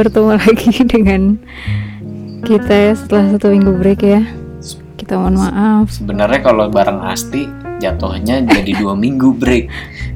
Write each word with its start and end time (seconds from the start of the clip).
bertemu 0.00 0.30
lagi 0.34 0.70
dengan 0.92 1.22
kita 2.40 2.72
ya 2.72 2.92
setelah 2.96 3.24
satu 3.30 3.52
minggu 3.52 3.72
break 3.76 4.00
ya. 4.00 4.22
Kita 4.96 5.16
mohon 5.16 5.36
maaf. 5.36 5.92
Sebenarnya 5.92 6.40
kalau 6.40 6.68
bareng 6.68 7.00
Asti 7.02 7.44
jatuhnya 7.80 8.40
jadi 8.42 8.76
dua 8.76 8.92
minggu 8.92 9.32
break 9.32 9.68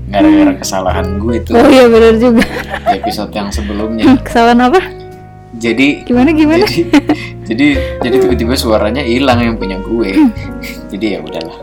gara-gara 0.05 0.53
kesalahan 0.55 1.17
gue 1.17 1.41
itu 1.41 1.51
Oh 1.53 1.65
iya 1.67 1.89
benar 1.89 2.15
juga. 2.17 2.45
di 2.87 2.97
episode 2.97 3.33
yang 3.33 3.49
sebelumnya. 3.49 4.05
Kesalahan 4.27 4.61
apa? 4.63 4.81
Jadi 5.55 6.05
Gimana 6.05 6.29
gimana? 6.31 6.65
jadi 6.65 6.85
jadi 7.45 7.67
jadi 8.05 8.17
tiba-tiba 8.21 8.53
suaranya 8.55 9.01
hilang 9.01 9.41
yang 9.41 9.57
punya 9.57 9.79
gue. 9.79 10.13
Jadi 10.93 11.07
ya 11.15 11.19
udahlah. 11.21 11.57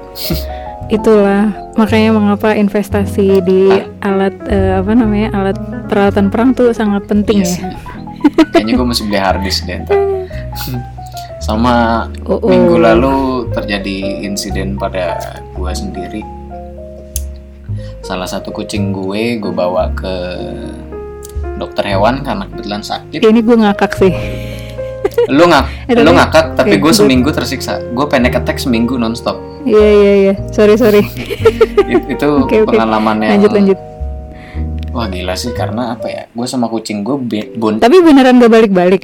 Itulah 0.87 1.43
makanya 1.75 2.11
mengapa 2.11 2.51
investasi 2.51 3.39
di 3.41 3.67
alat 3.99 4.35
eh, 4.47 4.75
apa 4.75 4.91
namanya 4.91 5.29
alat 5.31 5.57
peralatan 5.87 6.27
perang 6.27 6.51
tuh 6.51 6.71
sangat 6.71 7.03
penting 7.05 7.43
Iya 7.43 7.51
ya. 7.51 7.59
Kayaknya 8.51 8.73
gue 8.73 8.87
mesti 8.87 9.03
beli 9.03 9.17
harddisk 9.17 9.59
deh 9.63 9.77
ntar. 9.79 9.97
Sama 11.41 12.05
Oh, 12.23 12.37
oh. 12.37 12.47
minggu 12.47 12.77
lalu 12.77 13.15
terjadi 13.49 14.21
insiden 14.21 14.77
pada 14.77 15.17
gue 15.51 15.71
sendiri. 15.71 16.21
Salah 18.01 18.25
satu 18.25 18.51
kucing 18.51 18.91
gue 18.91 19.37
gue 19.37 19.49
bawa 19.49 19.89
ke 19.91 20.13
dokter 21.57 21.85
hewan 21.87 22.21
karena 22.21 22.45
kebetulan 22.45 22.81
sakit. 22.81 23.19
Ini 23.19 23.39
gue 23.39 23.57
ngakak 23.57 23.91
sih. 23.95 24.13
Lu 25.27 25.43
ngak, 25.43 25.65
lu 25.91 26.11
ngakak 26.11 26.53
tapi 26.55 26.77
gue 26.77 26.93
seminggu 26.93 27.29
tersiksa. 27.29 27.81
Gue 27.91 28.05
panic 28.05 28.33
attack 28.33 28.57
seminggu 28.57 28.95
nonstop. 28.95 29.37
Iya 29.61 29.89
iya 29.91 30.13
iya. 30.19 30.33
Sorry 30.49 30.73
sorry. 30.75 31.01
It- 31.91 32.07
itu 32.11 32.27
Oke, 32.39 32.61
oke. 32.61 32.69
pengalaman 32.69 33.17
yang 33.19 33.31
Lanjut 33.37 33.51
lanjut. 33.51 33.79
Wah 34.91 35.07
gila 35.07 35.33
sih 35.33 35.51
karena 35.51 35.93
apa 35.93 36.07
ya? 36.07 36.23
Gue 36.27 36.45
sama 36.45 36.67
kucing 36.67 37.01
gue 37.01 37.15
be- 37.17 37.51
bon- 37.53 37.77
Tapi 37.77 37.97
beneran 37.99 38.37
gak 38.37 38.51
balik-balik. 38.51 39.03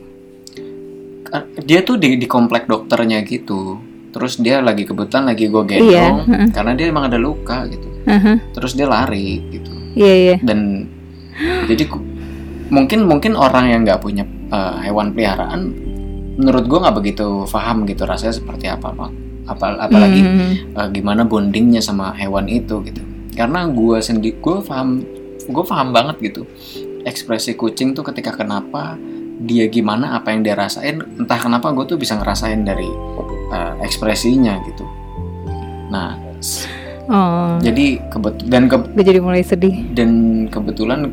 dia 1.60 1.80
tuh 1.82 1.96
di, 1.96 2.16
di 2.16 2.24
komplek 2.26 2.66
dokternya 2.66 3.20
gitu 3.22 3.76
terus 4.10 4.40
dia 4.40 4.58
lagi 4.58 4.82
kebetulan 4.82 5.28
lagi 5.28 5.46
gue 5.46 5.60
Iya, 5.62 5.68
gendong 5.70 6.18
heeh. 6.26 6.48
karena 6.50 6.72
dia 6.74 6.88
emang 6.88 7.06
ada 7.06 7.20
luka 7.20 7.68
gitu 7.68 7.84
Aha, 8.06 8.40
terus 8.50 8.74
dia 8.74 8.88
lari 8.88 9.44
gitu 9.52 9.70
Iya 9.94 10.14
iya. 10.16 10.36
dan 10.40 10.88
jadi 11.68 11.84
mungkin 12.70 13.04
mungkin 13.04 13.36
orang 13.36 13.68
yang 13.68 13.82
nggak 13.84 14.00
punya 14.00 14.24
eh, 14.48 14.76
hewan 14.82 15.12
peliharaan 15.12 15.62
menurut 16.34 16.64
gue 16.66 16.80
nggak 16.80 16.96
begitu 16.96 17.28
paham 17.46 17.84
gitu 17.84 18.08
rasanya 18.08 18.34
seperti 18.34 18.66
apa 18.66 18.88
pak 18.88 19.12
apa 19.46 19.66
apalagi 19.82 20.22
Hmm. 20.24 20.54
eh, 20.74 20.88
gimana 20.90 21.22
bondingnya 21.22 21.80
sama 21.80 22.16
hewan 22.16 22.48
itu 22.48 22.80
gitu 22.82 23.04
karena 23.36 23.68
gue 23.68 24.00
sendiri 24.00 24.40
gue 24.40 24.56
paham 24.62 25.04
gue 25.48 25.64
paham 25.66 25.96
banget 25.96 26.16
gitu. 26.22 26.44
Ekspresi 27.08 27.56
kucing 27.56 27.96
tuh 27.96 28.04
ketika 28.04 28.36
kenapa 28.36 29.00
dia 29.38 29.70
gimana 29.70 30.18
apa 30.18 30.34
yang 30.34 30.42
dia 30.42 30.58
rasain 30.58 30.98
entah 31.18 31.38
kenapa 31.38 31.70
gue 31.72 31.86
tuh 31.86 31.98
bisa 31.98 32.18
ngerasain 32.18 32.66
dari 32.66 32.90
eh, 33.54 33.74
ekspresinya 33.86 34.60
gitu. 34.66 34.86
Nah 35.94 36.28
Oh, 37.08 37.56
jadi 37.64 38.04
kebet 38.12 38.52
dan 38.52 38.68
ke 38.68 38.76
gue 38.76 39.00
jadi 39.00 39.24
mulai 39.24 39.40
sedih. 39.40 39.80
dan 39.96 40.44
kebetulan 40.52 41.08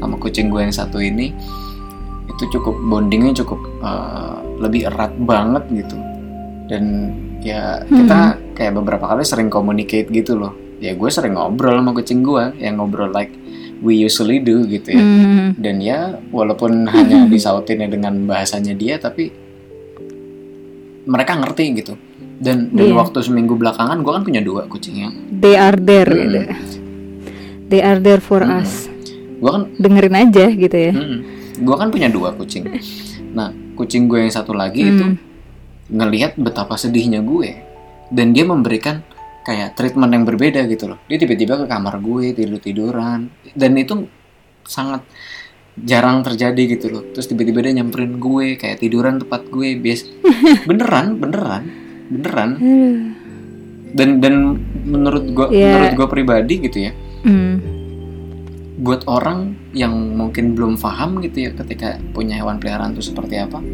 sama 0.00 0.16
kucing 0.16 0.48
gue 0.48 0.64
yang 0.64 0.72
satu 0.72 1.04
ini 1.04 1.36
itu 2.32 2.44
cukup 2.56 2.72
bondingnya 2.88 3.36
cukup 3.44 3.60
eh, 3.84 4.36
lebih 4.64 4.88
erat 4.88 5.12
banget 5.20 5.68
gitu. 5.84 6.00
Dan 6.64 7.12
ya 7.44 7.84
kita 7.84 8.40
kayak 8.56 8.72
beberapa 8.72 9.04
kali 9.04 9.20
sering 9.20 9.52
communicate 9.52 10.08
gitu 10.08 10.32
loh. 10.32 10.56
Ya 10.80 10.96
gue 10.96 11.10
sering 11.12 11.36
ngobrol 11.36 11.76
sama 11.76 11.92
kucing 11.92 12.24
gue 12.24 12.44
yang 12.56 12.80
ngobrol 12.80 13.12
like 13.12 13.36
we 13.84 14.00
usually 14.00 14.40
do 14.40 14.64
gitu 14.64 14.90
ya 14.90 14.98
Hmm. 14.98 15.52
dan 15.54 15.76
ya 15.78 15.98
walaupun 16.30 16.88
hanya 16.88 17.24
disautinnya 17.32 17.86
dengan 17.86 18.24
bahasanya 18.24 18.72
dia 18.72 18.96
tapi 18.96 19.28
mereka 21.04 21.36
ngerti 21.36 21.64
gitu 21.76 21.94
dan 22.36 22.72
dan 22.72 22.86
Iya. 22.86 22.96
waktu 22.96 23.18
seminggu 23.20 23.54
belakangan 23.54 24.00
gue 24.00 24.10
kan 24.10 24.22
punya 24.24 24.40
dua 24.40 24.64
kucing 24.64 24.96
ya 24.98 25.08
They 25.30 25.54
are 25.54 25.76
there 25.76 26.08
gitu. 26.08 26.40
They 27.66 27.80
are 27.80 27.98
there 27.98 28.18
for 28.18 28.40
Mm-mm. 28.40 28.60
us. 28.60 28.88
gue 29.34 29.50
kan 29.50 29.62
Dengerin 29.76 30.16
aja 30.18 30.44
gitu 30.48 30.72
ya. 30.74 30.92
gue 31.54 31.76
kan 31.76 31.88
punya 31.88 32.08
dua 32.08 32.32
kucing 32.32 32.64
nah 33.30 33.48
kucing 33.74 34.06
gue 34.06 34.18
yang 34.18 34.32
satu 34.32 34.50
lagi 34.52 34.80
itu 34.82 35.04
Hmm. 35.04 35.18
ngelihat 35.86 36.34
betapa 36.34 36.74
sedihnya 36.74 37.20
gue 37.20 37.52
dan 38.08 38.32
dia 38.32 38.42
memberikan 38.42 39.04
kayak 39.44 39.72
treatment 39.74 40.10
yang 40.10 40.24
berbeda 40.24 40.64
gitu 40.64 40.88
loh 40.88 40.98
dia 41.04 41.16
tiba-tiba 41.16 41.54
ke 41.56 41.66
kamar 41.66 42.00
gue 42.00 42.32
tidur 42.32 42.58
tiduran 42.58 43.28
dan 43.52 43.72
itu 43.74 44.08
sangat 44.64 45.04
jarang 45.76 46.22
terjadi 46.22 46.62
gitu 46.70 46.86
loh 46.88 47.02
terus 47.10 47.26
tiba-tiba 47.26 47.60
dia 47.60 47.74
nyamperin 47.74 48.16
gue 48.16 48.54
kayak 48.54 48.78
tiduran 48.78 49.18
tempat 49.18 49.44
gue 49.46 49.76
bias 49.76 50.06
beneran 50.68 51.18
beneran 51.18 51.62
beneran 52.06 52.50
Aduh. 52.54 52.96
dan 53.92 54.08
dan 54.18 54.34
menurut 54.84 55.24
gue 55.26 55.46
Iya. 55.50 55.66
menurut 55.68 55.92
gue 55.94 56.08
pribadi 56.10 56.54
gitu 56.60 56.78
ya 56.80 56.92
Hmm. 57.24 57.56
buat 58.76 59.04
orang 59.06 59.56
yang 59.72 59.92
mungkin 60.12 60.52
belum 60.52 60.76
paham 60.76 61.18
gitu 61.20 61.40
ya 61.42 61.50
ketika 61.54 61.96
punya 62.12 62.36
hewan 62.36 62.58
peliharaan 62.58 62.92
itu 62.92 63.00
seperti 63.02 63.38
apa 63.38 63.64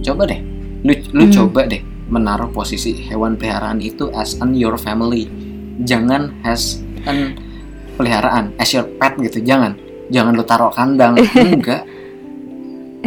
coba 0.00 0.22
deh 0.24 0.40
lu 0.80 0.92
lu 1.12 1.24
Hmm. 1.24 1.32
coba 1.32 1.64
deh 1.64 1.80
menaruh 2.10 2.50
posisi 2.50 2.92
hewan 3.06 3.38
peliharaan 3.38 3.78
itu 3.78 4.10
as 4.12 4.36
an 4.42 4.52
your 4.58 4.74
family. 4.76 5.30
Jangan 5.86 6.34
as 6.44 6.82
an 7.06 7.38
peliharaan 7.96 8.52
as 8.58 8.74
your 8.74 8.84
pet 8.98 9.16
gitu 9.22 9.40
jangan. 9.40 9.78
Jangan 10.10 10.34
lu 10.34 10.42
taruh 10.42 10.74
kandang 10.74 11.14
enggak. 11.38 11.86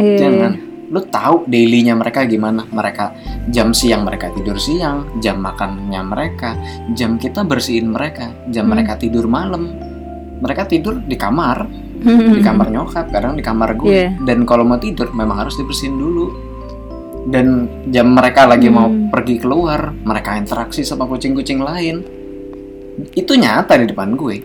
Iya, 0.00 0.16
jangan. 0.18 0.52
Lu 0.88 1.00
tahu 1.04 1.44
dailynya 1.46 1.94
mereka 1.94 2.24
gimana. 2.24 2.64
Mereka 2.66 3.04
jam 3.52 3.76
siang 3.76 4.08
mereka 4.08 4.32
tidur 4.32 4.56
siang 4.56 5.20
jam 5.20 5.38
makannya 5.38 6.00
mereka 6.00 6.56
jam 6.96 7.20
kita 7.20 7.44
bersihin 7.44 7.92
mereka 7.92 8.32
jam 8.48 8.66
Hmm. 8.66 8.72
mereka 8.72 8.96
tidur 8.96 9.28
malam. 9.28 9.68
Mereka 10.40 10.66
tidur 10.66 10.98
di 11.04 11.14
kamar 11.14 11.68
iya. 12.04 12.36
di 12.36 12.42
kamar 12.44 12.68
nyokap 12.68 13.06
kadang 13.08 13.38
di 13.38 13.44
kamar 13.44 13.76
gue. 13.80 13.88
Iya. 13.88 14.08
dan 14.28 14.44
kalau 14.44 14.64
mau 14.66 14.76
tidur 14.76 15.08
memang 15.14 15.40
harus 15.46 15.56
dibersihin 15.56 15.96
dulu 15.96 16.53
dan 17.26 17.46
jam 17.88 18.10
mereka 18.10 18.44
lagi 18.44 18.68
mau 18.68 18.86
Hmm. 18.86 19.08
pergi 19.08 19.38
keluar 19.38 19.92
mereka 19.94 20.34
interaksi 20.34 20.82
sama 20.82 21.04
kucing-kucing 21.04 21.58
lain 21.58 22.04
itu 23.10 23.32
nyata 23.32 23.74
di 23.74 23.86
depan 23.86 24.12
gue 24.12 24.36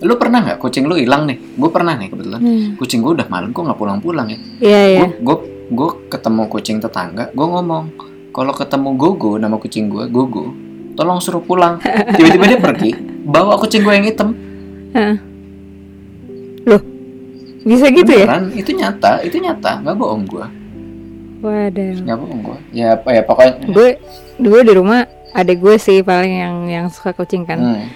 lu 0.00 0.16
pernah 0.16 0.40
nggak 0.40 0.58
kucing 0.58 0.84
lu 0.84 0.96
hilang 0.96 1.24
nih 1.24 1.38
gue 1.54 1.70
pernah 1.70 1.94
nih 1.94 2.08
kebetulan 2.08 2.40
Hmm. 2.40 2.68
kucing 2.74 3.00
gue 3.00 3.12
udah 3.14 3.28
malam 3.28 3.50
kok 3.50 3.62
nggak 3.62 3.76
pulang-pulang 3.76 4.26
ya 4.26 4.38
Iya 4.58 4.80
iya. 4.86 5.00
gue 5.00 5.08
gue 5.20 5.36
gue 5.70 5.88
ketemu 6.08 6.42
kucing 6.46 6.78
tetangga 6.78 7.30
gue 7.30 7.46
ngomong 7.46 7.84
kalau 8.30 8.50
ketemu 8.50 8.90
Gogo 8.96 9.36
nama 9.36 9.54
kucing 9.54 9.86
gue 9.86 10.04
Gogo 10.06 10.50
tolong 10.92 11.18
suruh 11.18 11.40
pulang 11.40 11.78
tiba-tiba 12.16 12.44
dia 12.48 12.58
pergi 12.58 12.90
bawa 13.22 13.54
kucing 13.56 13.80
gue 13.80 13.92
yang 13.92 14.04
hitam 14.04 14.28
Loh. 16.62 16.82
Bisa 17.60 17.86
gitu 17.88 18.08
ya? 18.10 18.24
Beneran, 18.24 18.44
itu 18.52 18.70
nyata 18.72 19.20
itu 19.20 19.36
nyata 19.36 19.80
nggak 19.80 19.94
bohong 19.94 20.24
gue 20.26 20.44
Waduh. 21.40 22.04
bohong 22.04 22.40
gue 22.44 22.58
ya 22.76 23.00
apa 23.00 23.08
ya 23.16 23.22
pokoknya 23.24 23.52
Gue 23.72 23.88
gue 24.36 24.60
di 24.60 24.72
rumah 24.76 25.08
ada 25.32 25.52
gue 25.52 25.74
sih 25.80 26.04
paling 26.04 26.34
yang 26.36 26.56
yang 26.68 26.86
suka 26.92 27.16
kucing 27.16 27.48
kan. 27.48 27.58
Hmm. 27.58 27.86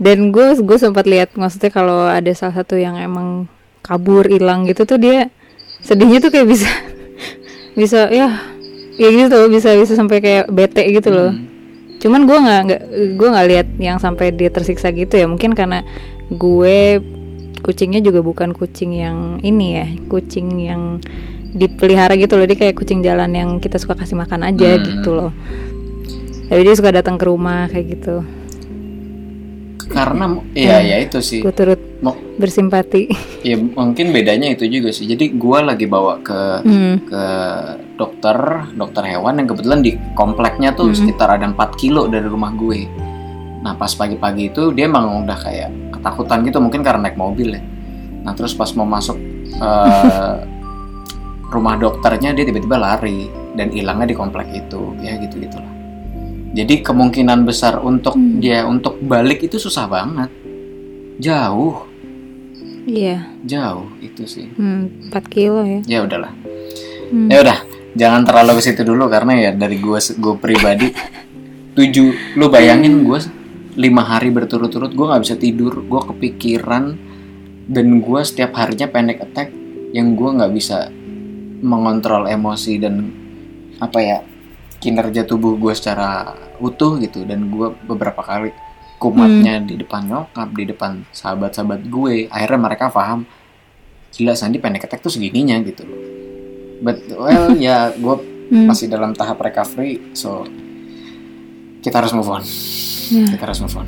Dan 0.00 0.32
gue 0.32 0.56
gue 0.60 0.78
sempat 0.80 1.04
lihat 1.08 1.36
maksudnya 1.36 1.72
kalau 1.72 2.08
ada 2.08 2.32
salah 2.32 2.60
satu 2.60 2.76
yang 2.76 2.96
emang 2.96 3.48
kabur 3.80 4.28
hilang 4.28 4.68
gitu 4.68 4.84
tuh 4.84 5.00
dia 5.00 5.32
sedihnya 5.80 6.20
tuh 6.20 6.30
kayak 6.32 6.48
bisa 6.48 6.68
bisa 7.80 8.12
ya 8.12 8.28
ya 9.00 9.08
gitu 9.08 9.48
bisa 9.48 9.72
bisa 9.80 9.92
sampai 9.96 10.20
kayak 10.20 10.44
bete 10.52 10.84
gitu 10.92 11.08
loh. 11.08 11.32
Hmm. 11.32 11.48
Cuman 12.00 12.24
gue 12.24 12.38
nggak 12.38 12.60
nggak 12.68 12.82
gue 13.16 13.28
nggak 13.28 13.48
lihat 13.48 13.68
yang 13.80 13.96
sampai 14.00 14.32
dia 14.32 14.48
tersiksa 14.52 14.92
gitu 14.92 15.16
ya. 15.16 15.28
Mungkin 15.28 15.52
karena 15.56 15.84
gue 16.32 17.00
kucingnya 17.60 18.00
juga 18.00 18.24
bukan 18.24 18.56
kucing 18.56 18.96
yang 18.96 19.36
ini 19.44 19.66
ya, 19.76 19.86
kucing 20.08 20.64
yang 20.64 20.82
dipelihara 21.52 22.14
gitu 22.14 22.34
loh. 22.34 22.44
Dia 22.44 22.56
kayak 22.56 22.74
kucing 22.74 23.00
jalan 23.00 23.30
yang 23.30 23.50
kita 23.56 23.76
suka 23.76 23.94
kasih 23.94 24.14
makan 24.14 24.44
aja 24.44 24.74
Hmm. 24.74 24.84
gitu 24.84 25.10
loh. 25.10 25.30
Tapi 26.46 26.60
dia 26.60 26.74
suka 26.74 26.90
datang 26.90 27.14
ke 27.14 27.24
rumah 27.24 27.66
kayak 27.66 27.86
gitu. 27.92 28.22
karena 29.90 30.38
ya 30.54 30.78
ya 30.78 31.02
itu 31.02 31.18
sih 31.18 31.42
Gue 31.42 31.50
turut 31.50 31.74
Mau- 31.98 32.14
bersimpati. 32.38 33.10
ya 33.42 33.58
mungkin 33.58 34.14
bedanya 34.14 34.46
itu 34.48 34.62
juga 34.64 34.94
sih 34.94 35.02
jadi 35.04 35.34
gue 35.34 35.58
lagi 35.60 35.84
bawa 35.84 36.22
ke 36.22 36.40
Hmm. 36.62 36.94
ke 37.02 37.24
dokter 37.96 38.38
dokter 38.70 39.02
hewan 39.04 39.42
yang 39.42 39.50
kebetulan 39.50 39.82
di 39.82 39.98
kompleknya 40.14 40.72
tuh 40.72 40.88
Mhm. 40.88 40.94
sekitar 40.94 41.34
ada 41.34 41.42
4 41.44 41.74
kilo 41.74 42.06
dari 42.06 42.22
rumah 42.22 42.54
gue 42.54 42.86
nah 43.60 43.74
pas 43.74 43.90
pagi-pagi 43.90 44.48
itu 44.48 44.70
dia 44.70 44.86
emang 44.86 45.26
udah 45.26 45.36
kayak 45.36 45.68
ketakutan 45.90 46.46
gitu 46.46 46.62
mungkin 46.62 46.80
karena 46.80 47.10
naik 47.10 47.18
mobil 47.18 47.50
ya 47.50 47.62
nah 48.22 48.32
terus 48.32 48.54
pas 48.54 48.70
mau 48.72 48.86
masuk 48.86 49.18
eh, 49.52 50.34
rumah 51.50 51.74
dokternya 51.74 52.30
dia 52.30 52.42
tiba-tiba 52.42 52.76
lari 52.76 53.26
dan 53.52 53.68
hilangnya 53.68 54.06
di 54.06 54.16
komplek 54.16 54.48
itu 54.50 54.94
ya 54.98 55.18
gitu 55.18 55.36
gitulah 55.36 55.68
jadi 56.50 56.82
kemungkinan 56.82 57.42
besar 57.42 57.78
untuk 57.78 58.14
Hmm. 58.14 58.38
dia 58.38 58.62
untuk 58.64 58.98
balik 59.00 59.42
itu 59.42 59.56
susah 59.56 59.86
banget 59.86 60.30
jauh 61.18 61.86
Iya. 62.82 63.22
jauh 63.44 63.86
itu 64.00 64.24
sih 64.24 64.48
Hmm, 64.56 64.88
4 65.06 65.24
kilo 65.28 65.62
ya. 65.62 65.80
ya 65.84 65.98
udahlah 66.02 66.32
Hmm. 67.10 67.28
ya 67.28 67.42
udah 67.42 67.58
jangan 67.92 68.22
terlalu 68.22 68.58
ke 68.58 68.62
situ 68.64 68.82
dulu 68.82 69.06
karena 69.06 69.34
ya 69.36 69.50
dari 69.52 69.76
gue 69.76 69.98
gue 69.98 70.34
pribadi 70.38 70.88
tujuh 71.76 72.34
lu 72.34 72.46
bayangin 72.46 73.02
gue 73.02 73.18
lima 73.76 74.02
hari 74.02 74.30
berturut-turut 74.30 74.90
gue 74.90 75.06
nggak 75.06 75.22
bisa 75.22 75.34
tidur 75.34 75.74
gue 75.80 76.00
kepikiran 76.08 76.84
dan 77.66 77.86
gue 78.00 78.20
setiap 78.20 78.54
harinya 78.54 78.86
panic 78.86 79.18
attack 79.20 79.54
yang 79.90 80.14
gue 80.14 80.30
nggak 80.32 80.50
bisa 80.50 80.90
mengontrol 81.60 82.26
emosi 82.26 82.80
dan 82.80 83.08
apa 83.80 83.98
ya 84.00 84.18
kinerja 84.80 85.24
tubuh 85.24 85.56
gue 85.56 85.72
secara 85.76 86.32
utuh 86.58 86.96
gitu. 86.98 87.22
Dan 87.24 87.48
gue 87.52 87.72
beberapa 87.84 88.20
kali 88.20 88.52
kumatnya 89.00 89.64
di 89.64 89.80
depan 89.80 90.04
nyokap 90.04 90.48
di 90.52 90.64
depan 90.68 91.04
sahabat-sahabat 91.12 91.86
gue. 91.86 92.28
Akhirnya 92.28 92.60
mereka 92.60 92.88
paham 92.88 93.24
gila 94.10 94.34
Sandi 94.34 94.58
panic 94.58 94.84
attack 94.84 95.00
tuh 95.00 95.12
segininya 95.12 95.56
gitu. 95.62 95.84
Loh 95.86 96.00
but 96.80 96.96
well 97.12 97.52
ya 97.60 97.92
gue 97.92 98.16
Hmm. 98.50 98.66
masih 98.66 98.90
dalam 98.90 99.14
tahap 99.14 99.38
recovery 99.38 100.10
so 100.10 100.42
kita 101.86 102.02
harus 102.02 102.10
move 102.10 102.26
on. 102.26 102.42
Ya. 103.14 103.30
kita 103.30 103.46
harus 103.46 103.62
move 103.62 103.78
on. 103.78 103.86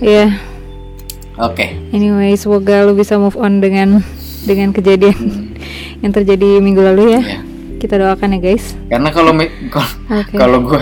Iya. 0.00 0.32
oke. 1.36 1.66
Anyway, 1.92 2.40
semoga 2.40 2.88
lu 2.88 2.96
bisa 2.96 3.20
move 3.20 3.36
on 3.36 3.60
dengan 3.60 4.00
dengan 4.48 4.72
kejadian. 4.72 5.12
Hmm, 5.12 5.43
yang 6.04 6.12
terjadi 6.12 6.60
minggu 6.60 6.84
lalu 6.84 7.16
ya. 7.16 7.22
ya. 7.24 7.38
Kita 7.74 7.96
doakan 7.96 8.36
ya, 8.36 8.40
guys. 8.40 8.76
karena 8.86 9.08
kalau 9.08 9.32
mi- 9.32 9.52
kalau- 10.32 10.60
gue 10.62 10.80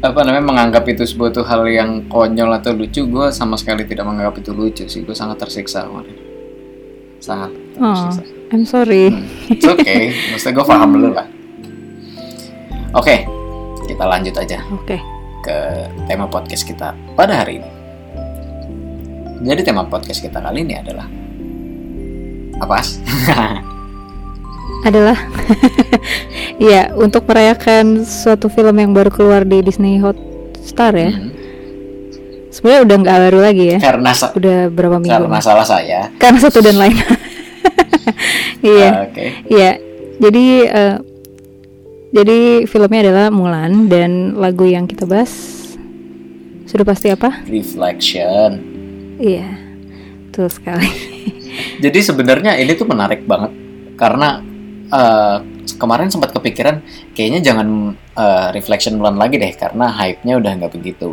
apa 0.00 0.20
namanya 0.20 0.44
menganggap 0.44 0.84
itu 0.84 1.04
suatu 1.04 1.40
hal 1.42 1.64
yang 1.64 2.04
konyol 2.06 2.52
atau 2.52 2.72
lucu 2.72 3.04
gue 3.04 3.26
sama 3.28 3.56
sekali 3.56 3.84
tidak 3.84 4.04
menganggap 4.04 4.36
itu 4.36 4.52
lucu 4.52 4.84
sih 4.84 5.00
gue 5.00 5.12
sangat 5.12 5.40
tersiksa 5.40 5.84
kemarin 5.84 6.16
sangat 7.18 7.50
Oh, 7.76 7.88
tersiksa 7.88 8.22
I'm 8.52 8.64
sorry. 8.68 9.08
Hmm, 9.08 9.48
It's 9.48 9.64
okay, 9.64 10.12
maksudnya 10.30 10.52
gue 10.54 10.66
paham 10.66 10.88
dulu 10.92 11.08
lah. 11.12 11.24
Oke, 12.92 13.24
kita 13.88 14.04
lanjut 14.04 14.36
aja 14.36 14.60
Oke. 14.70 15.00
ke 15.40 15.56
tema 16.04 16.28
podcast 16.28 16.64
kita 16.64 16.92
pada 17.16 17.40
hari 17.40 17.60
ini. 17.60 17.70
Jadi 19.42 19.60
tema 19.64 19.88
podcast 19.88 20.20
kita 20.20 20.36
kali 20.36 20.68
ini 20.68 20.76
adalah 20.76 21.08
apa? 22.60 22.76
Adalah 24.82 25.14
Iya, 26.58 26.90
untuk 27.04 27.24
merayakan 27.24 28.02
suatu 28.02 28.50
film 28.50 28.74
yang 28.76 28.90
baru 28.90 29.10
keluar 29.10 29.42
di 29.42 29.62
Disney 29.62 29.98
Hotstar 29.98 30.94
ya. 30.94 31.10
Hmm, 31.10 31.30
Sebenarnya 32.50 32.82
udah 32.84 32.96
nggak 33.00 33.18
baru 33.30 33.38
lagi 33.40 33.64
ya. 33.64 33.78
karena 33.80 34.10
Udah 34.12 34.58
berapa 34.68 34.96
minggu? 35.00 35.24
karena 35.24 35.38
salah 35.40 35.64
saya. 35.64 36.10
Karena 36.18 36.38
satu 36.38 36.58
dan 36.60 36.76
lain. 36.76 36.96
Iya. 38.62 39.10
Oke. 39.10 39.24
Iya, 39.48 39.70
jadi 40.18 40.44
eh, 40.70 40.96
jadi 42.12 42.38
filmnya 42.68 43.00
adalah 43.08 43.26
Mulan 43.32 43.90
dan 43.90 44.38
lagu 44.38 44.68
yang 44.68 44.86
kita 44.86 45.02
bahas 45.02 45.30
sudah 46.66 46.86
pasti 46.86 47.10
apa? 47.10 47.42
Reflection. 47.46 48.50
Iya, 49.18 49.50
betul 50.28 50.46
sekali. 50.46 50.86
Jadi 51.82 51.98
sebenarnya 52.00 52.54
ini 52.54 52.72
tuh 52.72 52.86
menarik 52.86 53.26
banget 53.26 53.50
karena 53.96 54.40
eh, 54.92 55.36
kemarin 55.80 56.12
sempat 56.12 56.30
kepikiran 56.30 56.84
kayaknya 57.16 57.40
jangan 57.40 57.68
eh, 57.96 58.48
reflection 58.52 59.00
bulan 59.00 59.16
lagi 59.16 59.40
deh 59.40 59.52
karena 59.56 59.88
hype-nya 59.90 60.36
udah 60.36 60.52
nggak 60.60 60.72
begitu 60.72 61.10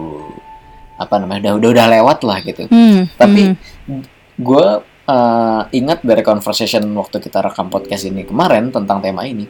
apa 1.00 1.16
namanya 1.16 1.40
udah 1.48 1.54
udah 1.64 1.70
udah 1.72 1.86
lewat 1.96 2.20
lah 2.28 2.38
gitu. 2.44 2.68
Hmm, 2.68 3.08
Tapi 3.16 3.56
hmm. 3.56 4.02
gue 4.36 4.66
eh, 5.10 5.62
ingat 5.74 6.04
dari 6.04 6.22
conversation 6.22 6.84
waktu 6.94 7.18
kita 7.18 7.40
rekam 7.40 7.72
podcast 7.72 8.04
ini 8.06 8.28
kemarin 8.28 8.70
tentang 8.70 9.00
tema 9.00 9.24
ini, 9.24 9.48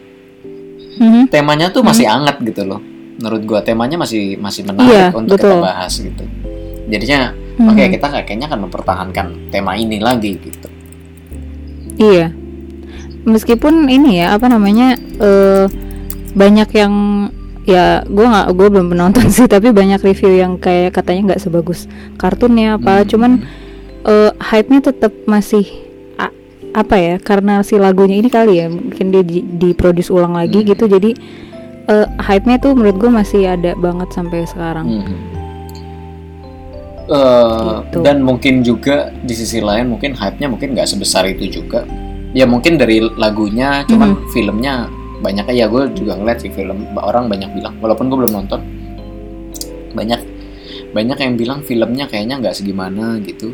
Mhm. 1.00 1.28
temanya 1.28 1.74
tuh 1.74 1.82
masih 1.82 2.06
hangat 2.08 2.38
gitu 2.40 2.64
loh. 2.64 2.80
Menurut 3.20 3.44
gue 3.44 3.60
temanya 3.66 4.00
masih 4.00 4.40
masih 4.40 4.64
menarik 4.64 4.88
Iya, 4.94 5.08
untuk 5.12 5.36
kita 5.36 5.52
betul. 5.52 5.60
bahas 5.60 5.94
gitu. 5.96 6.24
Jadinya 6.88 7.20
Mhm. 7.60 7.68
oke 7.68 7.84
kita 7.92 8.08
kayaknya 8.24 8.48
akan 8.48 8.60
mempertahankan 8.70 9.28
tema 9.52 9.76
ini 9.76 10.00
lagi 10.00 10.40
gitu. 10.40 10.70
Iya. 12.00 12.32
Meskipun 13.24 13.88
ini 13.88 14.20
ya 14.20 14.36
apa 14.36 14.48
namanya 14.48 14.96
eh 15.20 15.66
banyak 16.32 16.70
yang 16.72 16.94
ya 17.66 18.02
gue 18.02 18.26
nggak 18.26 18.48
gue 18.54 18.68
belum 18.70 18.88
menonton 18.90 19.28
sih 19.30 19.46
tapi 19.46 19.70
banyak 19.70 20.00
review 20.00 20.34
yang 20.34 20.58
kayak 20.58 20.96
katanya 20.96 21.34
nggak 21.34 21.42
sebagus 21.42 21.86
kartunnya 22.16 22.78
apa 22.78 23.02
Hmm. 23.02 23.08
cuman 23.08 23.32
eh 24.06 24.32
hype-nya 24.40 24.80
tetap 24.82 25.12
masih 25.26 25.68
a- 26.16 26.34
apa 26.72 26.96
ya 26.96 27.16
karena 27.20 27.62
si 27.62 27.76
lagunya 27.76 28.18
ini 28.18 28.30
kali 28.30 28.58
ya 28.58 28.72
mungkin 28.72 29.12
dia 29.12 29.22
di, 29.22 29.44
diproduce 29.44 30.10
ulang 30.10 30.34
lagi 30.34 30.64
Hmm. 30.64 30.68
gitu 30.68 30.88
jadi 30.88 31.12
eh 31.90 32.08
hype-nya 32.18 32.58
tuh 32.58 32.74
menurut 32.74 32.98
gue 32.98 33.12
masih 33.12 33.42
ada 33.46 33.74
banget 33.74 34.10
sampai 34.14 34.46
sekarang. 34.46 34.86
Mhm. 34.88 35.18
Eh, 37.10 37.74
Gitu. 37.90 38.06
Dan 38.06 38.22
mungkin 38.22 38.62
juga 38.62 39.10
di 39.20 39.34
sisi 39.34 39.58
lain 39.58 39.90
mungkin 39.90 40.14
hype-nya 40.14 40.46
mungkin 40.46 40.78
nggak 40.78 40.86
sebesar 40.88 41.26
itu 41.26 41.50
juga. 41.52 41.82
Ya 42.38 42.46
mungkin 42.46 42.78
dari 42.78 43.02
lagunya, 43.18 43.82
cuman 43.90 44.14
Mhm. 44.14 44.30
filmnya 44.30 44.74
banyak 45.20 45.52
ya 45.52 45.68
gue 45.68 45.92
juga 45.98 46.16
ngeliat 46.16 46.40
sih 46.40 46.52
film 46.54 46.96
orang 46.96 47.28
banyak 47.28 47.52
bilang 47.52 47.76
walaupun 47.84 48.08
gue 48.08 48.24
belum 48.24 48.34
nonton 48.40 48.64
banyak 49.92 50.22
banyak 50.96 51.18
yang 51.20 51.34
bilang 51.36 51.60
filmnya 51.60 52.08
kayaknya 52.08 52.40
nggak 52.40 52.56
segimana 52.56 53.20
gitu. 53.20 53.52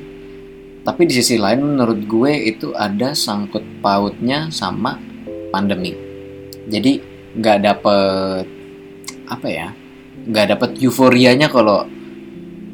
Tapi 0.85 1.09
di 1.09 1.17
sisi 1.17 1.41
lain 1.41 1.65
menurut 1.65 2.05
gue 2.05 2.31
itu 2.37 2.69
ada 2.77 3.17
sangkut 3.17 3.65
pautnya 3.81 4.53
sama 4.53 5.01
pandemi. 5.49 5.97
Jadi 6.69 7.01
nggak 7.33 7.57
dapet 7.65 8.45
apa 9.25 9.47
ya 9.49 9.73
nggak 10.29 10.47
dapet 10.53 10.69
euforianya 10.85 11.49
kalau 11.49 11.89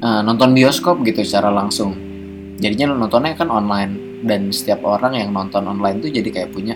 eh, 0.02 0.22
nonton 0.26 0.52
bioskop 0.52 1.00
gitu 1.08 1.24
secara 1.24 1.48
langsung. 1.48 1.96
Jadinya 2.60 2.92
lo 2.92 3.08
nontonnya 3.08 3.40
kan 3.40 3.48
online 3.48 4.11
dan 4.22 4.50
setiap 4.50 4.82
orang 4.82 5.14
yang 5.14 5.30
nonton 5.30 5.64
online 5.64 6.00
tuh 6.00 6.10
jadi 6.10 6.30
kayak 6.30 6.50
punya 6.50 6.76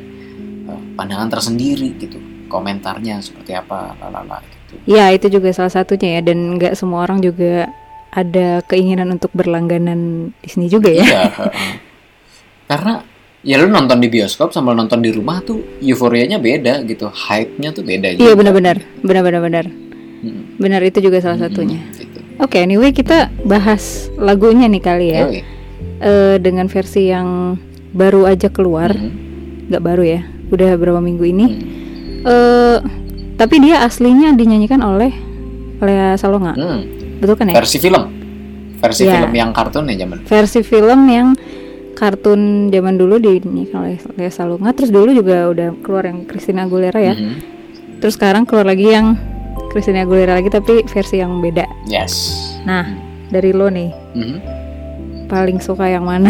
eh, 0.66 0.82
pandangan 0.94 1.30
tersendiri 1.30 1.94
gitu 1.96 2.18
komentarnya 2.46 3.20
seperti 3.20 3.52
apa 3.52 3.94
lalala 3.98 4.42
gitu 4.44 4.76
Ya 4.86 5.08
itu 5.10 5.30
juga 5.30 5.50
salah 5.50 5.72
satunya 5.72 6.20
ya 6.20 6.22
dan 6.24 6.56
nggak 6.56 6.74
semua 6.74 7.04
orang 7.04 7.20
juga 7.20 7.72
ada 8.10 8.60
keinginan 8.64 9.08
untuk 9.10 9.32
berlangganan 9.32 10.00
Disney 10.40 10.68
juga 10.68 10.88
ya. 10.90 11.04
iya 11.04 11.24
heeh. 11.28 11.72
karena 12.66 12.94
ya 13.42 13.56
lu 13.56 13.68
nonton 13.68 13.98
di 13.98 14.08
bioskop 14.08 14.50
sama 14.50 14.72
nonton 14.72 15.00
di 15.00 15.12
rumah 15.12 15.40
tuh 15.40 15.80
euforianya 15.80 16.38
beda 16.38 16.82
gitu 16.84 17.08
hype-nya 17.08 17.70
tuh 17.70 17.84
beda 17.84 18.16
Iya 18.16 18.34
benar-benar, 18.34 18.82
benar-benar 19.00 19.42
benar. 19.42 19.66
Hmm. 20.18 20.58
Benar 20.58 20.82
itu 20.82 21.00
juga 21.00 21.20
salah 21.20 21.38
Hmm, 21.38 21.48
satunya. 21.48 21.80
gitu. 21.94 22.20
Oke, 22.38 22.58
anyway 22.58 22.90
kita 22.90 23.30
bahas 23.44 24.10
lagunya 24.18 24.66
nih 24.66 24.82
kali 24.82 25.08
ya. 25.10 25.22
Yoi. 25.24 25.40
Eh, 25.96 26.36
dengan 26.38 26.68
versi 26.68 27.08
yang 27.08 27.56
baru 27.92 28.28
aja 28.28 28.52
keluar, 28.52 28.92
Hmm. 28.92 29.16
nggak 29.72 29.80
baru 29.80 30.04
ya, 30.04 30.22
udah 30.52 30.76
berapa 30.76 31.00
minggu 31.00 31.24
ini. 31.24 31.46
Hmm. 31.48 31.60
Eh, 32.26 32.78
tapi 33.36 33.56
dia 33.60 33.80
aslinya 33.82 34.36
dinyanyikan 34.36 34.84
oleh 34.84 35.16
Lea 35.80 36.16
Salonga, 36.16 36.52
Hmm. 36.54 36.84
betul 37.20 37.36
kan 37.36 37.48
ya? 37.48 37.56
versi 37.56 37.80
film 37.80 38.12
versi 38.76 39.08
Iya. 39.08 39.18
film 39.18 39.32
yang 39.34 39.50
kartun 39.50 39.88
ya 39.88 39.96
zaman 39.98 40.20
Versi 40.24 40.60
film 40.62 41.00
yang 41.08 41.28
kartun 41.94 42.68
zaman 42.70 43.00
dulu 43.00 43.16
dinyanyikan 43.18 43.88
oleh 43.88 43.98
Lea 44.14 44.30
Salonga, 44.30 44.76
terus 44.76 44.92
dulu 44.92 45.16
juga 45.16 45.48
udah 45.48 45.80
keluar 45.80 46.06
yang 46.06 46.28
Christina 46.28 46.68
Aguilera 46.68 47.00
ya. 47.00 47.16
Mhm. 47.16 47.36
Terus 47.98 48.20
sekarang 48.20 48.44
keluar 48.44 48.68
lagi 48.68 48.92
yang 48.92 49.16
Christina 49.72 50.04
Aguilera 50.04 50.36
lagi 50.36 50.52
tapi 50.52 50.84
versi 50.84 51.18
yang 51.18 51.40
beda. 51.40 51.64
yes 51.88 52.36
Nah, 52.64 52.84
dari 53.32 53.56
lo 53.56 53.72
nih 53.72 53.90
Mhm. 54.12 54.38
Paling 55.26 55.58
suka 55.58 55.88
yang 55.88 56.04
mana? 56.04 56.30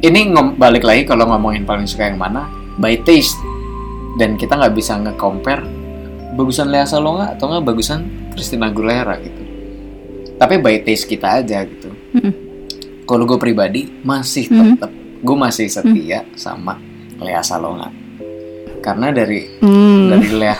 ini 0.00 0.20
ngom- 0.28 0.56
balik 0.56 0.80
lagi 0.80 1.04
kalau 1.04 1.28
ngomongin 1.28 1.62
paling 1.62 1.84
suka 1.84 2.06
yang 2.06 2.16
mana? 2.16 2.48
By 2.76 2.96
taste. 2.98 3.36
Dan 4.12 4.34
kita 4.34 4.54
nggak 4.54 4.72
bisa 4.72 4.96
nge-compare 4.96 5.62
bagusan 6.32 6.68
Lea 6.68 6.84
Salonga 6.84 7.32
atau 7.32 7.48
nggak 7.48 7.64
bagusan 7.64 8.00
Christina 8.30 8.68
Aguilera 8.68 9.16
gitu. 9.18 9.42
Tapi 10.34 10.54
by 10.56 10.80
taste 10.80 11.04
kita 11.04 11.40
aja 11.40 11.62
gitu. 11.62 11.88
Mm-mm. 12.10 12.34
kalau 13.04 13.22
gue 13.24 13.38
pribadi 13.38 13.90
masih 14.00 14.46
tetap 14.46 14.86
gue 15.20 15.36
masih 15.36 15.66
setia 15.66 16.22
sama 16.32 16.78
Lea 17.18 17.38
Salonga. 17.40 17.90
Karena 18.80 19.10
dari 19.10 19.46
Hmm. 19.58 20.08
dari 20.08 20.30
Lea 20.40 20.56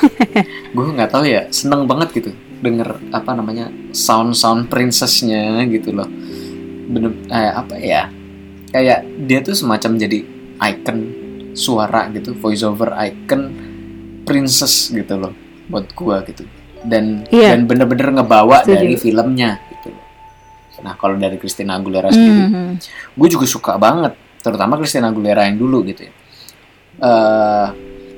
gue 0.68 0.84
nggak 0.84 1.10
tahu 1.10 1.24
ya 1.24 1.46
seneng 1.48 1.86
banget 1.86 2.12
gitu 2.12 2.30
denger 2.60 3.00
apa 3.10 3.32
namanya 3.32 3.66
sound 3.90 4.36
sound 4.36 4.68
princessnya 4.68 5.64
gitu 5.64 5.90
loh 5.90 6.04
bener 6.90 7.10
eh, 7.30 7.52
apa 7.54 7.74
ya 7.78 8.10
kayak 8.68 8.98
dia 9.24 9.38
tuh 9.40 9.54
semacam 9.54 9.94
jadi 9.96 10.18
icon 10.60 10.98
suara 11.54 12.10
gitu 12.10 12.34
voice 12.34 12.62
over 12.62 12.90
icon 13.00 13.50
princess 14.22 14.90
gitu 14.90 15.14
loh 15.16 15.32
buat 15.66 15.86
gua 15.94 16.22
gitu 16.22 16.42
dan 16.82 17.22
Iya. 17.28 17.54
dan 17.54 17.64
bener-bener 17.64 18.10
ngebawa 18.10 18.62
Setuju. 18.62 18.74
dari 18.74 18.94
filmnya 18.96 19.50
gitu 19.70 19.88
loh 19.90 20.04
Nah 20.80 20.96
kalau 20.96 21.12
dari 21.14 21.36
Christina 21.36 21.76
Aguilera 21.76 22.08
sendiri, 22.08 22.40
Mhm. 22.48 22.72
gue 23.12 23.28
juga 23.28 23.44
suka 23.44 23.76
banget, 23.76 24.16
terutama 24.40 24.80
Christina 24.80 25.12
Aguilera 25.12 25.44
yang 25.44 25.60
dulu 25.60 25.84
gitu 25.84 26.08
ya. 26.08 26.12
Eh, 26.96 27.66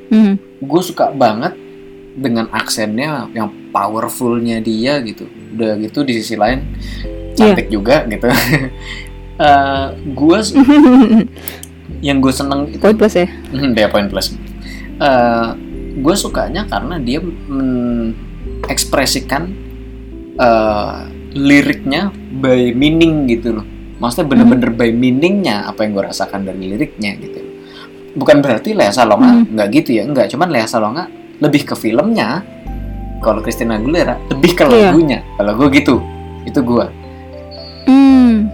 Mhm. 0.06 0.34
gue 0.62 0.80
suka 0.80 1.10
banget 1.10 1.58
dengan 2.14 2.46
aksennya 2.54 3.26
yang 3.34 3.50
powerfulnya 3.74 4.62
dia 4.62 5.02
gitu. 5.02 5.26
Udah 5.26 5.74
gitu 5.74 6.06
di 6.06 6.22
sisi 6.22 6.38
lain 6.38 6.62
cantik 7.34 7.66
juga 7.68 8.06
gitu. 8.06 8.30
Eh, 9.32 9.86
gue 10.12 10.38
yang 12.06 12.18
gue 12.18 12.30
seneng 12.30 12.68
itu 12.68 12.78
Poin 12.78 12.94
plus 12.94 13.14
ya. 13.16 13.26
Hmm, 13.50 13.72
dia 13.74 13.88
poin 13.88 14.06
plus. 14.06 14.36
gue 15.92 16.14
sukanya 16.14 16.64
karena 16.64 16.96
dia 16.96 17.18
mengekspresikan 17.18 19.42
eh, 20.32 20.98
liriknya 21.34 22.10
by 22.38 22.70
meaning 22.72 23.26
gitu 23.26 23.58
loh. 23.58 23.66
Maksudnya 23.98 24.26
bener-bener 24.28 24.70
by 24.70 24.90
meaningnya 24.90 25.66
apa 25.66 25.82
yang 25.82 25.92
gue 25.92 26.04
rasakan 26.06 26.42
dari 26.42 26.58
liriknya 26.68 27.18
gitu. 27.18 27.40
Bukan 28.14 28.40
berarti 28.40 28.74
Lea 28.74 28.92
Salonga 28.92 29.32
Hmm. 29.32 29.46
nggak 29.48 29.68
gitu 29.72 29.90
ya, 29.96 30.04
nggak. 30.04 30.28
Cuman 30.30 30.48
Lea 30.52 30.66
Salonga 30.68 31.08
lebih 31.40 31.64
ke 31.64 31.74
filmnya. 31.74 32.42
Kalau 33.18 33.38
Christina 33.38 33.74
Aguilera 33.74 34.18
lebih 34.28 34.50
ke 34.54 34.62
Iya. 34.66 34.90
lagunya. 34.90 35.18
Kalau 35.34 35.52
gue 35.56 35.68
gitu, 35.72 35.94
itu 36.44 36.60
gue. 36.60 36.86
Hmm. 37.86 38.46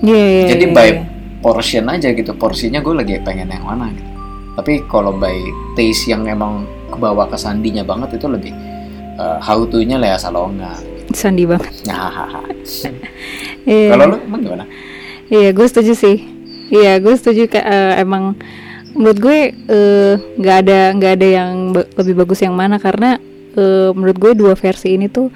Iya, 0.00 0.24
iya, 0.24 0.44
Jadi 0.56 0.64
iya, 0.70 0.76
by 0.76 0.88
iya. 0.88 1.02
portion 1.44 1.84
aja 1.88 2.08
gitu 2.12 2.32
porsinya 2.36 2.80
gue 2.80 2.94
lagi 2.96 3.20
pengen 3.20 3.52
yang 3.52 3.64
mana 3.64 3.92
gitu 3.92 4.10
tapi 4.56 4.82
kalau 4.90 5.14
by 5.14 5.36
taste 5.78 6.10
yang 6.10 6.26
emang 6.26 6.68
kebawa 6.90 7.24
ke 7.30 7.36
sandinya 7.38 7.86
banget 7.86 8.18
itu 8.18 8.26
lebih 8.26 8.52
uh, 9.16 9.38
how 9.40 9.62
to 9.64 9.80
nya 9.84 9.96
Lea 9.96 10.18
Salonga 10.20 10.76
Sandi 11.10 11.42
banget. 11.42 11.74
Iya. 13.60 13.92
kalau 13.92 14.16
lu 14.16 14.16
emang 14.24 14.40
gimana 14.40 14.64
Iya, 15.30 15.54
gue 15.54 15.66
setuju 15.70 15.94
sih. 15.94 16.26
Iya, 16.74 16.98
gue 16.98 17.14
setuju 17.14 17.46
eh, 17.54 18.02
emang 18.02 18.34
menurut 18.98 19.18
gue 19.22 19.38
eh, 19.54 20.14
nggak 20.18 20.56
ada 20.66 20.80
nggak 20.98 21.12
ada 21.22 21.28
yang 21.30 21.50
lebih 21.70 22.14
bagus 22.18 22.42
yang 22.42 22.58
mana 22.58 22.82
karena 22.82 23.22
eh, 23.54 23.90
menurut 23.94 24.18
gue 24.18 24.32
dua 24.34 24.58
versi 24.58 24.98
ini 24.98 25.06
tuh 25.06 25.30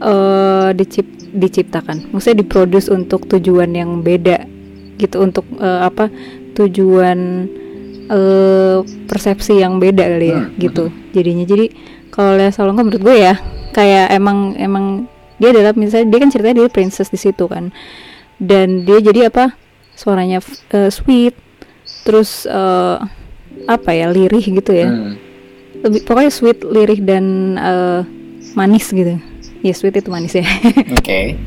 eh 0.00 0.68
dicip- 0.72 1.30
diciptakan, 1.30 2.10
maksudnya 2.10 2.42
diproduce 2.42 2.88
untuk 2.88 3.26
tujuan 3.26 3.70
yang 3.70 4.00
beda 4.00 4.46
gitu 4.96 5.18
untuk 5.18 5.42
eh, 5.56 5.80
apa 5.82 6.10
tujuan 6.54 7.50
eh 8.04 8.78
persepsi 9.06 9.58
yang 9.58 9.78
beda 9.78 10.04
kali 10.06 10.28
ya 10.28 10.40
Hmm, 10.40 10.54
gitu. 10.56 10.84
jadinya 11.10 11.42
jadi 11.42 11.72
kalau 12.08 12.36
Lea 12.36 12.50
Salonga 12.50 12.82
menurut 12.82 13.02
gue 13.02 13.16
ya 13.18 13.34
kayak 13.70 14.12
emang 14.12 14.54
emang 14.54 14.86
dia 15.34 15.50
adalah 15.50 15.74
misalnya 15.74 16.06
dia 16.08 16.18
kan 16.20 16.30
ceritanya 16.30 16.56
dia 16.60 16.70
princess 16.70 17.08
di 17.08 17.18
situ 17.18 17.46
kan. 17.46 17.74
Dan 18.36 18.82
dia 18.82 18.98
jadi 19.00 19.30
apa 19.30 19.54
suaranya 19.94 20.38
eh, 20.70 20.90
sweet 20.90 21.34
terus 22.02 22.44
eh, 22.44 22.96
apa 23.66 23.90
ya 23.90 24.10
lirih 24.10 24.42
gitu 24.44 24.70
ya. 24.70 24.86
Hmm. 24.86 25.14
lebih 25.80 26.00
pokoknya 26.02 26.30
sweet 26.30 26.58
lirih 26.62 27.00
dan 27.00 27.24
eh, 27.54 28.00
manis 28.54 28.88
gitu 28.88 29.18
ya 29.64 29.72
sweet 29.72 29.96
itu 29.96 30.12
manis 30.12 30.36
ya. 30.36 30.44
Oke. 31.00 31.40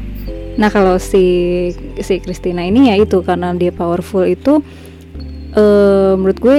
Nah 0.57 0.73
kalau 0.73 0.97
si 0.97 1.69
si 2.01 2.17
Christina 2.17 2.65
ini 2.65 2.89
ya 2.89 2.97
itu 2.97 3.21
karena 3.21 3.53
dia 3.53 3.69
powerful 3.69 4.25
itu 4.25 4.65
eh 5.53 6.13
menurut 6.17 6.39
gue 6.41 6.57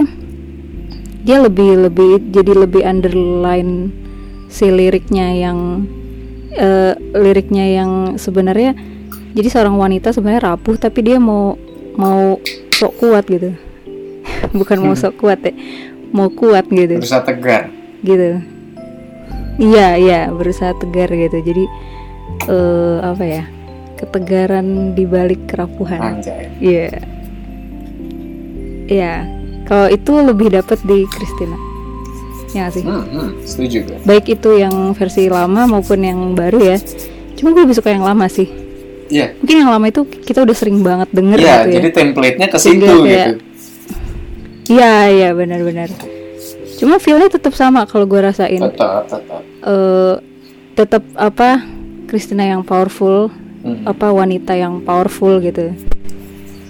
dia 1.26 1.42
lebih 1.42 1.90
lebih 1.90 2.30
jadi 2.30 2.52
lebih 2.54 2.82
underline 2.86 3.90
si 4.46 4.70
liriknya 4.70 5.34
yang 5.34 5.84
eh, 6.54 6.94
liriknya 7.12 7.82
yang 7.82 7.90
sebenarnya 8.16 8.72
jadi 9.34 9.48
seorang 9.50 9.76
wanita 9.76 10.14
sebenarnya 10.14 10.54
rapuh 10.54 10.78
tapi 10.78 11.04
dia 11.04 11.18
mau 11.18 11.58
mau 11.98 12.38
sok 12.70 13.02
kuat 13.02 13.26
gitu. 13.26 13.50
Bukan 14.58 14.78
mau 14.78 14.94
sok 14.94 15.18
kuat 15.18 15.42
ya 15.42 15.52
mau 16.14 16.30
kuat 16.30 16.70
gitu. 16.70 17.02
Berusaha 17.02 17.26
tegar. 17.26 17.68
Gitu 18.06 18.57
iya 19.58 19.98
iya 19.98 20.20
berusaha 20.30 20.72
tegar 20.78 21.10
gitu. 21.12 21.38
Jadi 21.42 21.64
eh 22.48 22.98
apa 23.02 23.24
ya 23.26 23.44
ketegaran 23.98 24.94
di 24.94 25.04
balik 25.04 25.50
kerapuhan. 25.50 26.22
Iya. 26.62 27.02
Iya. 28.88 29.14
Kalau 29.68 29.92
itu 29.92 30.12
lebih 30.24 30.48
dapat 30.54 30.80
di 30.88 31.04
Christina 31.12 31.68
ya 32.56 32.72
sih? 32.72 32.84
Hmm, 32.84 33.04
hmm, 33.04 33.28
setuju 33.44 33.78
gue 33.84 33.98
baik 34.08 34.40
itu 34.40 34.50
yang 34.56 34.96
versi 34.96 35.28
lama 35.28 35.68
maupun 35.68 36.00
yang 36.00 36.20
baru 36.32 36.76
ya. 36.76 36.76
Cuma 37.36 37.52
gue 37.54 37.62
lebih 37.68 37.76
suka 37.76 37.92
yang 37.92 38.04
lama 38.04 38.26
sih. 38.26 38.48
Iya. 39.08 39.36
Mungkin 39.40 39.56
yang 39.64 39.70
lama 39.72 39.86
itu 39.88 40.04
kita 40.04 40.44
udah 40.44 40.56
sering 40.56 40.84
banget 40.84 41.08
denger 41.12 41.38
iya 41.40 41.64
gitu 41.64 41.68
ya. 41.68 41.74
jadi 41.80 41.88
template-nya 41.92 42.46
ke 42.48 42.58
situ 42.60 42.94
gitu. 43.08 43.32
Iya 44.68 44.94
iya 45.08 45.28
benar-benar. 45.32 45.88
Cuma 46.76 47.00
feelnya 47.00 47.32
tetap 47.32 47.56
sama 47.56 47.88
kalau 47.88 48.04
gue 48.04 48.20
rasain. 48.20 48.60
Tetap 48.60 49.08
tetap 49.08 49.42
eh 49.60 50.14
tetap 50.72 51.02
apa 51.14 51.62
Christina 52.06 52.46
yang 52.46 52.62
powerful 52.62 53.30
Hmm. 53.58 53.82
apa 53.84 54.14
wanita 54.14 54.54
yang 54.54 54.78
powerful 54.80 55.42
gitu 55.42 55.74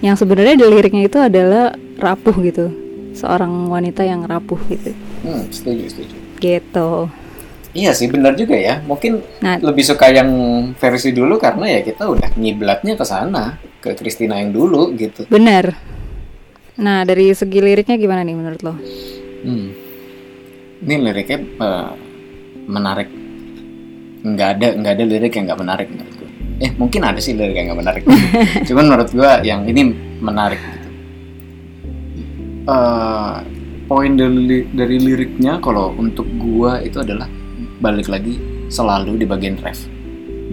yang 0.01 0.17
sebenarnya 0.17 0.57
di 0.57 0.65
liriknya 0.65 1.05
itu 1.05 1.21
adalah 1.21 1.77
rapuh 1.95 2.33
gitu 2.41 2.73
seorang 3.13 3.69
wanita 3.69 4.03
yang 4.03 4.25
rapuh 4.25 4.57
gitu 4.67 4.97
Hmm, 5.21 5.45
setuju 5.49 5.85
setuju 5.87 6.17
gitu 6.39 7.13
Iya 7.69 7.93
sih 7.93 8.09
benar 8.09 8.33
juga 8.33 8.57
ya. 8.57 8.81
Mungkin 8.81 9.21
Nah. 9.39 9.61
lebih 9.61 9.85
suka 9.85 10.09
yang 10.09 10.27
versi 10.75 11.13
dulu 11.13 11.37
karena 11.37 11.69
ya 11.69 11.85
kita 11.85 12.09
udah 12.09 12.33
ngiblatnya 12.33 12.97
ke 12.97 13.05
sana, 13.05 13.61
ke 13.79 13.93
Christina 13.93 14.41
yang 14.41 14.51
dulu 14.51 14.97
gitu. 14.97 15.29
benar 15.29 15.77
nah 16.75 17.05
dari 17.05 17.29
segi 17.31 17.61
liriknya 17.61 18.01
gimana 18.01 18.25
nih 18.25 18.35
menurut 18.35 18.61
lo 18.63 18.75
Hmm. 19.45 19.69
Ini 20.81 20.95
liriknya 20.97 21.39
eh, 21.39 21.91
menarik. 22.69 23.09
Nggak 24.23 24.49
ada 24.59 24.69
nggak 24.77 24.93
ada 24.95 25.05
lirik 25.09 25.33
yang 25.35 25.45
nggak 25.49 25.61
menarik 25.65 25.87
menurut 25.89 26.15
gue. 26.21 26.31
Eh 26.61 26.71
mungkin 26.77 27.01
ada 27.03 27.19
sih 27.19 27.33
lirik 27.33 27.57
yang 27.57 27.73
nggak 27.73 27.81
menarik. 27.81 28.05
Cuman 28.69 28.85
menurut 28.93 29.11
gue 29.11 29.31
yang 29.43 29.65
ini 29.65 29.83
menarik 30.21 30.61
gitu. 30.61 30.89
Eh, 32.69 33.37
poin 33.89 34.13
dari 34.13 34.69
dari 34.69 34.97
liriknya 35.01 35.57
kalau 35.65 35.97
untuk 35.97 36.29
gua 36.37 36.85
itu 36.85 37.01
adalah 37.01 37.25
balik 37.81 38.13
lagi 38.13 38.37
selalu 38.69 39.25
di 39.25 39.25
bagian 39.25 39.57
ref. 39.65 39.89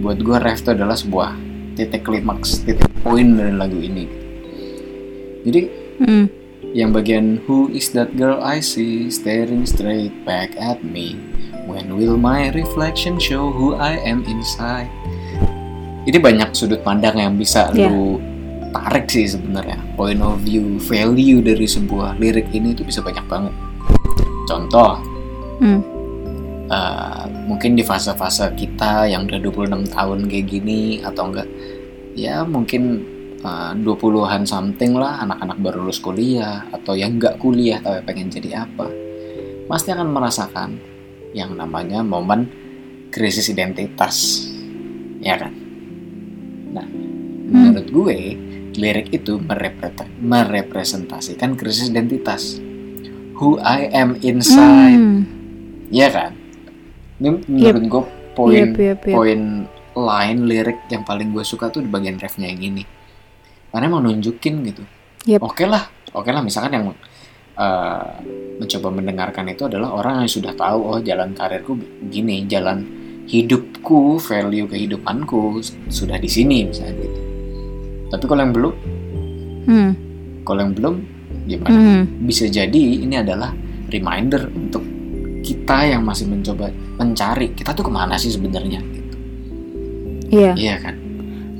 Buat 0.00 0.24
gua 0.24 0.40
ref 0.40 0.64
itu 0.64 0.72
adalah 0.72 0.96
sebuah 0.96 1.36
titik 1.76 2.08
klimaks, 2.08 2.64
titik 2.64 2.88
poin 3.04 3.36
dari 3.36 3.52
lagu 3.52 3.76
ini. 3.76 4.08
Jadi 5.44 5.86
Hmm, 5.96 6.28
yang 6.76 6.92
bagian 6.92 7.40
Who 7.48 7.72
is 7.72 7.88
that 7.96 8.20
girl 8.20 8.36
I 8.44 8.60
see 8.60 9.08
staring 9.08 9.64
straight 9.64 10.12
back 10.28 10.52
at 10.60 10.84
me 10.84 11.16
When 11.66 11.98
will 11.98 12.14
my 12.14 12.54
reflection 12.54 13.18
show 13.18 13.50
who 13.50 13.74
I 13.74 13.98
am 14.06 14.22
inside? 14.30 14.86
Ini 16.06 16.22
banyak 16.22 16.54
sudut 16.54 16.86
pandang 16.86 17.18
yang 17.18 17.34
bisa 17.34 17.74
Iya. 17.74 17.90
lu 17.90 18.22
tarik 18.70 19.10
sih 19.10 19.26
sebenarnya. 19.26 19.82
Point 19.98 20.22
of 20.22 20.38
view, 20.46 20.78
value 20.78 21.42
dari 21.42 21.66
sebuah 21.66 22.22
lirik 22.22 22.54
ini 22.54 22.70
itu 22.70 22.86
bisa 22.86 23.02
banyak 23.02 23.26
banget. 23.26 23.50
Contoh, 24.46 25.02
hmm, 25.58 25.80
eh, 26.70 27.24
mungkin 27.50 27.74
di 27.74 27.82
fase-fase 27.82 28.54
kita 28.54 29.10
yang 29.10 29.26
udah 29.26 29.42
26 29.42 29.90
tahun 29.90 30.30
kayak 30.30 30.46
gini 30.46 31.02
atau 31.02 31.34
enggak 31.34 31.50
ya 32.14 32.46
mungkin 32.46 33.02
eh, 33.42 33.72
20-an 33.82 34.46
something 34.46 34.94
lah 34.94 35.18
anak-anak 35.26 35.58
baru 35.58 35.82
lulus 35.82 35.98
kuliah 35.98 36.62
atau 36.70 36.94
yang 36.94 37.18
enggak 37.18 37.42
kuliah 37.42 37.82
tapi 37.82 38.06
pengen 38.06 38.30
jadi 38.30 38.66
apa 38.66 38.86
pasti 39.66 39.90
akan 39.90 40.14
merasakan 40.14 40.78
yang 41.32 41.56
namanya 41.56 42.04
momen 42.04 42.50
krisis 43.10 43.48
identitas 43.50 44.46
ya 45.24 45.40
kan 45.40 45.52
nah 46.70 46.86
menurut 47.50 47.86
gue 47.88 48.18
lirik 48.76 49.08
itu 49.10 49.40
merepre- 49.40 50.12
merepresentasikan 50.20 51.56
krisis 51.56 51.88
identitas 51.88 52.60
who 53.40 53.56
I 53.64 53.88
am 53.92 54.20
inside 54.20 55.00
hmm. 55.00 55.36
Iya 55.90 56.08
kan? 56.10 56.32
Ini 57.22 57.28
menurut 57.46 57.84
gue 57.86 58.02
poin 58.36 58.66
Yep, 58.74 58.74
yep, 58.76 59.00
yep. 59.06 59.14
poin 59.14 59.40
line 59.96 60.40
lirik 60.44 60.78
yang 60.92 61.06
paling 61.06 61.32
gue 61.32 61.44
suka 61.46 61.70
tuh 61.72 61.80
di 61.80 61.88
bagian 61.88 62.18
refnya 62.18 62.50
yang 62.50 62.74
ini. 62.74 62.84
Karena 63.70 63.88
emang 63.88 64.04
nunjukin 64.04 64.54
gitu. 64.66 64.82
Yep. 65.26 65.40
Oke 65.42 65.64
lah, 65.64 65.88
oke 66.12 66.30
lah. 66.30 66.42
Misalkan 66.42 66.74
yang 66.76 66.84
eh, 67.56 68.08
mencoba 68.60 68.88
mendengarkan 68.92 69.48
itu 69.52 69.68
adalah 69.68 69.96
orang 69.96 70.24
yang 70.24 70.30
sudah 70.30 70.52
tahu 70.56 70.80
oh 70.96 71.00
jalan 71.00 71.32
karirku 71.32 71.76
gini, 72.08 72.44
jalan 72.48 72.84
hidupku, 73.26 74.22
value 74.22 74.70
kehidupanku 74.70 75.58
sudah 75.90 76.16
di 76.16 76.30
sini 76.30 76.68
misalnya 76.68 76.94
gitu. 77.02 77.20
Tapi 78.06 78.24
kalau 78.30 78.40
yang 78.46 78.54
belum, 78.54 78.74
Hmm, 79.66 79.92
kalau 80.46 80.62
yang 80.62 80.72
belum 80.78 80.94
gimana? 81.50 81.74
hmm. 81.74 82.22
bisa 82.22 82.46
jadi 82.46 83.02
ini 83.02 83.18
adalah 83.18 83.50
reminder 83.90 84.46
untuk 84.54 84.82
kita 85.42 85.90
yang 85.90 86.06
masih 86.06 86.26
mencoba 86.30 86.70
mencari 86.98 87.50
kita 87.54 87.74
tuh 87.74 87.86
ke 87.86 87.92
mana 87.92 88.14
sih 88.14 88.30
sebenarnya 88.30 88.78
gitu. 88.78 89.16
Iya. 90.30 90.52
iya 90.58 90.74
kan 90.82 90.94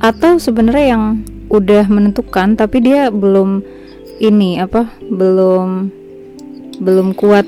atau 0.03 0.37
sebenarnya 0.37 0.87
yang 0.99 1.05
udah 1.49 1.87
menentukan 1.87 2.59
tapi 2.59 2.83
dia 2.83 3.09
belum 3.09 3.63
ini 4.19 4.57
apa 4.57 4.87
belum 5.03 5.91
belum 6.79 7.09
kuat 7.13 7.45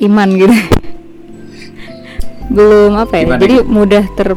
iman 0.00 0.28
gitu 0.32 0.54
belum 2.48 2.92
apa 2.98 3.12
ya 3.14 3.24
Gimana 3.26 3.40
jadi 3.40 3.56
mudah 3.64 4.04
ter 4.12 4.28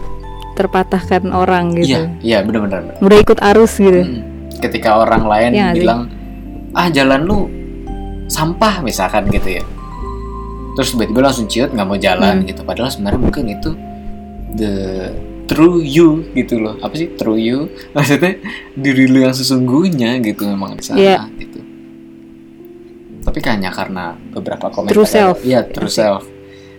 terpatahkan 0.56 1.28
orang 1.30 1.76
gitu 1.76 1.92
Iya, 1.92 2.02
iya 2.22 2.38
benar-benar. 2.40 2.96
mudah 2.98 3.18
ikut 3.20 3.40
arus 3.44 3.76
gitu 3.76 4.02
Hmm. 4.02 4.24
Ketika 4.56 4.96
orang 4.96 5.28
lain 5.28 5.52
Iya 5.52 5.60
nggak 5.62 5.74
sih? 5.74 5.80
bilang, 5.84 6.02
ah 6.72 6.88
jalan 6.88 7.22
lu 7.22 7.40
sampah 8.26 8.80
misalkan 8.80 9.28
gitu 9.28 9.60
ya. 9.60 9.64
Terus 10.74 10.96
tiba-tiba 10.96 11.22
langsung 11.22 11.46
ciut 11.46 11.70
nggak 11.70 11.84
mau 11.86 12.00
jalan 12.00 12.40
Hmm. 12.40 12.48
gitu. 12.48 12.64
Padahal 12.64 12.88
sebenarnya 12.88 13.20
mungkin 13.20 13.46
itu 13.50 13.70
the 14.54 14.74
true 15.46 15.84
you 15.84 16.24
gitu 16.32 16.56
loh. 16.58 16.80
Apa 16.80 16.96
sih 16.96 17.12
true 17.14 17.36
you? 17.36 17.68
Maksudnya 17.94 18.40
diri 18.74 19.06
lu 19.06 19.20
yang 19.20 19.36
sesungguhnya 19.36 20.24
gitu 20.24 20.48
memang 20.48 20.80
di 20.80 20.84
sana 20.84 20.98
Iya. 20.98 21.20
gitu. 21.36 21.55
Tapi 23.36 23.44
hanya 23.52 23.68
karena 23.68 24.16
beberapa 24.32 24.72
komentar. 24.72 24.96
True 24.96 25.04
self. 25.04 25.44
Iya, 25.44 25.68
true 25.68 25.92
Asik. 25.92 26.00
self. 26.00 26.24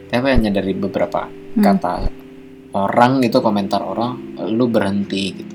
Tapi 0.09 0.25
hanya 0.33 0.49
dari 0.49 0.73
beberapa 0.73 1.29
Hmm. 1.29 1.61
kata 1.61 2.09
orang 2.77 3.25
gitu 3.25 3.41
komentar 3.41 3.81
orang 3.81 4.37
lu 4.53 4.69
berhenti 4.69 5.33
gitu 5.33 5.55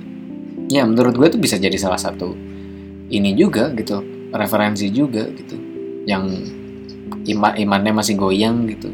ya 0.74 0.82
menurut 0.90 1.14
gue 1.14 1.28
itu 1.30 1.38
bisa 1.38 1.62
jadi 1.62 1.78
salah 1.78 2.02
satu 2.02 2.34
ini 3.14 3.38
juga 3.38 3.70
gitu 3.78 4.02
referensi 4.34 4.90
juga 4.90 5.30
gitu 5.30 5.54
yang 6.10 6.26
iman 7.30 7.54
imannya 7.54 7.94
masih 7.94 8.18
goyang 8.18 8.66
gitu 8.66 8.90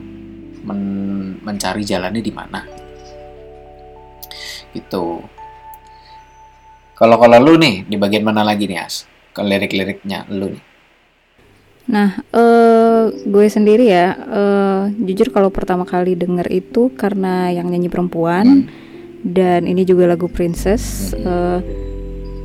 Men- 0.67 1.39
mencari 1.39 1.87
jalannya 1.87 2.19
di 2.19 2.33
mana 2.35 2.67
gitu 4.75 5.23
kalau 6.99 7.15
kalau 7.15 7.37
lu 7.39 7.55
nih 7.55 7.87
di 7.87 7.95
bagian 7.95 8.27
mana 8.27 8.43
lagi 8.43 8.67
nih 8.67 8.83
as 8.83 9.07
ke 9.31 9.39
lirik-liriknya 9.39 10.27
lu 10.27 10.51
nih 10.51 10.63
Nah, 11.87 12.19
eh 12.35 13.03
gue 13.23 13.45
sendiri 13.47 13.87
ya, 13.87 14.11
eh 14.13 14.81
jujur 15.07 15.31
kalau 15.31 15.47
pertama 15.47 15.87
kali 15.87 16.19
denger 16.19 16.47
itu 16.51 16.91
karena 16.93 17.47
yang 17.51 17.71
nyanyi 17.71 17.87
perempuan 17.87 18.67
dan 19.23 19.63
ini 19.63 19.87
juga 19.87 20.11
lagu 20.11 20.27
Princess, 20.27 21.15
eh 21.15 21.59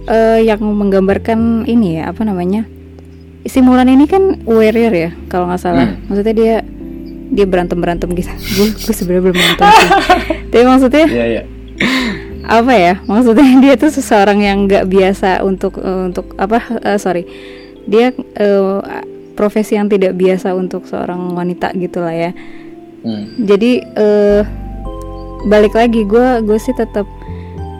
eh, 0.07 0.39
yang 0.47 0.63
menggambarkan 0.63 1.67
ini 1.67 1.99
ya 1.99 2.15
apa 2.15 2.23
namanya? 2.23 2.67
Si 3.43 3.59
Mulan 3.59 3.91
ini 3.91 4.07
kan 4.07 4.47
warrior 4.47 4.95
ya, 4.95 5.11
kalau 5.27 5.51
nggak 5.51 5.59
salah. 5.59 5.91
Hmm. 5.91 6.07
Maksudnya 6.07 6.35
dia 6.35 6.55
dia 7.33 7.47
berantem 7.49 7.83
berantem 7.83 8.09
gitu. 8.15 8.31
gue 8.63 8.67
gue 8.79 8.95
sebenarnya 8.95 9.23
belum 9.27 9.39
nonton 9.43 9.67
sih. 9.67 9.91
Tapi 10.55 10.65
maksudnya 10.69 11.07
iya 11.11 11.27
iya 11.27 11.43
apa 12.43 12.73
ya 12.75 12.95
maksudnya 13.07 13.49
dia 13.65 13.75
tuh 13.79 13.91
seseorang 13.91 14.43
yang 14.43 14.67
nggak 14.67 14.87
biasa 14.91 15.47
untuk 15.47 15.79
eh, 15.79 16.03
untuk 16.11 16.35
apa 16.37 16.59
eh, 16.83 16.99
sorry 16.99 17.25
dia 17.87 18.11
eh, 18.15 18.79
profesi 19.33 19.75
yang 19.75 19.89
tidak 19.89 20.15
biasa 20.15 20.53
untuk 20.53 20.85
seorang 20.85 21.33
wanita 21.33 21.73
gitulah 21.75 22.13
ya 22.13 22.33
Hmm. 23.03 23.35
jadi 23.43 23.83
eh, 23.99 24.43
balik 25.45 25.75
lagi 25.75 26.07
gue 26.07 26.39
gue 26.47 26.55
sih 26.55 26.71
tetap 26.71 27.03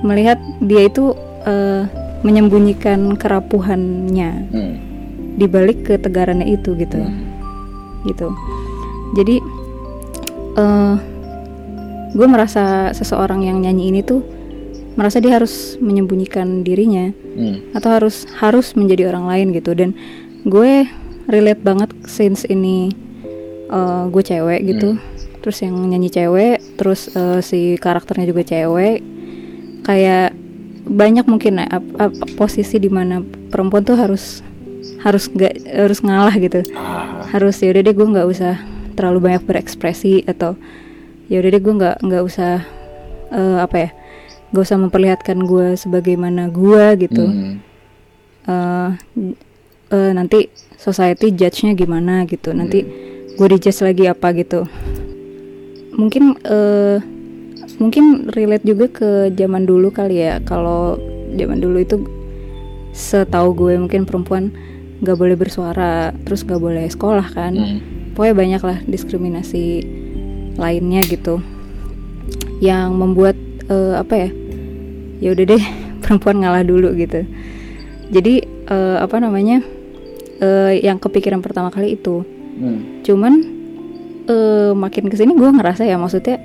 melihat 0.03 0.35
dia 0.59 0.91
itu 0.91 1.15
eh, 1.47 1.87
menyembunyikan 2.23 3.15
kerapuhannya 3.15 4.31
Hmm. 4.51 4.75
di 5.39 5.47
balik 5.47 5.87
ketegarannya 5.87 6.51
itu 6.51 6.75
gitu 6.75 6.99
Hmm. 6.99 7.23
gitu 8.03 8.35
jadi 9.15 9.39
eh 10.59 10.95
gue 12.13 12.27
merasa 12.27 12.91
seseorang 12.91 13.47
yang 13.47 13.63
nyanyi 13.63 13.89
ini 13.89 14.01
tuh 14.03 14.21
merasa 14.93 15.23
dia 15.23 15.39
harus 15.39 15.79
menyembunyikan 15.79 16.61
dirinya 16.61 17.15
Hmm. 17.33 17.63
atau 17.73 17.89
harus 17.95 18.27
harus 18.37 18.75
menjadi 18.75 19.09
orang 19.09 19.25
lain 19.25 19.47
gitu 19.55 19.73
dan 19.73 19.95
gue 20.45 20.85
relate 21.29 21.63
banget 21.63 21.91
since 22.07 22.47
ini 22.47 22.91
eh, 23.71 24.05
gue 24.11 24.23
cewek 24.23 24.61
gitu. 24.67 24.99
Terus 25.43 25.59
yang 25.67 25.75
nyanyi 25.75 26.11
cewek 26.11 26.79
terus 26.79 27.11
eh, 27.13 27.41
si 27.43 27.75
karakternya 27.79 28.31
juga 28.31 28.43
cewek. 28.47 29.03
Kayak 29.83 30.35
banyak 30.83 31.27
mungkin 31.31 31.63
ap- 31.63 31.95
ap- 31.99 32.19
posisi 32.35 32.79
di 32.79 32.91
mana 32.91 33.23
perempuan 33.23 33.87
tuh 33.87 33.99
harus 33.99 34.43
harus 35.03 35.27
nggak 35.31 35.67
harus 35.67 35.99
ngalah 36.03 36.35
gitu. 36.39 36.63
Ah, 36.75 37.27
harus 37.31 37.59
ya 37.59 37.75
udah 37.75 37.83
deh 37.83 37.95
gue 37.95 38.07
nggak 38.07 38.29
usah 38.31 38.55
terlalu 38.95 39.19
banyak 39.31 39.43
berekspresi 39.47 40.23
atau 40.27 40.55
ya 41.27 41.39
udah 41.43 41.51
deh 41.51 41.63
gue 41.63 41.75
nggak 41.75 41.97
nggak 42.07 42.23
usah 42.23 42.63
eh, 43.35 43.59
apa 43.63 43.77
ya 43.79 43.91
nggak 44.53 44.65
usah 44.69 44.79
memperlihatkan 44.79 45.39
gue 45.43 45.75
sebagaimana 45.75 46.51
gue 46.53 46.85
gitu. 47.03 47.25
Hmm. 47.25 47.55
Eh, 48.47 48.89
eh, 49.91 50.11
nanti 50.15 50.51
society 50.83 51.31
judge-nya 51.31 51.79
gimana 51.79 52.27
gitu. 52.27 52.51
Nanti 52.51 52.83
gue 53.39 53.47
dijudge 53.47 53.87
lagi 53.87 54.05
apa 54.11 54.35
gitu. 54.35 54.67
Mungkin 55.95 56.43
eh 56.43 56.99
mungkin 57.79 58.31
relate 58.35 58.67
juga 58.67 58.91
ke 58.91 59.31
zaman 59.31 59.63
dulu 59.63 59.95
kali 59.95 60.27
ya. 60.27 60.43
Kalau 60.43 60.99
zaman 61.39 61.63
dulu 61.63 61.79
itu 61.79 61.97
setahu 62.91 63.55
gue 63.55 63.73
mungkin 63.79 64.05
perempuan 64.05 64.51
nggak 65.03 65.19
boleh 65.19 65.37
bersuara 65.39 66.13
terus 66.27 66.43
nggak 66.43 66.61
boleh 66.61 66.87
sekolah 66.91 67.27
kan. 67.31 67.55
Hmm. 67.55 67.81
pokoknya 68.13 68.37
banyak 68.37 68.63
lah 68.63 68.79
diskriminasi 68.85 69.65
lainnya 70.59 71.01
gitu. 71.07 71.39
Yang 72.59 72.89
membuat 72.93 73.37
eh, 73.71 73.95
apa 73.97 74.15
ya 74.27 74.29
ya 75.23 75.29
udah 75.33 75.45
deh 75.55 75.65
perempuan 76.03 76.43
ngalah 76.43 76.67
dulu 76.67 76.93
gitu. 76.99 77.25
Jadi 78.13 78.45
eh, 78.69 78.97
apa 79.01 79.17
namanya 79.17 79.65
eh, 80.43 80.83
yang 80.83 80.99
kepikiran 80.99 81.41
pertama 81.41 81.71
kali 81.71 81.95
itu 81.95 82.27
Hmm. 82.53 83.01
cuman 83.01 83.33
eh, 84.25 84.73
makin 84.75 85.09
ke 85.09 85.17
sini 85.17 85.33
gue 85.33 85.49
ngerasa 85.49 85.83
ya 85.83 85.97
maksudnya 85.97 86.37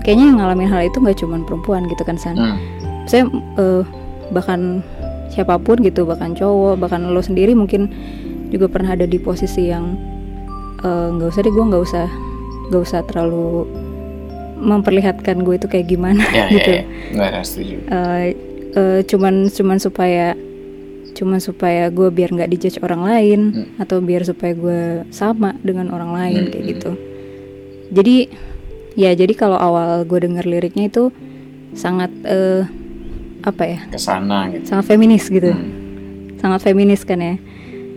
kayaknya 0.00 0.24
yang 0.26 0.38
ngalamin 0.38 0.66
hal 0.66 0.82
itu 0.82 0.96
nggak 0.96 1.18
cuman 1.18 1.44
perempuan 1.44 1.84
gitu 1.84 2.00
kan 2.00 2.16
san 2.16 2.34
Hmm. 2.34 2.56
saya 3.04 3.28
eh, 3.56 3.82
bahkan 4.30 4.80
siapa 5.28 5.58
pun 5.58 5.78
gitu 5.78 6.02
bahkan 6.02 6.32
cowok 6.32 6.80
bahkan 6.80 7.04
lo 7.06 7.20
sendiri 7.20 7.52
mungkin 7.52 7.92
juga 8.48 8.66
pernah 8.66 8.94
ada 8.94 9.04
di 9.04 9.18
posisi 9.18 9.68
yang 9.68 9.94
nggak 10.80 11.28
usah 11.28 11.40
deh 11.40 11.52
gue 11.52 11.60
nggak 11.62 11.84
usah 11.84 12.06
nggak 12.66 12.82
usah 12.82 13.00
terlalu 13.04 13.68
memperlihatkan 14.56 15.40
gue 15.40 15.54
itu 15.56 15.66
kayak 15.66 15.86
gimana 15.86 16.24
Ya, 16.26 16.48
gitu 16.54 16.70
ya, 16.70 16.76
ya. 16.76 16.84
Nggak 17.12 17.44
setuju. 17.44 17.76
Eh, 17.84 18.26
eh, 18.72 18.98
cuman 19.04 19.34
cuman 19.46 19.76
supaya 19.76 20.32
cuman 21.20 21.36
supaya 21.36 21.86
gue 21.86 22.08
biar 22.08 22.32
nggak 22.32 22.48
dijudge 22.48 22.80
orang 22.80 23.04
lain 23.04 23.40
Hmm. 23.52 23.66
atau 23.76 24.00
biar 24.00 24.24
supaya 24.24 24.52
gue 24.52 24.80
sama 25.10 25.52
dengan 25.60 25.92
orang 25.92 26.10
lain 26.10 26.42
Hmm, 26.42 26.50
kayak 26.50 26.64
gitu 26.66 26.90
jadi 27.90 28.16
ya 28.94 29.12
jadi 29.12 29.32
kalau 29.32 29.54
awal 29.54 30.02
gue 30.02 30.18
denger 30.18 30.42
liriknya 30.42 30.88
itu 30.88 31.12
sangat 31.72 32.08
eh, 32.24 32.64
apa 33.40 33.62
ya 33.62 33.80
Ke 33.86 33.96
sana 33.96 34.48
gitu. 34.48 34.64
sangat 34.66 34.84
feminis 34.86 35.28
gitu 35.28 35.52
Hmm. 35.52 36.34
sangat 36.36 36.60
feminis 36.62 37.04
kan 37.04 37.20
ya 37.20 37.36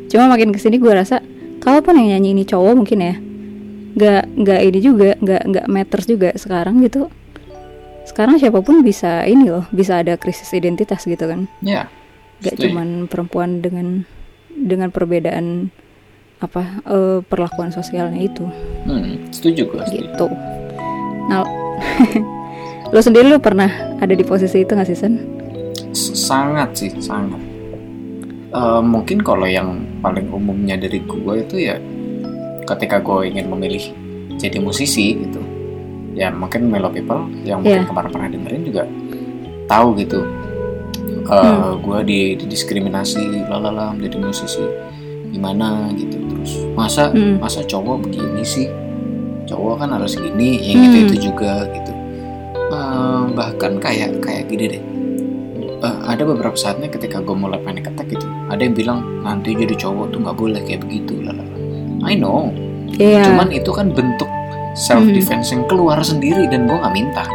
cuma 0.05 0.27
makin 0.27 0.51
ke 0.51 0.59
sini 0.59 0.75
gue 0.75 0.91
rasa 0.91 1.23
kalaupun 1.57 1.95
yang 1.95 2.13
nyanyi 2.13 2.33
ini 2.33 2.43
cowok 2.43 2.75
mungkin 2.75 2.99
ya 2.99 3.15
nggak 3.93 4.23
nggak 4.35 4.59
ini 4.63 4.79
juga 4.79 5.09
nggak 5.15 5.41
nggak 5.47 5.65
matters 5.67 6.05
juga 6.05 6.29
sekarang 6.33 6.81
gitu 6.81 7.07
sekarang 8.03 8.35
siapa 8.35 8.59
pun 8.59 8.81
bisa 8.81 9.23
ini 9.23 9.47
loh 9.47 9.63
bisa 9.69 9.97
ada 9.97 10.13
krisis 10.13 10.51
identitas 10.51 11.01
gitu 11.01 11.23
kan 11.23 11.47
Ya. 11.61 11.87
Nggak 12.43 12.53
setuju. 12.53 12.67
cuman 12.69 12.87
perempuan 13.07 13.49
dengan 13.57 14.03
dengan 14.51 14.91
perbedaan 14.91 15.71
apa 16.37 16.83
eh, 16.83 17.19
perlakuan 17.23 17.71
sosialnya 17.71 18.19
itu 18.19 18.43
Hmm, 18.83 19.31
setuju 19.31 19.63
gue. 19.65 19.83
Gitu 19.89 20.27
nah 21.23 21.47
lo 22.93 22.99
sendiri 22.99 23.25
lo 23.25 23.39
pernah 23.39 23.71
ada 23.97 24.11
di 24.11 24.21
posisi 24.21 24.59
itu 24.59 24.69
nggak 24.69 24.85
sih 24.85 24.97
Sen? 24.97 25.13
Sangat 25.93 26.75
sih, 26.75 26.91
sangat. 26.97 27.39
Eh, 28.49 28.81
mungkin 28.83 29.21
kalau 29.21 29.45
yang 29.45 29.71
paling 29.97 30.29
umumnya 30.29 30.75
dari 30.75 30.99
gue 30.99 31.33
itu 31.39 31.55
ya 31.63 31.79
ketika 32.63 32.99
gue 32.99 33.25
ingin 33.25 33.47
memilih 33.47 33.81
jadi 34.35 34.57
musisi 34.57 35.15
gitu. 35.17 35.41
Ya 36.13 36.29
mungkin 36.29 36.69
Melo 36.69 36.89
People 36.89 37.25
yang 37.41 37.61
mungkin 37.61 37.81
Iya. 37.81 37.89
kemarin 37.89 38.09
pernah 38.09 38.29
dengerin 38.29 38.63
juga 38.63 38.83
tahu 39.65 39.97
gitu. 39.97 40.21
Eh, 41.23 41.71
Gue 41.79 41.99
di, 42.03 42.19
didiskriminasi 42.35 43.47
lalala 43.47 43.93
menjadi 43.93 44.17
musisi. 44.19 44.63
Gimana 45.29 45.89
gitu 45.93 46.17
terus. 46.29 46.51
Masa 46.73 47.09
Hmm. 47.09 47.39
masa 47.39 47.61
cowok 47.61 48.05
begini 48.05 48.43
sih? 48.43 48.67
Cowok 49.43 49.83
kan 49.83 49.89
harus 49.93 50.15
gini 50.15 50.57
ya 50.61 50.73
gitu 50.79 50.97
Hmm. 50.97 51.05
itu 51.05 51.15
juga 51.31 51.53
gitu. 51.69 51.91
Eh, 52.69 53.23
bahkan 53.33 53.77
kayak 53.77 54.19
kayak 54.19 54.47
gini 54.47 54.65
deh. 54.77 54.83
Eh, 55.83 55.97
ada 56.07 56.23
beberapa 56.23 56.55
saatnya 56.55 56.87
ketika 56.87 57.19
gue 57.19 57.35
mulai 57.35 57.59
panic 57.59 57.91
attack 57.91 58.07
gitu 58.07 58.23
ada 58.47 58.55
yang 58.57 58.71
bilang 58.71 59.03
nanti 59.19 59.51
jadi 59.51 59.75
cowok 59.75 60.15
tuh 60.15 60.23
nggak 60.23 60.37
boleh 60.39 60.63
kayak 60.63 60.79
begitu 60.79 61.19
lalala 61.19 61.43
I 62.07 62.15
know. 62.15 62.55
Iya. 62.93 63.25
cuman 63.27 63.51
itu 63.51 63.67
kan 63.73 63.91
bentuk 63.91 64.29
self 64.79 65.03
defense 65.03 65.51
yang 65.51 65.67
keluar 65.67 65.99
sendiri 65.99 66.47
dan 66.47 66.71
gue 66.71 66.77
nggak 66.79 66.93
minta. 66.95 67.27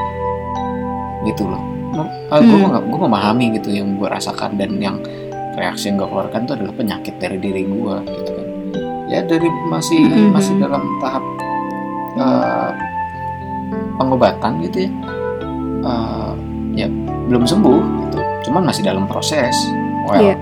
Gitu 1.25 1.45
loh 1.45 1.61
uh, 2.03 2.39
gue 2.39 2.59
Hmm. 2.59 2.85
gue 2.85 2.99
memahami 3.01 3.47
gitu 3.55 3.69
yang 3.71 3.95
gue 3.95 4.07
rasakan 4.07 4.55
dan 4.55 4.77
yang 4.77 4.97
reaksi 5.55 5.89
yang 5.89 5.99
gue 5.99 6.07
keluarkan 6.07 6.45
itu 6.45 6.53
adalah 6.55 6.71
penyakit 6.73 7.15
dari 7.17 7.37
diri 7.37 7.63
gue 7.63 7.95
gitu 8.07 8.31
kan 8.31 8.47
ya 9.07 9.21
dari 9.23 9.49
masih 9.67 10.01
Mhm. 10.01 10.31
masih 10.31 10.55
dalam 10.57 10.83
tahap 10.99 11.25
uh, 12.17 12.71
pengobatan 13.97 14.63
gitu 14.63 14.87
ya 14.87 14.93
Uh, 15.79 16.35
ya 16.75 16.91
belum 17.31 17.47
sembuh 17.47 17.79
gitu 18.03 18.19
cuman 18.45 18.67
masih 18.67 18.83
dalam 18.83 19.07
proses 19.07 19.55
well 20.05 20.19
Iya. 20.21 20.35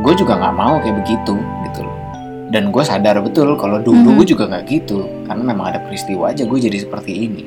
gue 0.00 0.14
juga 0.16 0.32
nggak 0.34 0.54
mau 0.54 0.80
kayak 0.80 0.96
begitu 0.96 1.36
gitu 1.36 1.80
loh 1.84 1.96
dan 2.48 2.72
gue 2.72 2.80
sadar 2.80 3.20
betul 3.20 3.52
kalau 3.54 3.76
dulu 3.78 4.00
Mhm. 4.00 4.16
gue 4.16 4.26
juga 4.26 4.48
nggak 4.48 4.64
gitu 4.66 5.04
karena 5.28 5.42
memang 5.44 5.66
ada 5.70 5.80
peristiwa 5.84 6.32
aja 6.32 6.48
gue 6.48 6.56
jadi 6.58 6.72
seperti 6.80 7.12
ini 7.28 7.44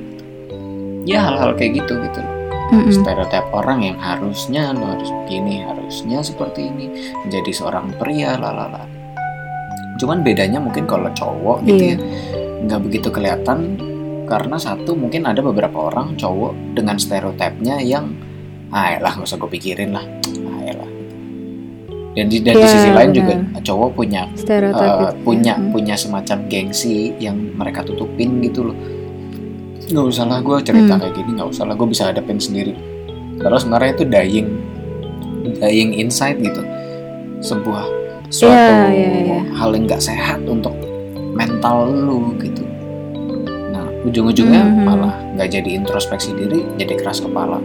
ya 1.04 1.26
hal-hal 1.26 1.58
kayak 1.58 1.82
gitu 1.82 1.98
gitu 1.98 2.20
loh 2.22 2.34
Mm-mm. 2.76 2.92
stereotip 2.92 3.46
orang 3.52 3.80
yang 3.82 3.98
harusnya 3.98 4.72
lo 4.72 4.86
harus 4.90 5.10
begini 5.24 5.62
harusnya 5.62 6.20
seperti 6.20 6.66
ini 6.66 6.86
menjadi 7.22 7.52
seorang 7.54 7.94
pria 7.96 8.34
lalala 8.36 8.84
cuman 9.96 10.22
bedanya 10.22 10.58
mungkin 10.58 10.84
kalau 10.84 11.08
cowok 11.10 11.62
gitu 11.64 11.84
Iya. 11.86 11.96
ya 11.96 11.98
nggak 12.64 12.82
begitu 12.82 13.08
kelihatan 13.08 13.60
karena 14.24 14.56
satu 14.56 14.96
mungkin 14.96 15.24
ada 15.24 15.40
beberapa 15.40 15.92
orang 15.92 16.16
cowok 16.16 16.74
dengan 16.74 16.96
stereotipnya 16.96 17.78
yang 17.78 18.10
ah 18.70 18.98
lah 18.98 19.14
nggak 19.14 19.28
usah 19.28 19.38
gue 19.38 19.52
pikirin 19.52 19.94
lah 19.94 20.02
ah 20.50 20.74
lah 20.74 20.90
dan 22.14 22.26
di, 22.26 22.38
dan 22.40 22.54
di 22.54 22.62
Iya, 22.62 22.72
sisi 22.72 22.90
lain 22.90 23.10
benar. 23.10 23.18
juga 23.20 23.34
cowok 23.62 23.90
punya 23.94 24.22
ya. 24.34 25.14
punya 25.22 25.54
Mm. 25.56 25.70
punya 25.70 25.96
semacam 25.96 26.38
gengsi 26.48 27.14
yang 27.18 27.38
mereka 27.54 27.82
tutupin 27.82 28.38
gitu 28.40 28.72
loh 28.72 28.78
nggak 29.86 30.06
usah 30.06 30.24
lah 30.24 30.40
gue 30.40 30.58
cerita 30.62 30.94
Hmm. 30.94 31.02
kayak 31.02 31.14
gini 31.14 31.30
nggak 31.34 31.50
usah 31.50 31.64
lah 31.66 31.74
gue 31.74 31.88
bisa 31.88 32.04
hadapin 32.06 32.38
sendiri 32.38 32.74
padahal 33.36 33.60
sebenarnya 33.60 33.92
itu 33.94 34.06
dying 34.06 34.48
dying 35.56 35.92
inside 35.94 36.40
gitu 36.40 36.62
sebuah 37.40 37.84
suatu 38.30 38.54
Iya, 38.54 38.88
iya, 38.90 39.10
iya. 39.22 39.40
hal 39.54 39.70
yang 39.72 39.84
nggak 39.84 40.00
sehat 40.00 40.40
untuk 40.44 40.72
mental 41.34 41.90
lu 41.90 42.32
gitu 42.40 42.64
nah 43.70 43.84
ujung-ujungnya 44.04 44.64
Mhm. 44.64 44.84
malah 44.84 45.14
nggak 45.36 45.50
jadi 45.52 45.70
introspeksi 45.76 46.32
diri 46.34 46.64
jadi 46.76 46.96
keras 46.96 47.20
kepala 47.20 47.60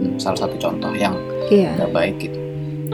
Hmm, 0.00 0.16
salah 0.16 0.38
satu 0.38 0.56
contoh 0.56 0.90
yang 0.90 1.12
Iya. 1.46 1.76
nggak 1.76 1.90
baik 1.92 2.16
gitu 2.18 2.38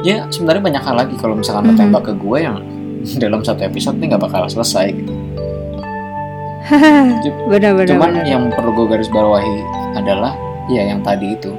ya 0.03 0.27
sebenarnya 0.29 0.62
banyak 0.66 0.83
hal 0.83 0.96
lagi 0.99 1.14
kalau 1.16 1.35
misalkan 1.35 1.64
lo 1.64 1.72
Mhm. 1.72 1.81
tembak 1.81 2.03
ke 2.05 2.12
gue 2.12 2.38
yang 2.38 2.59
dalam 3.22 3.40
satu 3.40 3.62
episode 3.62 3.96
ini 3.96 4.11
nggak 4.11 4.20
bakal 4.20 4.44
selesai 4.44 4.90
gitu. 4.92 5.14
Benar-benar. 7.46 7.87
cuman 7.92 8.11
yang 8.22 8.50
perlu 8.50 8.74
gue 8.74 8.87
garis 8.90 9.07
bawahi 9.07 9.57
adalah 9.94 10.35
ya 10.66 10.83
yang 10.85 11.00
tadi 11.00 11.33
itu 11.33 11.55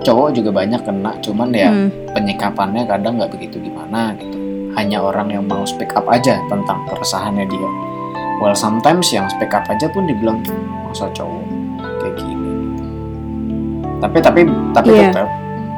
cowok 0.00 0.32
juga 0.32 0.50
banyak 0.50 0.80
kena 0.80 1.12
cuman 1.18 1.48
ya 1.50 1.68
Hmm. 1.68 1.88
penyikapannya 2.12 2.84
kadang 2.84 3.16
nggak 3.16 3.30
begitu 3.30 3.56
gimana 3.58 4.12
gitu 4.14 4.36
hanya 4.74 4.98
orang 4.98 5.28
yang 5.28 5.44
mau 5.44 5.64
speak 5.64 5.92
up 5.92 6.04
aja 6.06 6.40
tentang 6.44 6.84
keresahannya 6.86 7.44
dia 7.44 7.68
well 8.38 8.52
sometimes 8.52 9.08
yang 9.08 9.24
speak 9.28 9.50
up 9.50 9.64
aja 9.66 9.86
pun 9.86 10.04
dibilang 10.04 10.40
masa 10.82 11.08
cowok 11.10 11.44
kayak 12.00 12.14
gini 12.16 12.48
tapi 13.98 14.18
tapi 14.18 14.40
tapi 14.72 14.88
Iya. 14.90 15.08
tetap 15.10 15.28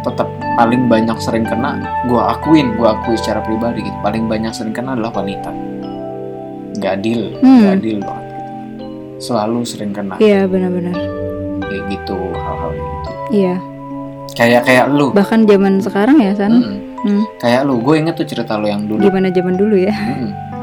tetap 0.02 0.28
paling 0.56 0.86
banyak 0.86 1.18
sering 1.18 1.42
kena 1.42 1.78
gue 2.04 2.18
akuin 2.18 2.74
gue 2.74 2.88
akui 2.88 3.14
secara 3.14 3.42
pribadi 3.42 3.82
gitu 3.82 3.98
paling 4.00 4.26
banyak 4.26 4.50
sering 4.50 4.70
kena 4.70 4.94
adalah 4.94 5.10
wanita 5.12 5.50
nggak 6.76 6.92
adil 6.94 7.34
Hmm. 7.38 7.58
nggak 7.60 7.74
adil 7.76 7.96
banget. 8.00 8.25
Selalu 9.18 9.62
sering 9.62 9.90
kena 9.90 10.16
Iya 10.16 10.44
benar-benar. 10.44 10.94
kayak 11.62 11.82
gitu 11.88 12.16
hal-hal 12.32 12.70
gitu 12.72 13.10
Iya. 13.32 13.54
kayak 14.32 14.62
kayak 14.62 14.84
lu 14.88 15.10
Bahkan 15.10 15.44
zaman 15.44 15.80
sekarang 15.80 16.16
ya 16.18 16.32
San. 16.32 16.52
Mm-mm. 16.52 16.78
Hmm. 16.98 17.22
kayak 17.38 17.62
lu 17.62 17.78
gue 17.78 17.94
inget 17.96 18.14
tuh 18.14 18.26
cerita 18.26 18.54
lu 18.54 18.66
yang 18.66 18.84
dulu 18.84 18.98
Gimana 19.00 19.28
zaman 19.28 19.54
dulu 19.54 19.76
ya? 19.76 19.94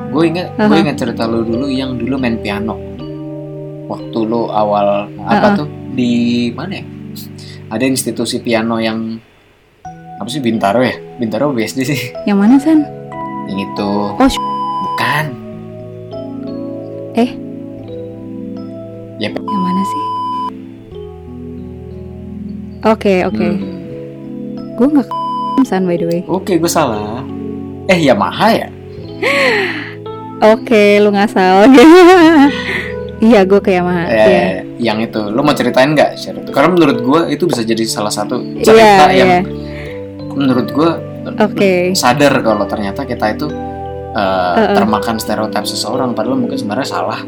gue 0.10 0.24
inget 0.24 0.48
gue 0.52 0.66
Aha. 0.68 0.82
inget 0.82 0.98
cerita 0.98 1.24
lu 1.24 1.42
dulu 1.42 1.66
yang 1.66 1.96
dulu 1.96 2.16
main 2.16 2.38
piano 2.38 2.76
waktu 3.86 4.20
lu 4.22 4.46
awal 4.48 5.08
apa 5.20 5.48
Aha. 5.48 5.58
tuh 5.58 5.68
di 5.92 6.12
mana 6.52 6.78
ya 6.78 6.86
ada 7.70 7.84
institusi 7.84 8.38
piano 8.40 8.78
yang 8.78 9.18
apa 10.14 10.30
sih 10.30 10.38
Bintaro 10.38 10.80
ya 10.80 10.94
Bintaro 11.18 11.50
BSD 11.52 11.80
sih 11.84 12.02
Yang 12.24 12.38
mana 12.38 12.56
San? 12.58 12.80
yang 13.46 13.60
itu 13.60 13.90
Oh, 14.14 14.30
bukan 14.84 15.26
Eh? 17.16 17.30
Ya. 19.24 19.32
Yang 19.32 19.62
mana 19.64 19.82
sih? 19.82 20.02
Oke 22.84 23.24
oke. 23.24 23.48
Hmm. 23.48 23.64
Gue 24.76 24.88
nggak 24.92 25.08
ke- 25.08 25.22
San 25.64 25.88
by 25.88 25.96
the 25.96 26.08
way. 26.10 26.22
oke 26.28 26.50
gue 26.50 26.68
salah 26.68 27.24
eh 27.88 28.00
Yamaha 28.02 28.48
ya 28.52 28.68
Oke, 30.44 31.00
lu 31.00 31.16
ngasal. 31.16 31.72
iya, 33.24 33.48
gue 33.48 33.64
ke 33.64 33.72
Yamaha. 33.72 34.12
Eh, 34.12 34.20
Iya. 34.20 34.44
yang 34.76 35.00
itu 35.00 35.24
lu 35.32 35.40
mau 35.40 35.56
ceritain 35.56 35.96
nggak 35.96 36.20
karena 36.52 36.68
menurut 36.68 37.00
gue 37.00 37.20
itu 37.32 37.48
bisa 37.48 37.64
jadi 37.64 37.88
salah 37.88 38.12
satu 38.12 38.44
cerita 38.60 39.08
yang 39.08 39.30
iya. 39.30 39.42
menurut 40.36 40.68
gue 40.68 40.90
Oke. 41.40 41.96
sadar 41.96 42.36
kalau 42.44 42.68
ternyata 42.68 43.08
kita 43.08 43.32
itu 43.32 43.48
uh, 43.48 43.56
Uh-uh. 44.60 44.76
termakan 44.76 45.16
stereotip 45.16 45.64
seseorang 45.64 46.12
padahal 46.12 46.36
mungkin 46.36 46.60
sebenarnya 46.60 46.92
salah 46.92 47.24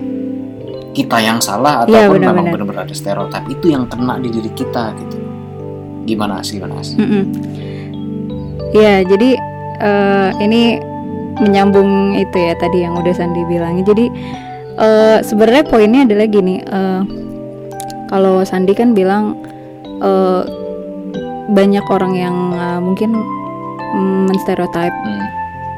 kita 0.95 1.19
yang 1.19 1.43
salah 1.43 1.83
Iya, 1.83 2.07
ataupun 2.07 2.23
memang 2.23 2.47
benar-benar. 2.47 2.87
ada 2.87 2.95
stereotip 2.95 3.43
itu 3.51 3.75
yang 3.75 3.83
kena 3.85 4.15
di 4.17 4.31
diri 4.31 4.49
kita 4.49 4.95
gitu 4.95 5.17
gimana 6.05 6.39
sih 6.39 6.57
gimana 6.57 6.79
sih 6.79 6.95
Mm-mm. 6.95 7.23
Iya, 8.71 9.07
jadi 9.07 9.29
eh, 9.79 10.29
ini 10.43 10.79
menyambung 11.39 12.15
itu 12.15 12.35
ya 12.35 12.55
tadi 12.55 12.83
yang 12.83 12.95
udah 12.95 13.15
Sandi 13.15 13.39
bilangin. 13.47 13.87
Jadi 13.87 14.05
eh, 14.75 15.17
sebenarnya 15.23 15.63
poinnya 15.63 16.03
adalah 16.03 16.27
gini, 16.27 16.59
eh, 16.59 17.01
kalau 18.05 18.43
Sandi 18.43 18.75
kan 18.75 18.91
bilang 18.91 19.39
eh, 19.99 20.43
banyak 21.47 21.85
orang 21.87 22.13
yang 22.13 22.35
eh, 22.51 22.79
mungkin 22.83 23.15
mm, 23.95 24.21
menstereotip 24.27 24.91
Hmm, 24.91 25.23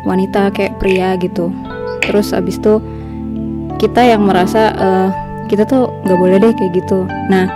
wanita 0.03 0.49
kayak 0.49 0.81
pria 0.81 1.13
gitu. 1.21 1.53
Terus 2.01 2.33
abis 2.33 2.57
itu 2.57 2.81
kita 3.77 4.01
yang 4.01 4.25
merasa 4.25 4.73
eh, 4.73 5.09
kita 5.47 5.63
tuh 5.63 5.87
nggak 6.03 6.19
boleh 6.19 6.37
deh 6.41 6.53
kayak 6.53 6.71
gitu. 6.75 7.05
Nah, 7.31 7.47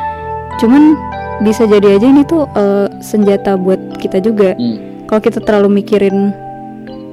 cuman 0.62 0.96
bisa 1.42 1.66
jadi 1.66 1.98
aja 1.98 2.08
ini 2.08 2.24
tuh 2.24 2.46
eh, 2.56 2.88
senjata 3.02 3.58
buat 3.58 4.00
kita 4.00 4.22
juga. 4.22 4.54
hmm, 4.56 5.10
Kalau 5.10 5.22
kita 5.22 5.40
terlalu 5.44 5.84
mikirin, 5.84 6.32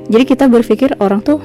jadi 0.06 0.24
kita 0.28 0.44
berpikir 0.46 0.94
orang 1.02 1.24
tuh 1.24 1.40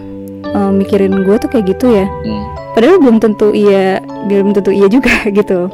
eh, 0.46 0.72
mikirin 0.72 1.24
gue 1.24 1.36
tuh 1.40 1.50
kayak 1.50 1.66
gitu 1.74 1.92
ya. 1.92 2.06
hmm. 2.06 2.44
Padahal 2.74 2.98
belum 2.98 3.18
tentu 3.22 3.54
iya, 3.54 4.02
belum 4.28 4.58
tentu 4.58 4.74
iya 4.74 4.90
juga 4.90 5.14
gitu, 5.40 5.70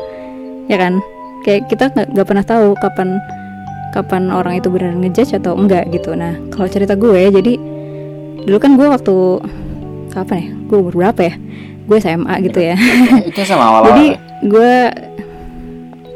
ya 0.67 0.77
kan? 0.77 0.99
Kayak 1.47 1.71
kita 1.71 1.83
nggak 1.95 2.07
nggak 2.15 2.27
pernah 2.27 2.45
tahu 2.45 2.67
kapan 2.79 3.09
kapan 3.89 4.29
orang 4.29 4.61
itu 4.61 4.69
benar 4.69 4.93
ngejudge 4.93 5.33
atau 5.41 5.57
enggak 5.57 5.89
gitu. 5.89 6.13
Nah, 6.13 6.37
kalau 6.53 6.67
cerita 6.69 6.93
gue, 6.93 7.33
jadi 7.33 7.53
dulu 8.45 8.57
kan 8.61 8.77
gue 8.77 8.87
waktu 8.87 9.15
kapan 10.13 10.37
ya? 10.37 10.49
Gue 10.69 10.77
umur 10.85 10.93
berapa 10.93 11.21
ya? 11.25 11.35
Gue 11.89 11.97
SMA 11.97 12.33
gitu 12.45 12.59
ya. 12.61 12.77
itu 13.25 13.39
sama 13.43 13.65
awal-awal 13.73 13.97
jadi 13.97 14.05
ya? 14.05 14.17
gue, 14.45 14.73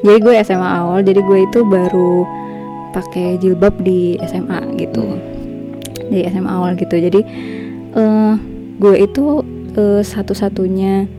jadi 0.05 0.17
gue 0.21 0.33
SMA 0.45 0.69
awal. 0.69 0.97
Jadi 1.01 1.19
gue 1.25 1.39
itu 1.49 1.59
baru 1.65 2.13
pakai 2.93 3.41
jilbab 3.41 3.73
di 3.81 4.21
SMA 4.29 4.61
gitu. 4.77 5.01
Hmm. 5.01 6.13
Di 6.13 6.29
SMA 6.29 6.51
awal 6.53 6.77
gitu. 6.77 6.93
Jadi 6.93 7.21
eh 7.93 8.33
gue 8.77 8.95
itu 9.01 9.41
eh, 9.73 10.01
satu-satunya 10.05 11.09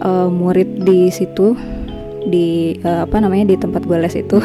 eh, 0.00 0.28
murid 0.30 0.86
di 0.86 1.10
situ 1.10 1.58
di 2.26 2.76
eh, 2.76 3.00
apa 3.08 3.16
namanya 3.22 3.52
di 3.52 3.56
tempat 3.56 3.82
gue 3.88 3.96
les 3.96 4.12
itu 4.12 4.38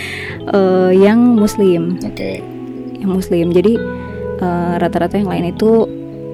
eh, 0.56 0.90
yang 0.96 1.36
muslim 1.36 2.00
oke 2.00 2.30
yang 2.98 3.10
muslim 3.12 3.52
jadi 3.52 3.76
rata-rata 4.78 5.18
yang 5.18 5.28
lain 5.28 5.50
itu 5.50 5.84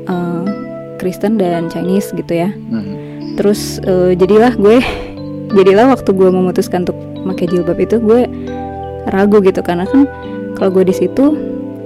eh, 0.07 0.64
Kristen 1.05 1.37
dan 1.37 1.69
Chinese 1.69 2.17
gitu 2.17 2.33
ya. 2.33 2.49
Hmm, 2.49 3.37
terus 3.37 3.77
eh, 3.85 4.17
jadilah 4.17 4.57
gue 4.57 4.81
jadilah 5.53 5.93
waktu 5.93 6.17
gue 6.17 6.33
memutuskan 6.33 6.89
untuk 6.89 6.97
pakai 7.29 7.45
jilbab 7.53 7.77
itu 7.77 8.01
gue 8.01 8.25
ragu 9.13 9.45
gitu. 9.45 9.61
Karena 9.61 9.85
kan 9.85 10.09
kalau 10.57 10.73
gue 10.73 10.89
di 10.89 10.97
situ 10.97 11.37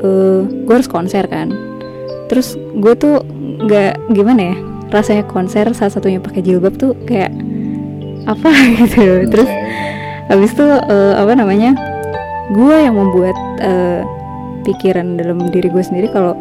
eh, 0.07 0.46
gue 0.46 0.74
harus 0.78 0.87
konser 0.87 1.26
kan. 1.26 1.50
Terus 2.31 2.54
gue 2.54 2.94
tuh 2.94 3.26
nggak 3.59 4.14
gimana 4.14 4.54
ya 4.54 4.57
rasanya 4.94 5.26
konser 5.26 5.66
salah 5.74 5.90
satunya 5.90 6.22
pakai 6.22 6.46
jilbab 6.46 6.78
tuh 6.78 6.94
kayak 7.02 7.35
apa 8.31 8.54
gitu. 8.87 9.26
Terus 9.26 9.50
habis 10.31 10.54
itu 10.54 10.62
eh, 10.62 11.14
apa 11.18 11.35
namanya 11.35 11.74
gue 12.54 12.76
yang 12.78 12.94
membuat 12.94 13.35
eh, 13.59 14.07
pikiran 14.62 15.18
dalam 15.18 15.50
diri 15.50 15.66
gue 15.66 15.83
sendiri 15.83 16.07
kalau 16.12 16.38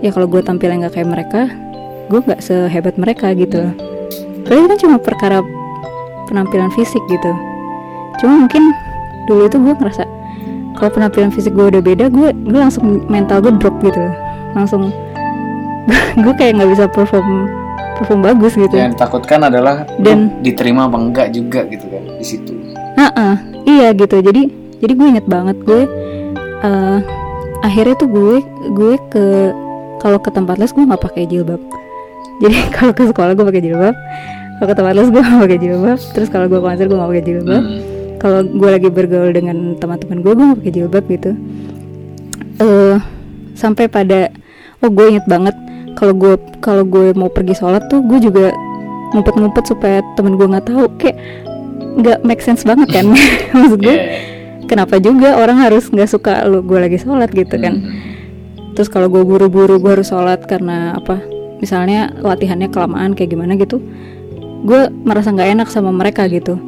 ya 0.00 0.08
kalau 0.12 0.24
gue 0.26 0.40
tampilnya 0.40 0.88
nggak 0.88 0.94
kayak 0.96 1.08
mereka 1.12 1.40
gue 2.10 2.20
nggak 2.20 2.42
sehebat 2.42 2.98
mereka 2.98 3.30
gitu. 3.32 3.70
Padahal 4.42 4.58
itu 4.58 4.68
kan 4.68 4.78
cuma 4.82 4.96
perkara 4.98 5.38
penampilan 6.26 6.74
fisik 6.74 7.00
gitu. 7.06 7.30
Cuma 8.18 8.44
mungkin 8.44 8.74
dulu 9.30 9.46
itu 9.46 9.56
gue 9.56 9.74
ngerasa 9.78 10.02
kalau 10.74 10.90
penampilan 10.90 11.30
fisik 11.30 11.54
gue 11.54 11.70
udah 11.70 11.78
beda 11.78 12.10
gue 12.10 12.28
gue 12.34 12.58
langsung 12.58 13.06
mental 13.06 13.38
gue 13.40 13.54
drop 13.56 13.78
gitu. 13.80 14.02
Langsung 14.58 14.90
gue 16.24 16.32
kayak 16.34 16.58
nggak 16.58 16.70
bisa 16.74 16.84
perform 16.90 17.46
perform 17.96 18.20
bagus 18.26 18.58
gitu. 18.58 18.74
Yang 18.74 18.98
ditakutkan 18.98 19.46
adalah 19.46 19.86
Dan- 20.02 20.42
diterima 20.42 20.90
apa 20.90 20.98
enggak 20.98 21.28
juga 21.30 21.62
gitu 21.70 21.86
kan 21.86 22.02
di 22.18 22.26
situ. 22.26 22.52
Heeh, 22.98 23.34
iya 23.70 23.88
gitu. 23.94 24.18
Jadi 24.18 24.50
jadi 24.82 24.92
gue 24.98 25.06
inget 25.14 25.26
banget 25.30 25.56
gue 25.62 25.86
eh 26.60 26.98
akhirnya 27.60 27.94
tuh 27.96 28.08
gue 28.08 28.34
gue 28.72 28.94
ke 29.12 29.24
kalau 30.00 30.16
ke 30.16 30.32
tempat 30.32 30.56
les 30.56 30.72
gue 30.72 30.80
nggak 30.80 31.00
pakai 31.00 31.28
jilbab 31.28 31.60
jadi 32.40 32.56
kalau 32.76 32.92
ke 32.96 33.02
sekolah 33.06 33.32
gue 33.36 33.46
pakai 33.46 33.62
jilbab. 33.62 33.94
Kalau 34.56 34.66
ke 34.68 34.74
tempat 34.76 34.92
les 34.92 35.08
gue 35.08 35.22
pakai 35.22 35.58
jilbab. 35.60 35.98
Terus 36.16 36.28
kalau 36.28 36.46
gue 36.48 36.60
konser 36.60 36.84
gue 36.88 36.96
nggak 36.96 37.10
pakai 37.12 37.24
jilbab. 37.24 37.62
Hmm. 37.64 37.80
kalau 38.20 38.44
gue 38.44 38.68
lagi 38.68 38.88
bergaul 38.92 39.32
dengan 39.32 39.80
teman-teman 39.80 40.20
gue 40.20 40.32
gue 40.36 40.44
nggak 40.44 40.58
pakai 40.60 40.74
jilbab 40.76 41.04
gitu. 41.08 41.30
Eh 42.60 42.96
sampai 43.56 43.88
pada 43.88 44.28
oh 44.80 44.88
gue 44.92 45.04
inget 45.16 45.24
banget 45.24 45.56
kalau 45.96 46.12
gue 46.12 46.34
kalau 46.60 46.84
gue 46.84 47.12
mau 47.16 47.28
pergi 47.28 47.56
sholat 47.56 47.88
tuh 47.88 48.00
gue 48.04 48.20
juga 48.20 48.52
ngumpet-ngumpet 49.16 49.64
supaya 49.68 50.04
temen 50.16 50.36
gue 50.36 50.46
nggak 50.48 50.68
tahu. 50.68 50.84
Kayak 51.00 51.16
nggak 51.96 52.18
make 52.24 52.44
sense 52.44 52.64
banget 52.64 52.88
kan? 52.92 53.08
Maksud 53.56 53.80
gue 53.80 53.96
Yeah. 53.96 54.76
kenapa 54.76 55.02
juga 55.02 55.34
orang 55.34 55.58
harus 55.66 55.90
nggak 55.90 56.06
suka 56.06 56.46
lu 56.46 56.62
gue 56.62 56.78
lagi 56.78 56.94
sholat 57.00 57.32
gitu 57.34 57.58
kan? 57.58 57.74
Hmm. 57.82 57.98
terus 58.70 58.86
kalau 58.86 59.10
gue 59.10 59.26
buru-buru 59.26 59.82
gue 59.82 59.98
harus 59.98 60.06
sholat 60.06 60.46
karena 60.46 60.94
apa 60.94 61.18
misalnya 61.60 62.10
latihannya 62.18 62.72
kelamaan 62.72 63.12
kayak 63.12 63.36
gimana 63.36 63.54
gitu 63.54 63.78
gue 64.64 64.92
merasa 64.92 65.32
nggak 65.32 65.50
enak 65.56 65.68
sama 65.72 65.90
mereka 65.92 66.28
gitu. 66.28 66.60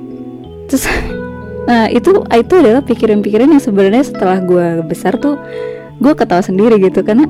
Terus 0.69 0.89
nah 1.69 1.87
itu 1.93 2.11
itu 2.33 2.55
adalah 2.59 2.83
pikiran-pikiran 2.83 3.49
yang 3.53 3.63
sebenarnya 3.63 4.03
setelah 4.03 4.43
gue 4.43 4.83
besar 4.87 5.17
tuh 5.21 5.37
gue 6.01 6.13
ketawa 6.17 6.41
sendiri 6.41 6.81
gitu. 6.81 7.05
Karena 7.05 7.29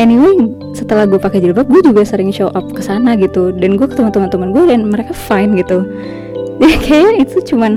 anyway 0.00 0.48
setelah 0.72 1.04
gue 1.04 1.20
pakai 1.20 1.42
jilbab 1.42 1.68
gue 1.68 1.82
juga 1.84 2.04
sering 2.06 2.32
show 2.32 2.48
up 2.52 2.64
ke 2.72 2.80
sana 2.80 3.14
gitu. 3.20 3.52
Dan 3.52 3.76
gue 3.76 3.86
ketemu 3.86 4.08
teman-teman 4.12 4.48
gue 4.56 4.64
dan 4.72 4.80
mereka 4.88 5.12
fine 5.12 5.58
gitu. 5.60 5.84
Jadi 6.60 6.76
kayaknya 6.82 7.12
itu 7.22 7.36
cuman 7.54 7.72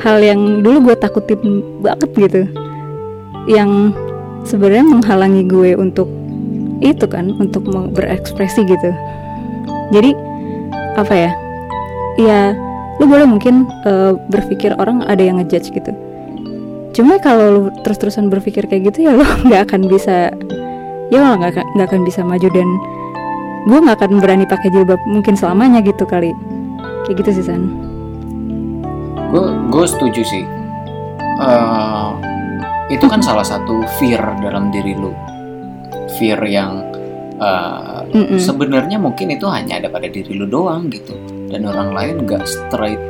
hal 0.00 0.18
yang 0.22 0.64
dulu 0.64 0.90
gue 0.90 0.96
takutin 0.96 1.60
banget 1.82 2.10
gitu. 2.14 2.42
Yang 3.44 3.92
sebenarnya 4.48 4.86
menghalangi 4.88 5.44
gue 5.44 5.76
untuk 5.76 6.08
itu 6.82 7.04
kan 7.06 7.30
untuk 7.38 7.66
berekspresi 7.94 8.66
gitu. 8.66 8.90
Jadi 9.92 10.16
apa 10.98 11.14
ya? 11.14 11.30
Ya 12.18 12.40
lu 13.02 13.10
boleh 13.10 13.26
mungkin 13.26 13.66
eh, 13.86 14.14
berpikir 14.30 14.74
orang 14.78 15.02
ada 15.06 15.22
yang 15.22 15.38
ngejudge 15.42 15.74
gitu. 15.74 15.92
Cuma 16.94 17.18
kalau 17.18 17.46
lu 17.50 17.62
terus-terusan 17.82 18.30
berpikir 18.30 18.70
kayak 18.70 18.94
gitu 18.94 19.10
ya 19.10 19.12
lu 19.18 19.26
nggak 19.50 19.70
akan 19.70 19.90
bisa 19.90 20.30
ya 21.12 21.18
lo 21.20 21.36
nggak 21.36 21.62
nggak 21.74 21.86
akan 21.90 22.02
bisa 22.06 22.24
maju 22.24 22.48
dan 22.48 22.68
gue 23.64 23.78
nggak 23.80 23.96
akan 23.96 24.20
berani 24.20 24.44
pakai 24.44 24.68
jilbab 24.70 25.00
mungkin 25.06 25.34
selamanya 25.34 25.82
gitu 25.82 26.06
kali. 26.06 26.30
Kayak 27.04 27.24
gitu 27.24 27.30
sih 27.40 27.44
san. 27.44 27.68
Gue 29.34 29.50
gue 29.68 29.84
setuju 29.84 30.22
sih. 30.22 30.44
Eh, 31.34 32.08
itu 32.94 33.10
kan 33.10 33.18
salah 33.18 33.42
satu 33.42 33.82
fear 33.98 34.22
dalam 34.38 34.70
diri 34.70 34.94
lu 34.94 35.10
fear 36.16 36.38
yang 36.46 36.82
Mm-mm. 38.14 38.38
sebenarnya 38.38 38.96
mungkin 38.96 39.34
itu 39.34 39.44
hanya 39.50 39.82
ada 39.82 39.90
pada 39.90 40.06
diri 40.06 40.32
lu 40.38 40.46
doang 40.46 40.86
gitu. 40.88 41.12
Dan 41.50 41.66
orang 41.66 41.90
lain 41.92 42.14
gak 42.30 42.46
straight 42.46 43.00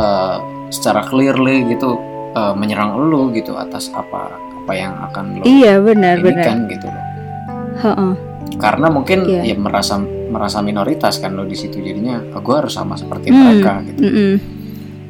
eh, 0.00 0.36
secara 0.72 1.04
clearly 1.04 1.68
gitu 1.68 2.00
eh, 2.32 2.54
menyerang 2.56 2.96
lu 2.96 3.28
gitu 3.36 3.54
atas 3.60 3.92
apa 3.92 4.32
apa 4.64 4.72
yang 4.72 4.96
akan 5.10 5.24
lu 5.38 5.44
iya 5.44 5.76
benar 5.82 6.22
benar. 6.24 6.44
kan 6.48 6.58
gitu 6.66 6.86
loh. 6.88 7.04
Karena 8.56 8.88
mungkin 8.88 9.26
Iya. 9.28 9.52
ya 9.52 9.56
merasa 9.58 10.00
merasa 10.32 10.64
minoritas 10.64 11.20
kan 11.20 11.36
lo 11.36 11.44
di 11.44 11.54
situ. 11.54 11.76
Jadinya 11.76 12.24
oh, 12.32 12.40
gue 12.40 12.56
harus 12.56 12.72
sama 12.72 12.96
seperti 12.96 13.28
Hmm, 13.28 13.36
mereka 13.52 13.84
gitu. 13.84 14.00
Mm-mm. 14.00 14.32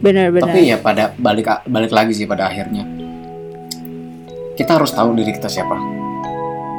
benar 0.02 0.34
benar. 0.34 0.50
Tapi 0.50 0.60
ya 0.66 0.76
pada 0.82 1.14
balik 1.14 1.46
balik 1.70 1.94
lagi 1.94 2.12
sih 2.16 2.26
pada 2.26 2.50
akhirnya. 2.50 2.82
Kita 4.58 4.76
harus 4.76 4.90
tahu 4.92 5.14
diri 5.14 5.30
kita 5.30 5.46
siapa 5.46 6.01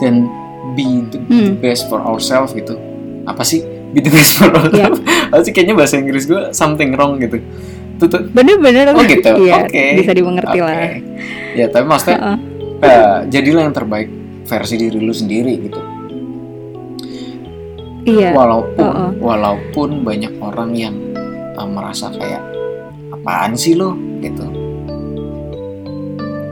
dan 0.04 0.28
be 0.76 0.84
the 1.08 1.20
Hmm. 1.24 1.56
best 1.58 1.88
for 1.88 2.00
ourselves 2.00 2.52
gitu 2.52 2.76
apa 3.24 3.40
sih 3.42 3.64
be 3.92 4.00
the 4.00 4.12
best 4.12 4.36
for 4.36 4.52
Iya. 4.52 4.60
ourselves 4.60 5.00
apa 5.32 5.42
sih 5.42 5.52
kayaknya 5.52 5.76
bahasa 5.76 5.96
Inggris 5.96 6.24
gue 6.24 6.52
something 6.52 6.92
wrong 6.94 7.16
gitu 7.18 7.40
tuh, 7.98 8.08
tuh. 8.10 8.22
bener-bener 8.30 8.92
oh 8.92 9.00
gitu 9.02 9.32
iya 9.44 9.64
oke 9.64 9.84
bisa 9.96 10.12
dimengerti 10.12 10.58
Oke. 10.60 10.66
lah 10.66 10.76
ya 11.54 11.66
tapi 11.68 11.86
maksudnya 11.86 12.18
Heeh. 12.20 12.38
eh, 12.84 13.18
jadilah 13.30 13.62
yang 13.64 13.72
terbaik 13.72 14.10
versi 14.44 14.76
diri 14.76 15.00
lu 15.00 15.12
sendiri 15.12 15.54
gitu 15.62 15.80
iya 18.04 18.32
walaupun 18.32 18.84
Heeh. 18.84 19.12
walaupun 19.20 19.90
banyak 20.04 20.34
orang 20.38 20.76
yang 20.76 20.96
uh, 21.56 21.64
merasa 21.64 22.12
kayak 22.12 22.44
apaan 23.14 23.56
sih 23.56 23.76
lo 23.76 23.96
gitu 24.20 24.44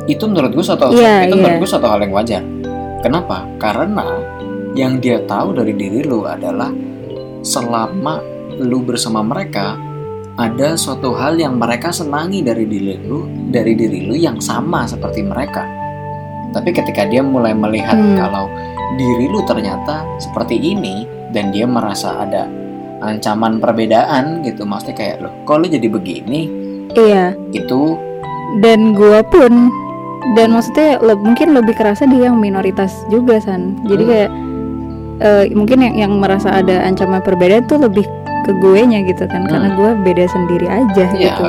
itu 0.08 0.24
menurut 0.24 0.52
gue 0.52 0.64
suatu 0.64 0.92
Iya, 0.92 1.28
itu 1.28 1.36
iya. 1.36 1.42
menurut 1.42 1.58
gue 1.60 1.70
suatu 1.70 1.88
hal 1.88 2.00
yang 2.00 2.12
wajar 2.12 2.44
kenapa? 3.02 3.46
Karena 3.58 4.06
yang 4.78 5.04
dia 5.04 5.20
tahu 5.28 5.52
dari 5.58 5.76
diri 5.76 6.06
lo 6.08 6.24
adalah 6.24 6.72
selama 7.44 8.22
lu 8.62 8.80
bersama 8.86 9.20
mereka 9.26 9.76
ada 10.40 10.80
suatu 10.80 11.12
hal 11.12 11.36
yang 11.36 11.60
mereka 11.60 11.92
senangi 11.92 12.40
dari 12.40 12.64
diri 12.64 12.96
lu 13.04 13.28
dari 13.52 13.76
diri 13.76 14.08
lu 14.08 14.16
yang 14.16 14.40
sama 14.40 14.88
seperti 14.88 15.26
mereka. 15.26 15.68
Tapi 16.52 16.70
ketika 16.72 17.08
dia 17.08 17.24
mulai 17.24 17.52
melihat 17.56 17.96
Hmm. 17.96 18.16
kalau 18.16 18.46
diri 19.00 19.28
lu 19.28 19.40
ternyata 19.48 20.04
seperti 20.20 20.60
ini 20.60 21.08
dan 21.32 21.52
dia 21.52 21.64
merasa 21.64 22.28
ada 22.28 22.48
ancaman 23.02 23.58
perbedaan 23.58 24.46
gitu 24.46 24.68
maksudnya 24.68 24.96
kayak 24.96 25.18
loh 25.24 25.34
kok 25.48 25.58
lu 25.60 25.68
jadi 25.68 25.88
begini? 25.90 26.42
Iya. 26.96 27.34
Itu 27.56 27.96
dan 28.60 28.92
gua 28.92 29.24
pun 29.24 29.72
dan 30.34 30.48
maksudnya 30.50 31.00
le- 31.00 31.18
mungkin 31.18 31.52
lebih 31.52 31.74
kerasa 31.74 32.06
di 32.06 32.20
yang 32.20 32.38
minoritas 32.38 32.94
juga 33.08 33.38
san. 33.38 33.78
Jadi 33.84 34.04
Hmm. 34.04 34.12
kayak 34.12 34.32
eh, 35.22 35.44
mungkin 35.54 35.78
yang 35.82 35.96
yang 36.00 36.12
merasa 36.18 36.50
ada 36.52 36.82
ancaman 36.82 37.22
perbedaan 37.22 37.66
tuh 37.66 37.78
lebih 37.78 38.06
ke 38.42 38.52
gue 38.56 38.82
nya 38.84 39.02
gitu 39.04 39.26
kan. 39.26 39.46
Karena 39.46 39.70
Hmm. 39.70 39.78
gue 39.78 39.90
beda 40.04 40.26
sendiri 40.26 40.66
aja 40.66 41.06
ya. 41.14 41.36
gitu. 41.36 41.46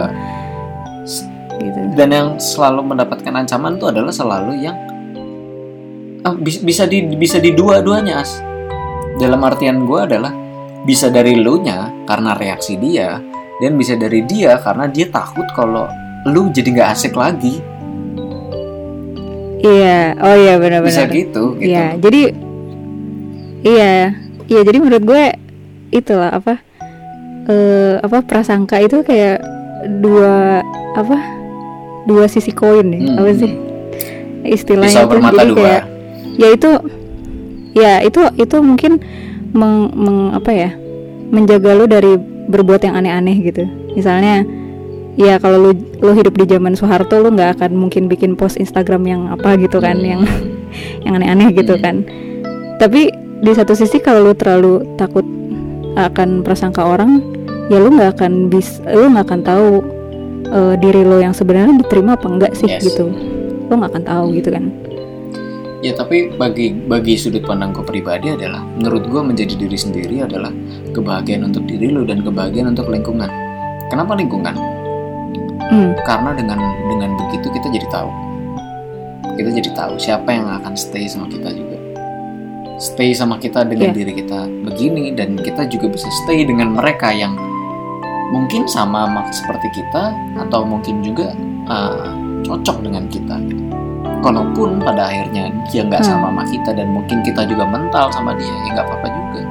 Gitu. 1.57 1.81
Dan 1.95 2.09
yang 2.11 2.29
selalu 2.37 2.85
mendapatkan 2.85 3.33
ancaman 3.33 3.79
tuh 3.79 3.89
adalah 3.89 4.11
selalu 4.11 4.61
yang 4.61 4.77
ah, 6.23 6.35
bis- 6.35 6.61
bisa 6.61 6.85
di 6.85 7.05
bisa 7.09 7.39
di 7.39 7.51
dua-duanya 7.51 8.19
as. 8.19 8.43
Dalam 9.17 9.41
artian 9.41 9.85
gue 9.85 10.01
adalah 10.01 10.33
bisa 10.83 11.09
dari 11.09 11.39
lu 11.39 11.63
nya 11.63 11.93
karena 12.05 12.35
reaksi 12.35 12.75
dia 12.75 13.23
dan 13.57 13.79
bisa 13.79 13.95
dari 13.95 14.27
dia 14.27 14.59
karena 14.59 14.91
dia 14.91 15.07
takut 15.07 15.47
kalau 15.53 15.87
lu 16.27 16.51
jadi 16.51 16.69
nggak 16.73 16.91
asik 16.91 17.15
lagi 17.15 17.63
iya. 19.63 20.15
Oh 20.19 20.35
iya 20.35 20.55
bisa 20.55 20.63
benar-benar 20.63 21.07
gitu 21.09 21.45
gitu. 21.57 21.65
Iya, 21.65 21.85
jadi 21.99 22.23
iya, 23.63 23.93
iya 24.47 24.61
jadi 24.63 24.77
menurut 24.79 25.03
gue 25.03 25.25
itulah 25.91 26.31
apa 26.33 26.59
eh 27.43 27.99
apa 27.99 28.23
prasangka 28.23 28.79
itu 28.79 29.03
kayak 29.03 29.43
dua 29.99 30.63
apa 30.95 31.17
dua 32.07 32.27
sisi 32.27 32.51
koin 32.51 32.91
ya 32.91 33.01
Hmm. 33.03 33.19
apa 33.19 33.31
sih? 33.35 33.53
Istilahnya 34.43 35.07
bisa 35.07 35.11
bermata 35.11 35.39
jadi 35.39 35.49
dua. 35.49 35.59
kayak 35.59 35.83
ya 36.33 36.49
itu 36.51 36.71
ya 37.73 37.93
itu 38.03 38.21
itu 38.37 38.57
mungkin 38.59 38.93
meng, 39.53 39.91
meng- 39.95 40.33
apa 40.35 40.51
ya 40.51 40.71
menjaga 41.31 41.73
lu 41.73 41.87
dari 41.87 42.15
berbuat 42.47 42.83
yang 42.83 42.95
aneh-aneh 42.99 43.37
gitu. 43.43 43.65
Misalnya 43.95 44.43
ya 45.15 45.37
kalau 45.37 45.61
lu 45.61 45.71
lu 45.99 46.13
hidup 46.13 46.33
di 46.33 46.47
zaman 46.47 46.73
Soeharto 46.73 47.21
lu 47.21 47.29
nggak 47.31 47.61
akan 47.61 47.77
mungkin 47.77 48.09
bikin 48.09 48.33
post 48.33 48.57
Instagram 48.57 49.05
yang 49.05 49.23
apa 49.29 49.55
gitu 49.57 49.77
kan 49.79 49.97
Hmm. 49.97 50.09
yang 50.09 50.23
yang 51.05 51.15
aneh-aneh 51.17 51.53
gitu 51.53 51.77
Hmm. 51.77 51.83
kan 51.83 51.97
tapi 52.77 53.13
di 53.43 53.53
satu 53.53 53.75
sisi 53.75 53.99
kalau 53.99 54.25
lu 54.25 54.33
terlalu 54.33 54.83
takut 54.97 55.25
akan 55.95 56.41
prasangka 56.41 56.81
orang 56.81 57.21
ya 57.69 57.77
lu 57.77 57.93
nggak 57.93 58.17
akan 58.17 58.49
bis 58.49 58.81
lu 58.87 59.13
nggak 59.13 59.29
akan 59.29 59.41
tahu 59.43 59.69
eh, 60.49 60.75
diri 60.77 61.03
lo 61.03 61.17
yang 61.17 61.33
sebenarnya 61.33 61.77
diterima 61.79 62.17
apa 62.17 62.27
enggak 62.27 62.53
sih 62.57 62.67
Yes. 62.67 62.81
gitu 62.83 63.13
lo 63.69 63.73
nggak 63.75 63.93
akan 63.93 64.05
tahu 64.05 64.27
gitu 64.33 64.51
kan 64.51 64.65
Ya 65.83 65.91
tapi 65.99 66.31
bagi 66.31 66.71
bagi 66.71 67.19
sudut 67.19 67.43
pandangku 67.43 67.83
pribadi 67.83 68.31
adalah 68.31 68.63
menurut 68.63 69.03
gue 69.03 69.19
menjadi 69.19 69.59
diri 69.59 69.75
sendiri 69.75 70.23
adalah 70.23 70.55
kebahagiaan 70.95 71.51
untuk 71.51 71.67
diri 71.67 71.91
lu 71.91 72.07
dan 72.07 72.23
kebahagiaan 72.23 72.71
untuk 72.71 72.87
lingkungan. 72.87 73.27
Kenapa 73.91 74.15
lingkungan? 74.15 74.55
Hmm. 75.71 75.91
Karena 76.03 76.31
dengan 76.33 76.59
dengan 76.89 77.11
begitu 77.17 77.47
kita 77.49 77.69
jadi 77.69 77.87
tahu. 77.89 78.11
Kita 79.33 79.49
jadi 79.49 79.71
tahu 79.73 79.95
siapa 79.97 80.29
yang 80.29 80.49
akan 80.51 80.75
stay 80.75 81.07
sama 81.07 81.25
kita 81.27 81.53
juga. 81.53 81.79
Stay 82.77 83.15
sama 83.15 83.39
kita 83.39 83.63
dengan 83.63 83.95
Iya. 83.95 83.97
diri 84.03 84.13
kita 84.19 84.45
begini 84.67 85.15
dan 85.15 85.39
kita 85.39 85.71
juga 85.71 85.87
bisa 85.89 86.11
stay 86.25 86.43
dengan 86.43 86.75
mereka 86.75 87.15
yang 87.15 87.39
mungkin 88.33 88.67
sama 88.67 89.07
mak- 89.07 89.31
seperti 89.31 89.69
kita 89.71 90.11
atau 90.41 90.65
mungkin 90.65 90.99
juga 91.01 91.31
uh, 91.69 92.11
cocok 92.43 92.83
dengan 92.83 93.07
kita 93.07 93.39
gitu. 93.47 93.63
Walaupun 94.23 94.83
pada 94.83 95.11
akhirnya 95.11 95.51
dia 95.71 95.83
nggak 95.83 96.03
Hmm. 96.03 96.11
sama 96.11 96.27
sama 96.31 96.45
kita 96.47 96.71
dan 96.75 96.91
mungkin 96.91 97.23
kita 97.23 97.43
juga 97.47 97.65
mental 97.67 98.11
sama 98.11 98.35
dia 98.35 98.51
ya 98.51 98.71
nggak 98.75 98.87
apa-apa 98.87 99.09
juga. 99.09 99.43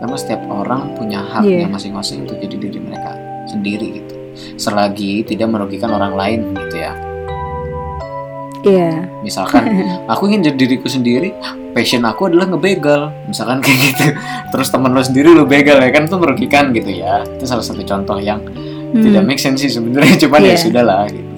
Karena 0.00 0.16
setiap 0.16 0.42
orang 0.48 0.82
punya 0.96 1.20
haknya 1.20 1.64
Iya. 1.64 1.68
masing-masing 1.68 2.24
untuk 2.24 2.40
jadi 2.40 2.56
diri 2.58 2.80
mereka 2.80 3.12
sendiri 3.46 4.00
gitu. 4.00 4.14
Selagi 4.54 5.22
tidak 5.22 5.48
merugikan 5.48 5.90
orang 5.90 6.14
lain 6.14 6.40
gitu 6.56 6.76
ya. 6.78 6.92
Iya. 8.60 8.92
Misalkan 9.20 9.64
aku 10.12 10.28
ingin 10.28 10.52
jadi 10.52 10.56
diriku 10.56 10.86
sendiri, 10.86 11.32
passion 11.72 12.04
aku 12.04 12.28
adalah 12.28 12.44
ngebegal, 12.46 13.08
misalkan 13.24 13.64
kayak 13.64 13.78
gitu. 13.80 14.04
Terus 14.52 14.68
temen 14.68 14.92
lo 14.92 15.00
sendiri 15.00 15.32
lo 15.32 15.44
begal 15.44 15.80
ya 15.80 15.88
kan 15.88 16.04
itu 16.04 16.16
merugikan 16.16 16.70
gitu 16.70 16.92
ya. 16.92 17.24
Itu 17.24 17.44
salah 17.44 17.64
satu 17.64 17.80
contoh 17.82 18.20
yang 18.20 18.40
Hmm. 18.90 19.06
tidak 19.06 19.22
make 19.22 19.38
sense 19.38 19.62
sih 19.62 19.70
sebenarnya, 19.70 20.18
cuman 20.26 20.40
ya 20.42 20.50
Iya. 20.50 20.58
sudah 20.58 20.82
lah 20.82 21.06
gitu. 21.06 21.30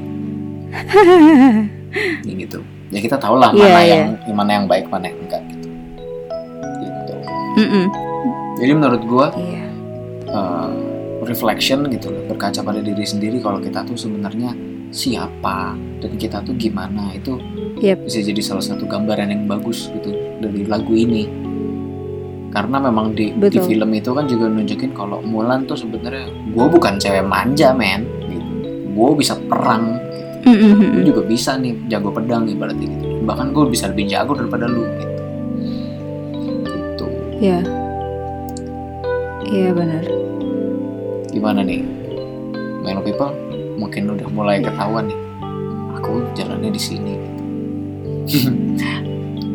Ya 2.25 2.33
gitu. 2.33 2.59
Ya 2.89 3.01
kita 3.01 3.21
tahu 3.21 3.37
lah 3.37 3.53
Iya, 3.53 3.61
mana 3.63 3.81
iya. 3.85 3.93
yang 3.93 4.09
mana 4.33 4.51
yang 4.57 4.65
baik 4.65 4.89
mana 4.89 5.13
yang 5.13 5.19
enggak 5.21 5.43
gitu. 5.47 5.69
Gitu. 6.81 7.13
Mm-mm. 7.61 7.85
Jadi 8.57 8.73
menurut 8.73 9.03
gua 9.05 9.27
Iya. 9.37 9.65
eh, 10.27 10.69
reflection 11.23 11.87
gitu 11.89 12.11
loh, 12.11 12.23
berkaca 12.27 12.61
pada 12.61 12.81
diri 12.81 13.03
sendiri 13.03 13.39
kalau 13.39 13.59
kita 13.59 13.83
tuh 13.83 13.95
sebenarnya 13.95 14.53
siapa 14.93 15.73
dan 16.03 16.13
kita 16.21 16.45
tuh 16.45 16.53
gimana 16.55 17.17
itu 17.17 17.41
Yep. 17.83 18.07
bisa 18.07 18.23
jadi 18.23 18.43
salah 18.45 18.63
satu 18.63 18.87
gambaran 18.87 19.33
yang 19.33 19.43
bagus 19.51 19.91
gitu 19.91 20.13
dari 20.39 20.63
lagu 20.63 20.93
ini 20.93 21.27
karena 22.53 22.79
memang 22.79 23.17
di, 23.17 23.33
di 23.33 23.59
film 23.59 23.91
itu 23.91 24.13
kan 24.13 24.29
juga 24.29 24.47
nunjukin 24.47 24.93
kalau 24.93 25.19
Mulan 25.25 25.65
tuh 25.65 25.75
sebenarnya 25.75 26.29
gue 26.53 26.67
bukan 26.69 27.01
cewek 27.01 27.25
manja 27.25 27.73
men 27.73 28.05
gitu. 28.29 28.69
gue 28.93 29.09
bisa 29.17 29.35
perang 29.51 29.97
gitu. 30.45 30.79
Gue 30.79 31.03
juga 31.03 31.23
bisa 31.25 31.57
nih 31.57 31.75
jago 31.89 32.13
pedang 32.13 32.45
ibaratnya 32.47 32.87
gitu 32.87 33.25
bahkan 33.25 33.51
gue 33.51 33.65
bisa 33.67 33.89
lebih 33.91 34.07
jago 34.07 34.37
daripada 34.37 34.69
lu 34.69 34.85
gitu 35.01 35.17
gitu 36.69 37.07
Iya. 37.43 37.61
Iya 39.43 39.71
benar. 39.75 40.05
Gimana 41.33 41.65
nih? 41.65 41.81
Melo 42.83 43.01
people 43.01 43.33
mungkin 43.75 44.13
udah 44.13 44.29
mulai 44.29 44.61
ketahuan 44.61 45.09
nih. 45.09 45.19
Aku 45.97 46.23
jalannya 46.35 46.71
di 46.71 46.81
sini. 46.81 47.15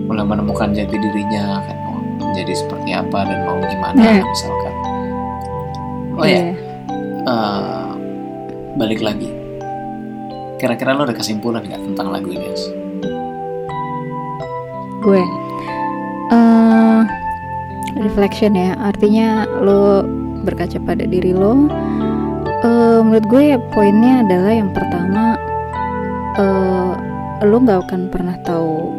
Mulai 0.07 0.23
menemukan 0.23 0.71
jati 0.71 0.95
dirinya 0.95 1.59
kan 1.61 1.75
mau 1.83 1.99
jadi 2.31 2.55
seperti 2.55 2.95
apa 2.95 3.27
dan 3.27 3.43
mau 3.43 3.59
gimana 3.59 3.99
Nah. 3.99 4.23
misalkan. 4.23 4.73
Oh 6.15 6.23
ya 6.23 6.31
Iya. 6.31 6.55
eh, 7.27 7.89
balik 8.75 9.03
lagi. 9.03 9.27
Kira-kira 10.57 10.95
lo 10.95 11.03
ada 11.03 11.11
kesimpulan 11.11 11.61
nggak 11.61 11.83
tentang 11.91 12.07
lagu 12.09 12.31
ini 12.31 12.47
gue? 14.97 15.21
Eh 16.31 17.01
reflection 17.99 18.51
ya. 18.51 18.75
Artinya 18.75 19.47
lo 19.59 20.03
berkaca 20.47 20.79
pada 20.79 21.03
diri 21.03 21.35
lo 21.35 21.67
Eh, 22.57 22.99
menurut 23.05 23.25
gue 23.29 23.53
ya 23.53 23.61
poinnya 23.69 24.25
adalah 24.25 24.49
yang 24.49 24.73
pertama 24.73 25.37
eh 26.33 26.91
lo 27.45 27.57
nggak 27.61 27.85
akan 27.85 28.01
pernah 28.09 28.33
tahu 28.41 28.89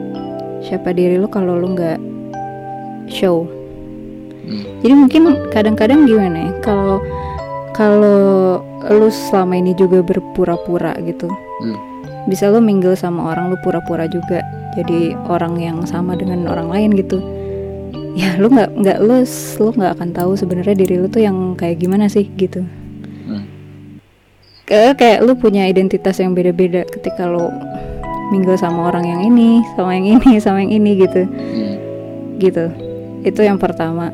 siapa 0.62 0.94
diri 0.94 1.18
lo 1.18 1.26
kalau 1.26 1.58
lo 1.58 1.66
nggak 1.72 1.98
show 3.10 3.48
Hmm. 4.48 4.64
jadi 4.80 4.94
mungkin 4.96 5.22
kadang-kadang 5.52 6.08
gimana 6.08 6.48
ya 6.48 6.52
kalau 6.64 7.04
kalau 7.76 8.56
lo 8.80 9.08
selama 9.12 9.60
ini 9.60 9.76
juga 9.76 10.00
berpura-pura 10.00 10.96
gitu 11.04 11.28
Hmm. 11.60 11.76
bisa 12.24 12.48
lo 12.48 12.56
mingle 12.56 12.96
sama 12.96 13.28
orang 13.28 13.52
lo 13.52 13.60
pura-pura 13.60 14.08
juga 14.08 14.40
jadi 14.72 15.12
orang 15.28 15.60
yang 15.60 15.84
sama 15.84 16.16
dengan 16.16 16.48
orang 16.48 16.72
lain 16.72 16.96
gitu 16.96 17.20
ya 18.14 18.36
lo 18.36 18.48
nggak 18.48 18.70
nggak 18.74 18.98
lo 19.00 19.16
lo 19.58 19.68
nggak 19.70 19.92
akan 19.94 20.08
tahu 20.10 20.30
sebenarnya 20.34 20.74
diri 20.74 20.96
lo 20.96 21.06
tuh 21.06 21.20
yang 21.20 21.36
kayak 21.54 21.76
gimana 21.76 22.06
sih 22.06 22.28
gitu 22.30 22.64
Hmm. 23.24 23.44
kayak 24.64 24.96
kayak 24.96 25.18
lo 25.20 25.34
punya 25.34 25.64
identitas 25.64 26.16
yang 26.16 26.32
beda-beda 26.32 26.84
ketika 26.84 27.24
lo 27.24 27.52
mingle 28.28 28.54
sama 28.54 28.88
orang 28.88 29.04
yang 29.04 29.20
ini 29.22 29.60
sama 29.74 29.92
yang 29.92 30.16
ini 30.16 30.30
sama 30.44 30.60
yang 30.60 30.72
ini 30.74 30.90
gitu 30.98 31.22
Hmm. 31.24 31.76
gitu 32.36 32.64
itu 33.20 33.40
yang 33.40 33.56
pertama 33.56 34.08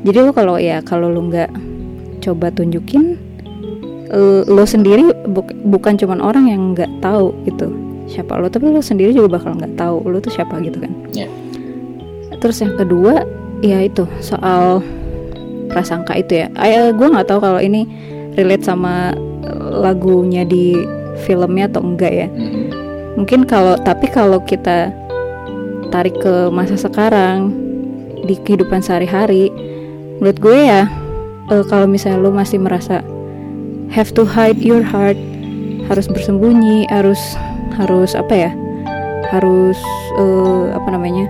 jadi 0.00 0.18
lo 0.20 0.32
kalau 0.32 0.56
ya 0.56 0.80
kalau 0.80 1.06
lo 1.06 1.22
nggak 1.22 1.50
coba 2.18 2.50
tunjukin 2.50 3.14
lo 4.44 4.64
sendiri 4.64 5.04
buk- 5.24 5.52
bukan 5.62 5.94
cuman 5.94 6.18
orang 6.18 6.48
yang 6.48 6.72
nggak 6.72 6.88
tahu 6.98 7.30
gitu 7.44 7.68
siapa 8.06 8.34
lo 8.34 8.48
tapi 8.48 8.66
lo 8.66 8.80
sendiri 8.80 9.12
juga 9.12 9.36
bakal 9.36 9.52
nggak 9.54 9.76
tahu 9.76 10.00
lo 10.02 10.16
tuh 10.16 10.32
siapa 10.32 10.56
gitu 10.60 10.80
kan 10.80 10.92
Ya. 11.12 11.28
Terus 12.38 12.62
yang 12.62 12.74
kedua 12.78 13.26
ya 13.60 13.82
itu 13.82 14.06
soal 14.22 14.82
prasangka 15.68 16.16
itu 16.16 16.44
ya 16.44 16.46
Ay, 16.56 16.90
gue 16.94 17.06
nggak 17.06 17.28
tahu 17.28 17.40
kalau 17.42 17.60
ini 17.60 17.84
relate 18.34 18.64
sama 18.64 19.12
eh, 19.44 19.70
lagunya 19.78 20.46
di 20.46 20.78
filmnya 21.26 21.66
atau 21.70 21.82
enggak 21.82 22.12
ya 22.14 22.28
Hmm. 22.30 22.70
mungkin 23.18 23.42
kalau 23.42 23.74
tapi 23.82 24.06
kalau 24.06 24.38
kita 24.46 24.94
tarik 25.90 26.14
ke 26.22 26.46
masa 26.54 26.78
sekarang 26.78 27.50
di 28.22 28.38
kehidupan 28.46 28.78
sehari-hari 28.78 29.50
menurut 30.22 30.38
gue 30.38 30.58
ya 30.70 30.86
eh, 31.50 31.64
kalau 31.66 31.90
misalnya 31.90 32.22
lo 32.22 32.30
masih 32.30 32.62
merasa 32.62 33.02
have 33.90 34.14
to 34.14 34.22
hide 34.22 34.62
your 34.62 34.84
heart 34.84 35.18
harus 35.90 36.06
bersembunyi 36.06 36.84
harus 36.92 37.18
harus 37.74 38.14
apa 38.14 38.34
ya 38.36 38.50
harus 39.34 39.78
eh, 40.20 40.64
apa 40.76 40.88
namanya 40.94 41.26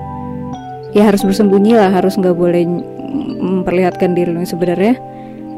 ya 0.96 1.08
harus 1.08 1.20
bersembunyi 1.24 1.76
lah 1.76 1.92
harus 1.92 2.16
nggak 2.16 2.36
boleh 2.36 2.64
memperlihatkan 3.38 4.16
diri 4.16 4.32
yang 4.32 4.48
sebenarnya. 4.48 4.96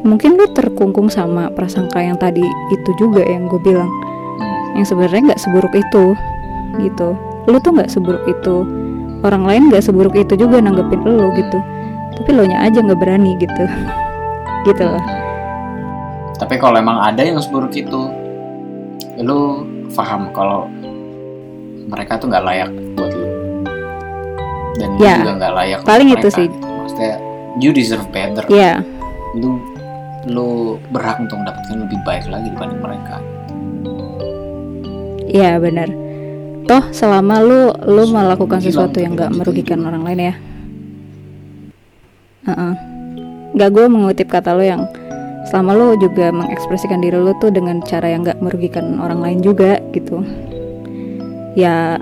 Mungkin 0.01 0.41
lo 0.41 0.49
terkungkung 0.57 1.13
sama 1.13 1.53
prasangka 1.53 2.01
yang 2.01 2.17
tadi 2.17 2.41
itu 2.73 2.91
juga 2.97 3.21
yang 3.21 3.47
gue 3.53 3.61
bilang. 3.61 3.91
Yang 4.73 4.97
sebenarnya 4.97 5.35
nggak 5.35 5.43
seburuk 5.43 5.75
itu 5.77 6.05
gitu. 6.81 7.09
Lu 7.45 7.61
tuh 7.61 7.77
nggak 7.77 7.91
seburuk 7.93 8.25
itu. 8.25 8.65
Orang 9.21 9.45
lain 9.45 9.69
nggak 9.69 9.85
seburuk 9.85 10.17
itu 10.17 10.33
juga 10.41 10.65
nanggepin 10.65 11.05
lu 11.05 11.29
gitu. 11.37 11.59
Tapi 12.17 12.31
lo 12.33 12.49
nya 12.49 12.65
aja 12.65 12.81
nggak 12.81 13.01
berani 13.01 13.37
gitu. 13.37 13.65
Gitu 14.61 14.85
loh. 14.85 15.01
Tapi 16.37 16.61
kalau 16.61 16.77
emang 16.77 17.01
ada 17.01 17.25
yang 17.25 17.41
seburuk 17.41 17.73
itu, 17.73 18.13
lu 19.17 19.65
paham 19.97 20.29
kalau 20.37 20.69
mereka 21.89 22.21
tuh 22.21 22.29
nggak 22.29 22.45
layak 22.45 22.69
buat 22.93 23.09
lu. 23.17 23.30
Dan 24.81 24.97
lu 24.97 25.03
Ya, 25.03 25.21
juga 25.21 25.33
nggak 25.37 25.53
layak 25.55 25.79
paling 25.85 26.09
itu 26.09 26.17
mereka, 26.25 26.35
sih. 26.35 26.49
gitu. 26.49 26.65
Maksudnya 26.65 27.15
you 27.59 27.71
deserve 27.71 28.07
better. 28.09 28.45
ya 28.49 28.81
Lu 29.37 29.61
lu 30.23 30.49
berhak 30.89 31.17
untuk 31.19 31.37
mendapatkan 31.37 31.77
lebih 31.79 31.99
baik 32.03 32.25
lagi 32.27 32.49
dibanding 32.49 32.81
mereka. 32.81 33.17
ya 35.27 35.57
benar 35.57 35.87
toh 36.67 36.83
selama 36.91 37.39
lu 37.39 37.61
lu 37.87 38.03
melakukan 38.09 38.59
Hilang 38.59 38.67
sesuatu 38.67 38.99
yang 38.99 39.15
nggak 39.15 39.31
gitu. 39.31 39.39
merugikan 39.39 39.81
orang 39.81 40.03
lain 40.03 40.21
ya 40.21 40.35
Heeh. 42.43 42.73
nggak 43.53 43.71
gue 43.71 43.87
mengutip 43.87 44.27
kata 44.27 44.53
lo 44.53 44.61
yang 44.61 44.91
selama 45.47 45.73
lo 45.73 45.87
juga 45.95 46.31
mengekspresikan 46.31 46.99
diri 46.99 47.15
lo 47.15 47.31
tuh 47.37 47.49
dengan 47.49 47.79
cara 47.81 48.09
yang 48.09 48.23
nggak 48.23 48.41
merugikan 48.41 48.99
orang 48.99 49.21
lain 49.21 49.39
juga 49.39 49.79
gitu 49.93 50.19
ya 51.55 51.95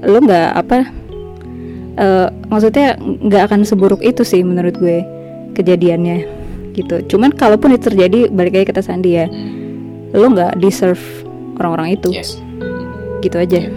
lo 0.00 0.18
nggak 0.20 0.48
apa 0.54 0.84
eh, 1.94 2.28
maksudnya 2.46 2.94
nggak 2.98 3.42
akan 3.48 3.60
seburuk 3.62 4.00
itu 4.00 4.22
sih 4.22 4.40
menurut 4.40 4.74
gue 4.74 5.02
kejadiannya 5.52 6.26
gitu 6.72 7.06
cuman 7.08 7.30
kalaupun 7.30 7.70
itu 7.70 7.86
terjadi 7.86 8.26
balik 8.28 8.52
lagi 8.52 8.66
kata 8.68 8.82
Sandi 8.82 9.14
ya 9.14 9.26
lo 10.10 10.26
nggak 10.26 10.58
deserve 10.58 11.02
orang-orang 11.56 11.94
itu 11.94 12.10
Yes. 12.10 12.38
gitu 13.20 13.38
aja 13.38 13.62
Iya. 13.62 13.70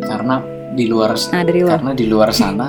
Karena 0.00 0.42
di 0.70 0.86
luar 0.86 1.14
nah 1.30 1.42
dari 1.42 1.60
luar 1.60 1.76
karena 1.76 1.92
di 1.92 2.06
luar 2.06 2.30
sana 2.30 2.68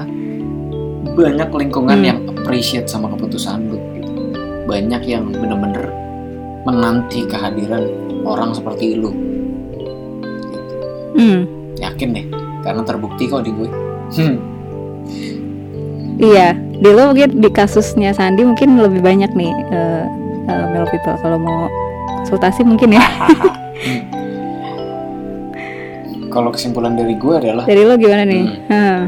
banyak 1.18 1.50
lingkungan 1.50 1.98
Hmm. 1.98 2.08
yang 2.08 2.20
appreciate 2.32 2.86
sama 2.86 3.10
keputusan 3.10 3.70
lu 3.70 3.78
gitu. 3.94 4.12
banyak 4.66 5.02
yang 5.06 5.30
bener-bener 5.30 5.90
menanti 6.64 7.26
kehadiran 7.26 7.86
orang 8.24 8.54
seperti 8.54 8.94
lu 8.96 9.14
hmm, 11.14 11.42
yakin 11.78 12.10
deh 12.12 12.26
karena 12.62 12.82
terbukti 12.86 13.28
kok 13.30 13.44
di 13.46 13.52
gue. 13.54 13.70
Hmm. 14.12 14.36
iya 16.20 16.52
di 16.54 16.90
lo 16.92 17.16
mungkin 17.16 17.40
di 17.40 17.48
kasusnya 17.48 18.12
Sandi 18.12 18.44
mungkin 18.44 18.76
lebih 18.76 19.00
banyak 19.00 19.32
nih 19.32 19.52
eh 19.72 20.04
eh, 20.52 20.66
Melo 20.70 20.86
people. 20.90 21.16
Kalau 21.18 21.40
mau 21.40 21.72
konsultasi 22.22 22.64
mungkin 22.68 22.96
ya. 22.98 23.04
Kalau 26.32 26.48
kesimpulan 26.48 26.96
dari 26.96 27.20
gue 27.20 27.34
adalah 27.36 27.68
dari 27.68 27.84
lo 27.84 28.00
gimana 28.00 28.24
nih? 28.24 28.44
Hmm. 28.72 28.72
Hah, 28.72 29.04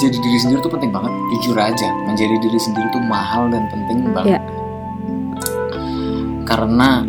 jadi 0.00 0.16
diri 0.16 0.38
sendiri 0.40 0.64
tuh 0.64 0.72
penting 0.72 0.88
banget. 0.88 1.12
Jujur 1.36 1.56
aja 1.60 1.88
menjadi 2.08 2.32
diri 2.40 2.56
sendiri 2.56 2.88
tuh 2.90 3.02
mahal 3.04 3.52
dan 3.52 3.68
penting 3.68 4.08
banget. 4.12 4.36
Iya. 4.36 4.40
karena 6.42 7.06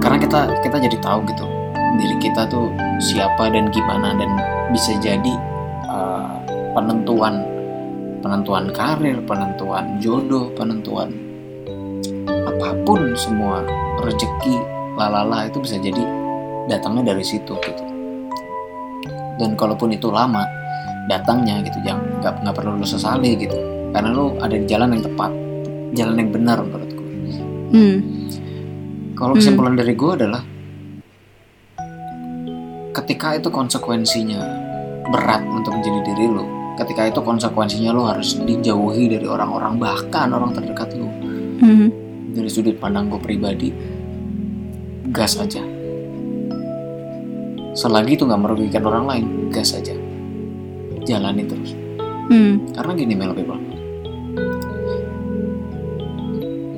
karena 0.00 0.18
kita 0.18 0.40
kita 0.64 0.76
jadi 0.90 0.96
tahu 0.98 1.22
gitu 1.28 1.44
diri 1.98 2.16
kita 2.22 2.46
tuh 2.46 2.70
siapa 3.02 3.50
dan 3.50 3.72
gimana 3.74 4.14
dan 4.14 4.30
bisa 4.70 4.94
jadi 5.02 5.34
uh, 5.90 6.38
penentuan 6.76 7.42
penentuan 8.20 8.70
karir 8.70 9.18
penentuan 9.24 9.98
jodoh 9.98 10.52
penentuan 10.54 11.10
apa 12.28 12.76
pun 12.84 13.16
semua 13.16 13.64
rezeki 14.04 14.60
lalala 14.94 15.48
itu 15.48 15.58
bisa 15.58 15.80
jadi 15.80 16.02
datangnya 16.68 17.16
dari 17.16 17.24
situ 17.24 17.56
gitu 17.58 17.84
dan 19.40 19.56
kalaupun 19.56 19.90
itu 19.96 20.12
lama 20.12 20.44
datangnya 21.08 21.64
gitu 21.64 21.80
jangan 21.82 22.04
nggak 22.20 22.34
nggak 22.44 22.54
perlu 22.54 22.76
lu 22.76 22.86
sesali 22.86 23.34
gitu 23.40 23.56
karena 23.90 24.12
lu 24.12 24.36
ada 24.38 24.54
di 24.54 24.66
jalan 24.68 24.94
yang 24.94 25.02
tepat 25.02 25.30
jalan 25.96 26.14
yang 26.20 26.30
benar 26.30 26.58
menurut 26.62 26.90
gue 26.92 27.08
Hmm. 27.70 27.98
kalau 29.14 29.34
Hmm. 29.34 29.40
kesimpulan 29.40 29.74
dari 29.78 29.94
gue 29.94 30.10
adalah 30.10 30.42
ketika 33.10 33.42
itu 33.42 33.50
konsekuensinya 33.50 34.38
berat 35.10 35.42
untuk 35.50 35.74
menjadi 35.74 36.14
diri 36.14 36.30
lu 36.30 36.46
ketika 36.78 37.10
itu 37.10 37.18
konsekuensinya 37.18 37.90
lu 37.90 38.06
harus 38.06 38.38
dijauhi 38.38 39.10
dari 39.10 39.26
orang-orang 39.26 39.82
bahkan 39.82 40.30
orang 40.30 40.54
terdekat 40.54 40.94
lu. 40.94 41.10
Hmm. 41.58 41.90
dari 42.30 42.46
sudut 42.46 42.78
pandang 42.78 43.10
gue 43.10 43.18
pribadi 43.18 43.74
gas 45.10 45.34
aja. 45.42 45.58
Selagi 47.74 48.14
itu 48.14 48.22
nggak 48.30 48.38
merugikan 48.46 48.86
orang 48.86 49.04
lain 49.10 49.26
gas 49.50 49.74
aja. 49.74 49.92
Jalani 51.02 51.42
terus. 51.50 51.74
Hmm. 52.30 52.62
karena 52.70 52.94
gini 52.94 53.18
Mel 53.18 53.34
people 53.34 53.58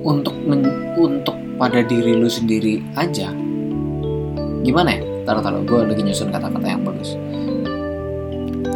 untuk 0.01 0.33
men- 0.49 0.97
untuk 0.97 1.37
pada 1.61 1.85
diri 1.85 2.17
lu 2.17 2.25
sendiri 2.25 2.81
aja 2.97 3.29
gimana 4.65 4.97
ya 4.97 5.12
taruh 5.23 5.43
taruh 5.43 5.63
gue 5.63 5.81
lagi 5.87 6.03
nyusun 6.03 6.31
kata-kata 6.35 6.67
yang 6.67 6.83
bagus. 6.83 7.15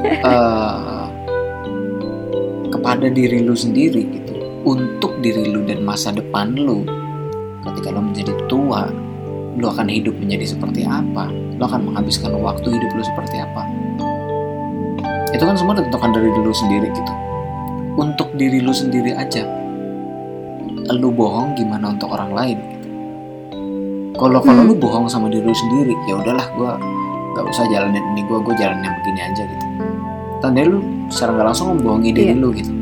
Eh, 0.06 1.06
kepada 2.70 3.06
diri 3.10 3.42
lu 3.42 3.56
sendiri 3.56 4.02
gitu. 4.06 4.34
Untuk 4.66 5.18
diri 5.22 5.46
lu 5.46 5.62
dan 5.62 5.86
masa 5.86 6.10
depan 6.10 6.54
lu 6.58 6.82
ketika 7.66 7.94
lu 7.94 8.02
menjadi 8.02 8.34
tua 8.46 8.90
lu 9.56 9.66
akan 9.72 9.88
hidup 9.88 10.14
menjadi 10.20 10.52
seperti 10.52 10.84
apa? 10.84 11.32
Lu 11.32 11.62
akan 11.64 11.90
menghabiskan 11.90 12.36
waktu 12.36 12.68
hidup 12.76 12.90
lu 12.92 13.02
seperti 13.02 13.40
apa? 13.40 13.62
Itu 15.32 15.42
kan 15.42 15.56
semua 15.56 15.74
ditentukan 15.80 16.12
dari 16.12 16.28
diri 16.28 16.44
lu 16.44 16.54
sendiri 16.54 16.88
gitu. 16.92 17.12
Untuk 17.96 18.28
diri 18.36 18.60
lu 18.60 18.70
sendiri 18.76 19.16
aja. 19.16 19.48
Lu 20.92 21.10
bohong 21.10 21.56
gimana 21.58 21.96
untuk 21.96 22.12
orang 22.12 22.30
lain 22.30 22.58
kalau 24.16 24.40
kalau 24.40 24.62
Hmm. 24.62 24.70
lu 24.70 24.74
bohong 24.74 25.06
sama 25.06 25.28
diri 25.28 25.44
lu 25.44 25.52
sendiri 25.52 25.94
ya 26.04 26.16
udahlah 26.16 26.46
gua 26.54 26.80
nggak 27.32 27.44
usah 27.46 27.68
jalanin 27.68 28.00
ini 28.12 28.24
gua 28.24 28.40
gue 28.40 28.54
jalanin 28.54 28.80
yang 28.82 28.96
begini 28.98 29.20
aja 29.22 29.42
gitu 29.44 29.66
tanda 30.38 30.64
lu 30.64 30.80
secara 31.08 31.30
nggak 31.32 31.46
langsung 31.46 31.66
membohongi 31.72 32.10
diri 32.10 32.32
Iya. 32.32 32.40
lu 32.40 32.48
gitu 32.50 32.72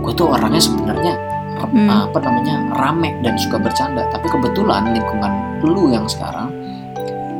gue 0.00 0.12
tuh 0.14 0.28
orangnya 0.28 0.58
sebenarnya 0.58 1.14
Hmm. 1.58 1.90
apa 1.90 2.18
namanya 2.18 2.54
rame 2.72 3.18
dan 3.20 3.34
suka 3.34 3.58
bercanda 3.58 4.06
tapi 4.08 4.24
kebetulan 4.26 4.88
lingkungan 4.90 5.32
lu 5.60 5.90
yang 5.90 6.06
sekarang 6.06 6.48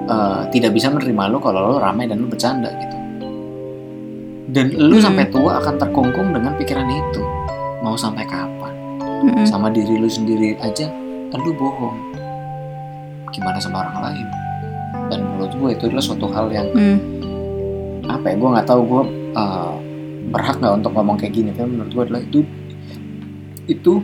eh, 0.04 0.40
tidak 0.50 0.72
bisa 0.72 0.88
menerima 0.88 1.28
lu 1.28 1.38
kalau 1.38 1.60
lu 1.68 1.76
rame 1.78 2.04
dan 2.04 2.18
lu 2.18 2.26
bercanda 2.26 2.68
gitu 2.74 2.96
dan 4.48 4.72
lu 4.72 4.96
Hmm. 4.96 5.04
sampai 5.04 5.24
tua 5.28 5.56
akan 5.58 5.74
terkungkung 5.78 6.32
dengan 6.32 6.52
pikiran 6.56 6.84
itu 6.84 7.22
mau 7.78 7.94
sampai 7.94 8.24
kapan 8.24 8.74
Hmm. 9.22 9.44
sama 9.44 9.68
diri 9.68 9.96
lu 9.96 10.06
sendiri 10.06 10.56
aja 10.58 10.88
lu 11.34 11.52
bohong 11.52 11.96
gimana 13.30 13.58
sama 13.58 13.82
orang 13.82 13.96
lain 14.04 14.26
dan 15.08 15.20
menurut 15.22 15.52
gue 15.52 15.70
itu 15.72 15.82
adalah 15.86 16.04
suatu 16.04 16.26
hal 16.28 16.46
yang 16.48 16.68
Hmm. 16.70 16.98
apa 18.06 18.24
ya 18.26 18.34
gue 18.34 18.48
nggak 18.50 18.66
tahu 18.66 18.80
gue 18.82 19.02
uh, 19.34 19.74
berhak 20.28 20.56
nggak 20.56 20.74
untuk 20.76 20.92
ngomong 20.92 21.16
kayak 21.16 21.32
gini 21.32 21.50
tapi 21.50 21.68
menurut 21.70 21.90
gue 21.90 22.04
adalah 22.04 22.22
itu 22.22 22.40
itu 23.66 23.94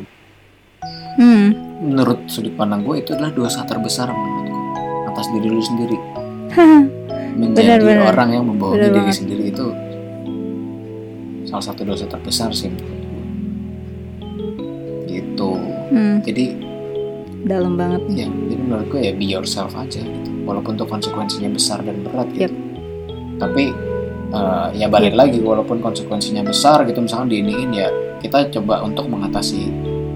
Hmm. 1.15 1.49
menurut 1.81 2.27
sudut 2.27 2.53
pandang 2.53 2.83
gue 2.83 2.99
itu 2.99 3.13
adalah 3.13 3.31
dosa 3.31 3.63
terbesar 3.63 4.09
menurut 4.09 4.47
gue 4.47 4.63
atas 5.09 5.27
diri 5.31 5.47
lu 5.47 5.61
sendiri 5.61 5.95
menjadi 7.35 7.79
Benar-benar. 7.79 8.11
orang 8.11 8.29
yang 8.31 8.45
membohongi 8.45 8.79
Benar 8.81 8.91
diri 8.91 9.03
banget. 9.05 9.17
sendiri 9.17 9.45
itu 9.49 9.67
salah 11.45 11.65
satu 11.65 11.83
dosa 11.83 12.05
terbesar 12.05 12.51
sih 12.51 12.69
menurut 12.69 12.99
gue 12.99 13.23
gitu 15.09 15.51
Hmm. 15.85 16.19
jadi 16.21 16.57
Dalam 17.45 17.77
banget 17.77 18.01
nih. 18.09 18.17
ya 18.17 18.29
jadi 18.29 18.57
menurut 18.59 18.87
gue 18.89 19.01
ya 19.03 19.13
be 19.13 19.27
yourself 19.27 19.73
aja 19.75 20.01
gitu 20.01 20.31
walaupun 20.43 20.75
tuh 20.75 20.85
konsekuensinya 20.85 21.49
besar 21.49 21.81
dan 21.81 22.01
berat 22.01 22.29
gitu 22.31 22.41
Yep. 22.41 22.53
tapi 23.37 23.65
eh, 24.31 24.67
ya 24.75 24.87
balik 24.89 25.13
lagi 25.13 25.39
walaupun 25.39 25.79
konsekuensinya 25.79 26.41
besar 26.43 26.83
gitu 26.85 26.99
misalkan 26.99 27.29
diiniin 27.29 27.71
ya 27.71 27.89
kita 28.19 28.49
coba 28.51 28.81
untuk 28.81 29.07
mengatasi 29.07 29.69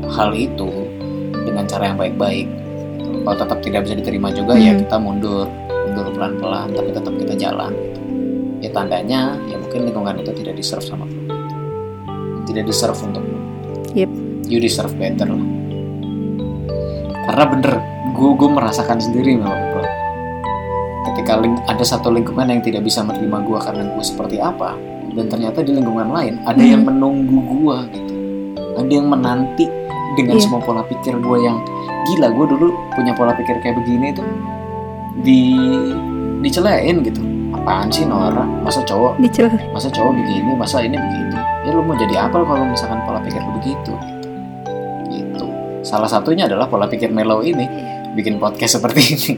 hal 0.09 0.33
itu 0.33 0.72
dengan 1.45 1.64
cara 1.64 1.85
yang 1.87 1.99
baik-baik 1.99 2.49
gitu. 2.97 3.09
kalau 3.22 3.37
tetap 3.37 3.59
tidak 3.61 3.81
bisa 3.85 3.95
diterima 3.95 4.29
juga 4.31 4.57
ya 4.57 4.72
Hmm. 4.72 4.81
kita 4.83 4.97
mundur 4.97 5.45
mundur 5.85 6.07
pelan-pelan 6.11 6.68
tapi 6.70 6.91
tetap 6.91 7.12
kita 7.14 7.35
jalan 7.39 7.72
gitu. 7.74 8.01
ya 8.59 8.70
tandanya 8.72 9.20
ya 9.45 9.57
mungkin 9.57 9.85
lingkungan 9.85 10.16
itu 10.18 10.33
tidak 10.35 10.57
deserve 10.57 10.81
sama 10.83 11.05
lu 11.05 11.20
tidak 12.47 12.64
deserve 12.64 12.97
untuk 12.99 13.20
lu 13.20 13.37
Yep. 13.93 14.11
you 14.47 14.59
deserve 14.59 14.97
better 14.97 15.29
lah 15.29 15.45
karena 17.29 17.45
bener 17.47 17.72
gue 18.11 18.31
gue 18.35 18.49
merasakan 18.49 18.99
sendiri 18.99 19.37
memang 19.37 19.53
bro. 19.70 19.85
Ketika 21.05 21.37
ling- 21.37 21.61
ada 21.64 21.85
satu 21.85 22.09
lingkungan 22.09 22.49
yang 22.49 22.61
tidak 22.61 22.83
bisa 22.83 23.05
menerima 23.05 23.45
gue 23.45 23.59
karena 23.61 23.83
gue 23.87 24.03
seperti 24.03 24.37
apa 24.39 24.72
dan 25.12 25.29
ternyata 25.29 25.61
di 25.61 25.72
lingkungan 25.72 26.09
lain 26.09 26.41
ada 26.43 26.59
Hmm. 26.59 26.72
yang 26.72 26.83
menunggu 26.85 27.39
gue 27.45 27.76
gitu. 27.93 28.12
Ada 28.79 28.93
yang 28.93 29.07
menanti 29.07 29.66
dengan 30.14 30.37
Iya. 30.37 30.43
semua 30.43 30.61
pola 30.61 30.83
pikir 30.83 31.14
gue 31.14 31.39
yang 31.41 31.61
gila 32.07 32.29
gue 32.31 32.47
dulu 32.49 32.66
punya 32.95 33.12
pola 33.12 33.35
pikir 33.35 33.61
kayak 33.61 33.76
begini 33.76 34.11
tuh 34.11 34.26
di 35.20 35.41
dicelain 36.41 37.03
gitu. 37.03 37.20
Apaan 37.51 37.89
sih 37.89 38.05
Nora? 38.05 38.45
Masa 38.62 38.81
cowok 38.83 39.18
masa 39.72 39.89
cowok 39.89 40.12
begini 40.14 40.53
masa 40.55 40.81
ini 40.81 40.97
begitu 40.97 41.37
ya 41.64 41.72
lu 41.72 41.83
mau 41.83 41.93
jadi 41.93 42.29
apa 42.29 42.41
kalau 42.41 42.64
misalkan 42.64 43.01
pola 43.05 43.20
pikir 43.20 43.41
lu 43.41 43.53
begitu? 43.57 43.93
gitu 43.93 43.93
gitu 43.93 44.17
salah 45.89 46.05
satunya 46.05 46.45
adalah 46.45 46.68
pola 46.68 46.84
pikir 46.84 47.09
mellow 47.09 47.41
ini 47.41 47.64
bikin 48.12 48.36
podcast 48.36 48.76
seperti 48.76 49.01
ini 49.16 49.34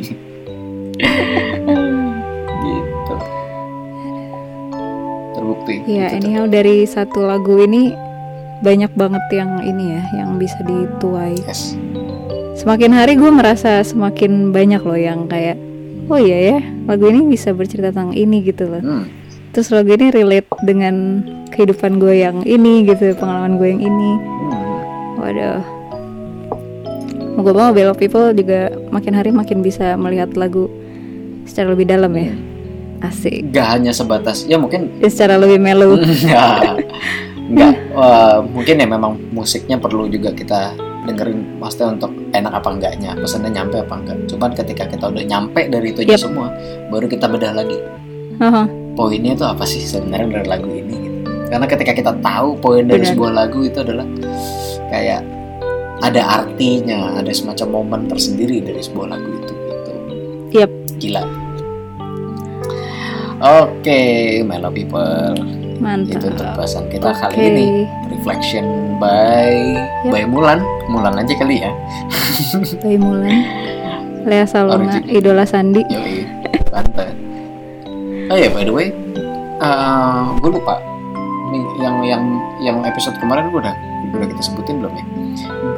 gitu 2.61 3.15
terbukti 5.35 5.75
Ya, 5.87 6.11
Gitu, 6.11 6.27
anyhow 6.27 6.45
dari 6.51 6.83
satu 6.91 7.23
lagu 7.23 7.55
ini 7.63 7.95
banyak 8.61 8.93
banget 8.99 9.25
yang 9.33 9.63
ini 9.65 9.97
ya, 9.97 10.03
yang 10.21 10.37
bisa 10.37 10.59
dituai. 10.67 11.39
yes 11.47 11.79
Semakin 12.61 12.93
hari 12.93 13.17
gue 13.17 13.33
merasa 13.33 13.81
semakin 13.81 14.53
banyak 14.53 14.85
loh 14.85 14.99
yang 15.01 15.25
kayak, 15.33 15.57
oh 16.13 16.21
iya 16.21 16.39
ya, 16.53 16.59
lagu 16.85 17.09
ini 17.09 17.25
bisa 17.25 17.57
bercerita 17.57 17.89
tentang 17.89 18.13
ini 18.13 18.45
gitu 18.45 18.69
loh. 18.69 18.85
hmm. 18.85 19.09
Terus 19.57 19.73
lagu 19.73 19.89
ini 19.97 20.13
relate 20.13 20.45
dengan 20.69 21.25
kehidupan 21.49 21.97
gue 21.97 22.21
yang 22.21 22.45
ini 22.45 22.85
gitu, 22.85 23.17
pengalaman 23.17 23.57
gue 23.57 23.69
yang 23.73 23.81
ini. 23.81 24.11
hmm. 24.13 25.25
Waduh. 25.25 25.80
Moga-moga 27.35 27.71
Belok 27.73 27.99
People 27.99 28.35
juga 28.35 28.71
makin 28.91 29.13
hari 29.15 29.31
makin 29.31 29.63
bisa 29.63 29.95
melihat 29.95 30.35
lagu 30.35 30.67
secara 31.47 31.73
lebih 31.73 31.87
dalam 31.89 32.13
ya. 32.15 32.33
Asik. 33.01 33.49
Gak 33.51 33.81
hanya 33.81 33.97
sebatas 33.97 34.45
ya 34.45 34.61
mungkin 34.61 34.93
Dan 35.01 35.09
secara 35.09 35.41
lebih 35.41 35.57
mellow. 35.57 35.97
Enggak. 36.05 36.85
Enggak. 37.49 37.75
Wah, 37.97 38.45
mungkin 38.45 38.77
ya 38.77 38.87
memang 38.87 39.17
musiknya 39.33 39.81
perlu 39.81 40.07
juga 40.07 40.31
kita 40.31 40.77
dengerin 41.01 41.57
maksudnya 41.57 41.97
untuk 41.97 42.13
enak 42.37 42.53
apa 42.53 42.69
enggaknya 42.71 43.17
pesannya 43.17 43.51
nyampe 43.51 43.81
apa 43.81 43.95
enggak 44.05 44.19
cuman 44.29 44.51
ketika 44.53 44.85
kita 44.85 45.09
udah 45.09 45.25
nyampe 45.25 45.61
dari 45.67 45.97
itu 45.97 46.05
aja 46.05 46.13
Yep. 46.13 46.21
semua 46.21 46.53
baru 46.93 47.09
kita 47.09 47.25
bedah 47.25 47.57
lagi 47.57 47.81
Haha. 48.37 48.69
poinnya 48.95 49.33
itu 49.33 49.43
apa 49.49 49.65
sih 49.65 49.81
sebenarnya 49.81 50.45
dari 50.45 50.49
lagu 50.53 50.69
ini 50.69 50.93
gitu. 51.01 51.19
karena 51.49 51.67
ketika 51.67 51.93
kita 51.97 52.13
tahu 52.21 52.53
poin 52.61 52.85
dari 52.85 53.01
Benar. 53.01 53.11
sebuah 53.17 53.33
lagu 53.33 53.59
itu 53.65 53.79
adalah 53.81 54.05
kayak 54.93 55.25
ada 56.01 56.23
artinya 56.43 57.17
ada 57.17 57.31
semacam 57.31 57.69
momen 57.71 58.01
tersendiri 58.09 58.61
dari 58.61 58.81
sebuah 58.81 59.17
lagu 59.17 59.29
itu 59.31 59.53
gitu 59.53 59.93
Yep. 60.51 60.71
gila 60.99 61.23
oke 63.41 64.01
Melo 64.45 64.71
people 64.71 65.35
Mantap. 65.81 66.13
itu 66.21 66.27
untuk 66.29 66.49
bahasan 66.61 66.85
kita 66.93 67.09
kali 67.17 67.35
Oke. 67.35 67.45
ini 67.47 67.67
reflection 68.13 68.65
by 69.01 69.53
Yep. 70.05 70.13
by 70.13 70.23
Mulan 70.27 70.61
Mulan 70.89 71.17
aja 71.17 71.33
kali 71.37 71.65
ya 71.65 71.73
Bayi 72.81 72.97
Mulan 73.01 73.37
Lea 74.21 74.45
Origin. 74.45 75.01
Idola 75.09 75.49
Sandi 75.49 75.81
Yoi, 75.89 76.29
mantap. 76.69 77.09
Oh 78.31 78.37
ya, 78.37 78.47
by 78.53 78.63
the 78.63 78.71
way, 78.71 78.93
gue 80.39 80.51
lupa 80.53 80.77
yang 81.81 82.05
yang 82.05 82.23
yang 82.61 82.77
episode 82.85 83.17
kemarin 83.19 83.49
gua 83.51 83.65
udah 83.67 83.75
udah 84.13 84.29
kita 84.29 84.43
sebutin 84.45 84.79
belum 84.79 84.93
ya 84.93 85.05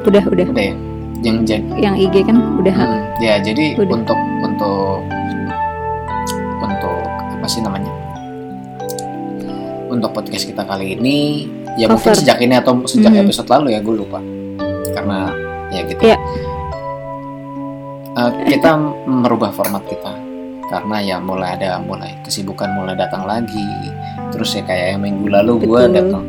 Udah, 0.02 0.22
udah. 0.24 0.46
udah 0.48 0.64
ya 0.64 0.74
yang 1.22 1.46
jadi 1.46 1.62
Yang 1.76 1.94
IG 2.02 2.14
kan 2.26 2.36
udah. 2.58 2.74
Hmm, 2.74 3.00
ya 3.18 3.34
jadi 3.38 3.64
Udah. 3.76 3.94
untuk 3.94 4.18
untuk 4.42 4.98
untuk 6.60 6.98
apa 7.14 7.46
sih 7.46 7.60
namanya 7.60 7.90
untuk 9.86 10.10
podcast 10.10 10.44
kita 10.44 10.62
kali 10.62 10.96
ini 10.96 11.46
ya 11.74 11.86
mungkin 11.86 12.10
Cover. 12.10 12.16
sejak 12.16 12.38
ini 12.38 12.54
atau 12.54 12.80
sejak 12.84 13.12
Mhm. 13.12 13.22
episode 13.22 13.48
lalu 13.48 13.66
ya 13.70 13.80
gue 13.80 13.94
lupa 13.94 14.18
karena 14.90 15.30
ya 15.68 15.80
gitu 15.84 16.00
Iya. 16.02 16.18
Eh, 18.12 18.30
kita 18.46 18.76
merubah 19.06 19.48
format 19.50 19.80
kita 19.84 20.12
karena 20.66 20.96
ya 20.98 21.16
mulai 21.18 21.54
ada 21.54 21.76
mulai 21.78 22.12
kesibukan 22.20 22.72
mulai 22.72 22.92
datang 22.92 23.24
lagi 23.24 23.68
terus 24.28 24.52
ya 24.52 24.62
kayak 24.62 24.96
yang 24.96 25.02
minggu 25.02 25.28
lalu 25.28 25.62
gue 25.62 25.82
datang 25.90 26.24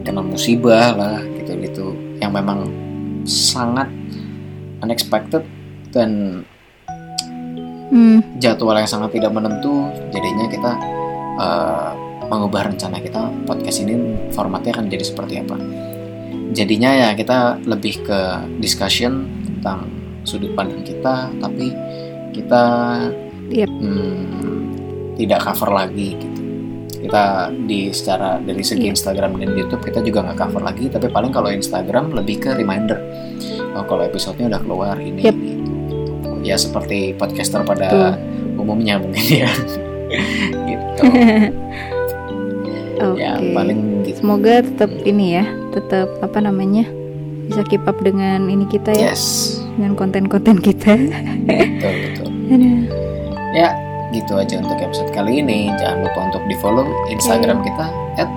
kena 0.00 0.18
musibah 0.20 0.94
lah 0.94 1.18
yang 2.30 2.46
memang 2.46 2.70
sangat 3.26 3.90
unexpected 4.86 5.42
dan 5.90 6.42
Hmm, 7.90 8.22
jadwal 8.38 8.78
yang 8.78 8.86
sangat 8.86 9.18
tidak 9.18 9.34
menentu 9.34 9.90
jadinya 10.14 10.46
kita 10.46 10.78
eh, 11.42 11.90
mengubah 12.30 12.70
rencana 12.70 13.02
kita 13.02 13.26
podcast 13.42 13.82
ini 13.82 13.98
formatnya 14.30 14.78
akan 14.78 14.86
jadi 14.86 15.02
seperti 15.02 15.42
apa. 15.42 15.58
Jadinya 16.54 16.94
ya 16.94 17.08
kita 17.18 17.58
lebih 17.66 18.06
ke 18.06 18.46
discussion 18.62 19.26
tentang 19.42 19.90
sudut 20.22 20.54
pandang 20.54 20.86
kita 20.86 21.34
tapi 21.42 21.74
kita 22.30 22.62
Yep. 23.50 23.66
hmm, 23.66 24.62
tidak 25.18 25.42
cover 25.42 25.74
lagi 25.74 26.14
gitu 26.14 26.39
kita 27.00 27.48
di 27.64 27.88
secara 27.90 28.36
dari 28.38 28.60
segi 28.60 28.88
Iya. 28.88 28.92
Instagram 28.92 29.40
dan 29.40 29.50
YouTube 29.56 29.82
kita 29.82 30.04
juga 30.04 30.20
nggak 30.28 30.36
cover 30.36 30.62
lagi 30.62 30.86
tapi 30.92 31.08
paling 31.08 31.32
kalau 31.32 31.48
Instagram 31.48 32.12
lebih 32.12 32.44
ke 32.44 32.50
reminder. 32.52 33.00
Oh 33.72 33.84
kalau 33.88 34.04
episodenya 34.04 34.56
udah 34.56 34.62
keluar 34.62 34.96
ini. 35.00 35.24
Yep. 35.24 35.36
ya 36.40 36.56
seperti 36.56 37.12
podcaster 37.20 37.60
pada 37.68 38.16
umumnya 38.56 38.96
mungkin 38.96 39.44
ya. 39.44 39.50
Gitu. 40.66 41.04
Oke. 43.00 43.16
ya 43.20 43.38
paling 43.54 44.04
gitu. 44.04 44.20
Semoga 44.20 44.60
tetap 44.60 44.90
ini 45.06 45.38
ya, 45.40 45.44
tetap 45.72 46.10
apa 46.20 46.42
namanya 46.42 46.84
bisa 47.48 47.62
keep 47.64 47.80
up 47.86 47.96
dengan 48.02 48.50
ini 48.50 48.66
kita 48.68 48.90
ya, 48.92 49.14
yes. 49.14 49.56
Dengan 49.78 49.94
konten-konten 49.96 50.58
kita. 50.60 50.98
betul 51.46 51.94
betul. 52.10 52.28
Ya 53.54 53.89
gitu 54.10 54.38
aja 54.38 54.58
untuk 54.60 54.78
episode 54.78 55.10
kali 55.10 55.40
ini. 55.40 55.70
Jangan 55.78 56.04
lupa 56.06 56.20
untuk 56.30 56.42
di 56.46 56.56
follow 56.58 56.86
Instagram 57.08 57.62
kita 57.62 57.86
at 58.18 58.30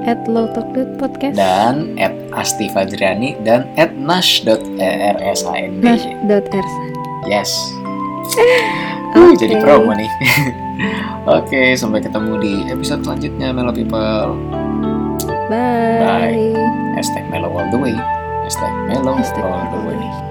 At 0.00 0.24
lowtalk.podcast 0.24 1.36
dan 1.36 1.92
at 2.00 2.16
Asti 2.32 2.72
Fajriani 2.72 3.36
dan 3.44 3.68
at 3.76 3.92
nash.ersand 3.92 5.84
Nash 5.84 6.08
dot 6.24 6.48
Ersa. 6.48 6.82
yes. 7.28 7.50
Uh, 9.10 9.34
Oke. 9.34 9.42
jadi 9.42 9.58
promo 9.58 9.90
nih. 9.90 10.06
Oke 11.42 11.74
sampai 11.74 11.98
ketemu 11.98 12.38
di 12.38 12.52
episode 12.70 13.02
selanjutnya 13.02 13.50
Melo 13.50 13.74
People. 13.74 14.38
Bye. 15.50 16.54
Hashtag 16.94 17.26
Melo 17.26 17.50
all 17.50 17.66
the 17.74 17.78
way. 17.78 17.94
Hashtag 18.46 18.70
Melo 18.86 19.18
all 19.18 19.18
the 19.18 19.42
all 19.42 19.66
the 19.74 19.80
way. 19.90 19.98
way. 19.98 20.29